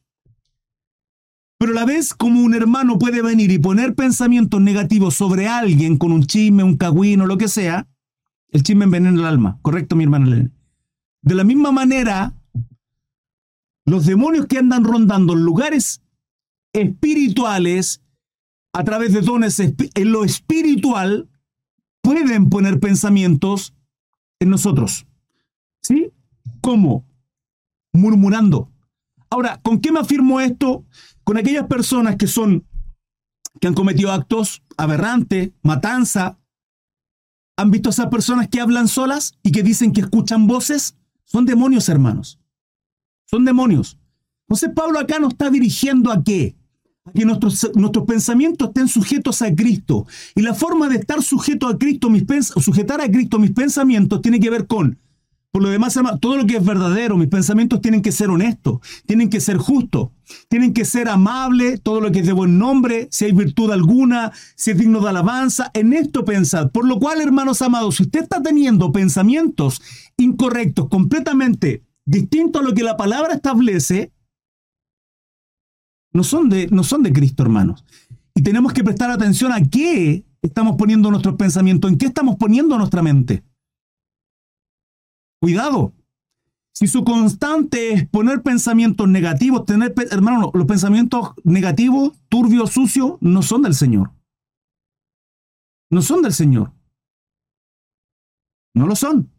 Pero 1.58 1.72
a 1.72 1.74
la 1.74 1.84
vez, 1.84 2.14
como 2.14 2.40
un 2.40 2.54
hermano 2.54 2.98
puede 2.98 3.20
venir 3.20 3.50
y 3.50 3.58
poner 3.58 3.94
pensamientos 3.94 4.58
negativos 4.62 5.14
sobre 5.14 5.48
alguien 5.48 5.98
con 5.98 6.12
un 6.12 6.24
chisme, 6.24 6.64
un 6.64 6.78
cagüino, 6.78 7.26
lo 7.26 7.36
que 7.36 7.48
sea, 7.48 7.86
el 8.48 8.62
chisme 8.62 8.84
envenena 8.84 9.20
el 9.20 9.26
alma. 9.26 9.58
¿Correcto, 9.60 9.96
mi 9.96 10.04
hermana 10.04 10.50
De 11.20 11.34
la 11.34 11.44
misma 11.44 11.72
manera, 11.72 12.32
los 13.84 14.06
demonios 14.06 14.46
que 14.46 14.58
andan 14.58 14.82
rondando 14.82 15.34
lugares 15.34 16.00
espirituales 16.72 18.00
a 18.72 18.82
través 18.82 19.12
de 19.12 19.20
dones 19.20 19.60
en 19.60 20.10
lo 20.10 20.24
espiritual, 20.24 21.28
pueden 22.00 22.48
poner 22.48 22.80
pensamientos 22.80 23.74
en 24.40 24.48
nosotros. 24.48 25.06
¿Sí? 25.86 26.10
¿Cómo? 26.60 27.06
Murmurando. 27.92 28.72
Ahora, 29.30 29.60
¿con 29.62 29.80
qué 29.80 29.92
me 29.92 30.00
afirmo 30.00 30.40
esto? 30.40 30.84
Con 31.22 31.36
aquellas 31.36 31.68
personas 31.68 32.16
que 32.16 32.26
son, 32.26 32.66
que 33.60 33.68
han 33.68 33.74
cometido 33.74 34.10
actos 34.10 34.64
aberrantes, 34.76 35.52
matanza. 35.62 36.40
¿Han 37.56 37.70
visto 37.70 37.88
a 37.88 37.92
esas 37.92 38.08
personas 38.08 38.48
que 38.48 38.60
hablan 38.60 38.88
solas 38.88 39.38
y 39.44 39.52
que 39.52 39.62
dicen 39.62 39.92
que 39.92 40.00
escuchan 40.00 40.48
voces? 40.48 40.96
Son 41.22 41.46
demonios, 41.46 41.88
hermanos. 41.88 42.40
Son 43.26 43.44
demonios. 43.44 43.96
Entonces 44.48 44.70
Pablo 44.74 44.98
acá 44.98 45.20
nos 45.20 45.34
está 45.34 45.50
dirigiendo 45.50 46.10
a 46.10 46.24
qué? 46.24 46.56
que 47.14 47.24
nuestros, 47.24 47.70
nuestros 47.76 48.04
pensamientos 48.06 48.66
estén 48.66 48.88
sujetos 48.88 49.40
a 49.40 49.54
Cristo. 49.54 50.04
Y 50.34 50.42
la 50.42 50.52
forma 50.52 50.88
de 50.88 50.96
estar 50.96 51.22
sujeto 51.22 51.68
a 51.68 51.78
Cristo, 51.78 52.10
mis 52.10 52.24
sujetar 52.60 53.00
a 53.00 53.08
Cristo 53.08 53.38
mis 53.38 53.52
pensamientos, 53.52 54.20
tiene 54.20 54.40
que 54.40 54.50
ver 54.50 54.66
con, 54.66 54.98
por 55.56 55.62
lo 55.62 55.70
demás, 55.70 55.98
todo 56.20 56.36
lo 56.36 56.46
que 56.46 56.58
es 56.58 56.64
verdadero, 56.66 57.16
mis 57.16 57.28
pensamientos 57.28 57.80
tienen 57.80 58.02
que 58.02 58.12
ser 58.12 58.28
honestos, 58.28 58.80
tienen 59.06 59.30
que 59.30 59.40
ser 59.40 59.56
justos, 59.56 60.10
tienen 60.50 60.74
que 60.74 60.84
ser 60.84 61.08
amables, 61.08 61.80
todo 61.82 62.02
lo 62.02 62.12
que 62.12 62.18
es 62.18 62.26
de 62.26 62.34
buen 62.34 62.58
nombre, 62.58 63.08
si 63.10 63.24
hay 63.24 63.32
virtud 63.32 63.70
alguna, 63.70 64.32
si 64.54 64.72
es 64.72 64.76
digno 64.76 65.00
de 65.00 65.08
alabanza, 65.08 65.70
en 65.72 65.94
esto 65.94 66.26
pensad. 66.26 66.70
Por 66.72 66.86
lo 66.86 66.98
cual, 66.98 67.22
hermanos 67.22 67.62
amados, 67.62 67.96
si 67.96 68.02
usted 68.02 68.24
está 68.24 68.42
teniendo 68.42 68.92
pensamientos 68.92 69.80
incorrectos, 70.18 70.90
completamente 70.90 71.86
distintos 72.04 72.60
a 72.60 72.64
lo 72.66 72.74
que 72.74 72.82
la 72.82 72.98
palabra 72.98 73.32
establece, 73.32 74.12
no 76.12 76.22
son 76.22 76.50
de, 76.50 76.68
no 76.70 76.84
son 76.84 77.02
de 77.02 77.14
Cristo, 77.14 77.42
hermanos. 77.42 77.82
Y 78.34 78.42
tenemos 78.42 78.74
que 78.74 78.84
prestar 78.84 79.10
atención 79.10 79.52
a 79.52 79.62
qué 79.62 80.22
estamos 80.42 80.76
poniendo 80.76 81.10
nuestros 81.10 81.36
pensamientos, 81.36 81.90
en 81.90 81.96
qué 81.96 82.04
estamos 82.04 82.36
poniendo 82.36 82.76
nuestra 82.76 83.00
mente. 83.00 83.42
Cuidado. 85.40 85.94
Si 86.72 86.86
su 86.86 87.04
constante 87.04 87.92
es 87.92 88.08
poner 88.08 88.42
pensamientos 88.42 89.08
negativos, 89.08 89.64
tener, 89.64 89.94
hermano, 90.10 90.50
los 90.52 90.66
pensamientos 90.66 91.30
negativos, 91.42 92.12
turbios, 92.28 92.70
sucios, 92.70 93.14
no 93.20 93.42
son 93.42 93.62
del 93.62 93.74
Señor. 93.74 94.12
No 95.90 96.02
son 96.02 96.22
del 96.22 96.34
Señor. 96.34 96.72
No 98.74 98.86
lo 98.86 98.94
son. 98.94 99.32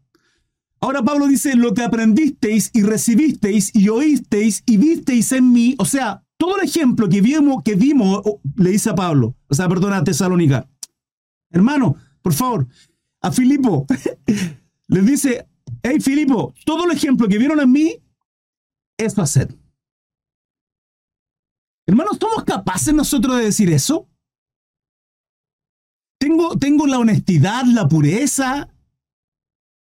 Ahora 0.80 1.02
Pablo 1.02 1.26
dice, 1.26 1.54
lo 1.54 1.74
que 1.74 1.82
aprendisteis 1.82 2.70
y 2.72 2.82
recibisteis 2.82 3.74
y 3.74 3.88
oísteis 3.88 4.62
y 4.66 4.76
visteis 4.76 5.32
en 5.32 5.52
mí, 5.52 5.74
o 5.78 5.84
sea, 5.84 6.24
todo 6.36 6.56
el 6.58 6.64
ejemplo 6.64 7.08
que 7.08 7.20
vimos, 7.20 7.62
que 7.64 7.74
vimos, 7.74 8.22
le 8.56 8.70
dice 8.70 8.90
a 8.90 8.94
Pablo, 8.94 9.36
o 9.48 9.54
sea, 9.54 9.68
perdona, 9.68 9.98
a 9.98 10.04
Tesalónica, 10.04 10.68
hermano, 11.50 11.96
por 12.22 12.32
favor, 12.32 12.68
a 13.20 13.32
Filipo, 13.32 13.86
le 14.88 15.02
dice, 15.02 15.48
hey 15.82 16.00
Filipo, 16.00 16.54
todo 16.64 16.84
el 16.84 16.92
ejemplo 16.92 17.28
que 17.28 17.38
vieron 17.38 17.60
en 17.60 17.72
mí, 17.72 18.02
es 18.98 19.18
hacer. 19.18 19.56
Hermanos, 21.86 22.18
¿somos 22.20 22.44
capaces 22.44 22.92
nosotros 22.92 23.36
de 23.36 23.44
decir 23.44 23.72
eso? 23.72 24.08
Tengo, 26.20 26.58
tengo 26.58 26.86
la 26.86 26.98
honestidad, 26.98 27.64
la 27.64 27.88
pureza, 27.88 28.68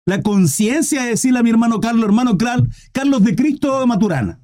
la 0.06 0.22
conciencia 0.22 1.04
de 1.04 1.10
decirle 1.10 1.40
a 1.40 1.44
mi 1.44 1.50
hermano 1.50 1.82
Carlos, 1.82 2.06
hermano 2.06 2.38
Carlos 2.92 3.24
de 3.24 3.36
Cristo 3.36 3.86
Maturana. 3.88 4.40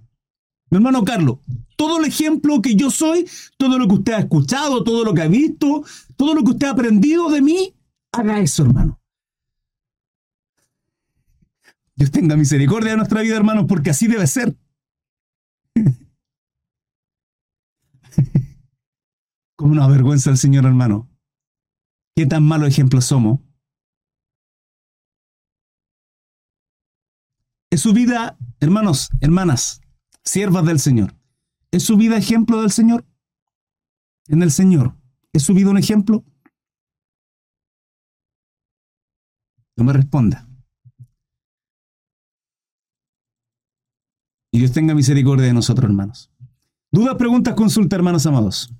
Mi 0.69 0.77
hermano 0.77 1.05
Carlos, 1.05 1.37
todo 1.77 1.99
el 1.99 2.05
ejemplo 2.05 2.61
que 2.61 2.75
yo 2.75 2.91
soy, 2.91 3.29
todo 3.57 3.79
lo 3.79 3.87
que 3.87 3.93
usted 3.93 4.13
ha 4.13 4.19
escuchado, 4.19 4.83
todo 4.83 5.05
lo 5.05 5.13
que 5.13 5.21
ha 5.21 5.27
visto, 5.27 5.83
todo 6.17 6.33
lo 6.33 6.43
que 6.43 6.51
usted 6.51 6.67
ha 6.67 6.71
aprendido 6.71 7.29
de 7.29 7.41
mí, 7.41 7.73
haga 8.11 8.39
eso, 8.39 8.63
hermano. 8.63 8.96
Dios 11.97 12.11
tenga 12.11 12.37
misericordia 12.37 12.91
de 12.91 12.97
nuestra 12.97 13.21
vida, 13.21 13.35
hermanos, 13.35 13.65
porque 13.67 13.89
así 13.89 14.05
debe 14.07 14.27
ser. 14.27 14.55
Como 19.57 19.73
nos 19.73 19.85
avergüenza 19.85 20.29
el 20.29 20.37
Señor, 20.37 20.65
hermano. 20.65 21.09
Qué 22.15 22.27
tan 22.27 22.43
malo 22.43 22.67
ejemplo 22.67 23.01
somos. 23.01 23.39
¿Es 27.71 27.81
su 27.81 27.93
vida, 27.93 28.37
hermanos, 28.59 29.09
hermanas, 29.19 29.81
siervas 30.23 30.65
del 30.65 30.79
Señor? 30.79 31.15
¿Es 31.71 31.81
su 31.83 31.97
vida 31.97 32.15
ejemplo 32.15 32.61
del 32.61 32.71
Señor? 32.71 33.07
En 34.27 34.43
el 34.43 34.51
Señor. 34.51 34.95
¿Es 35.33 35.41
su 35.41 35.55
vida 35.55 35.71
un 35.71 35.79
ejemplo? 35.79 36.23
No 39.75 39.83
me 39.83 39.93
responda. 39.93 40.47
Y 44.57 44.61
Dios 44.61 44.71
tenga 44.71 44.95
misericordia 44.95 45.45
de 45.45 45.53
nosotros, 45.53 45.87
hermanos. 45.87 46.31
Dudas, 46.91 47.13
preguntas, 47.13 47.53
consulta, 47.53 47.95
hermanos 47.95 48.25
amados. 48.25 48.73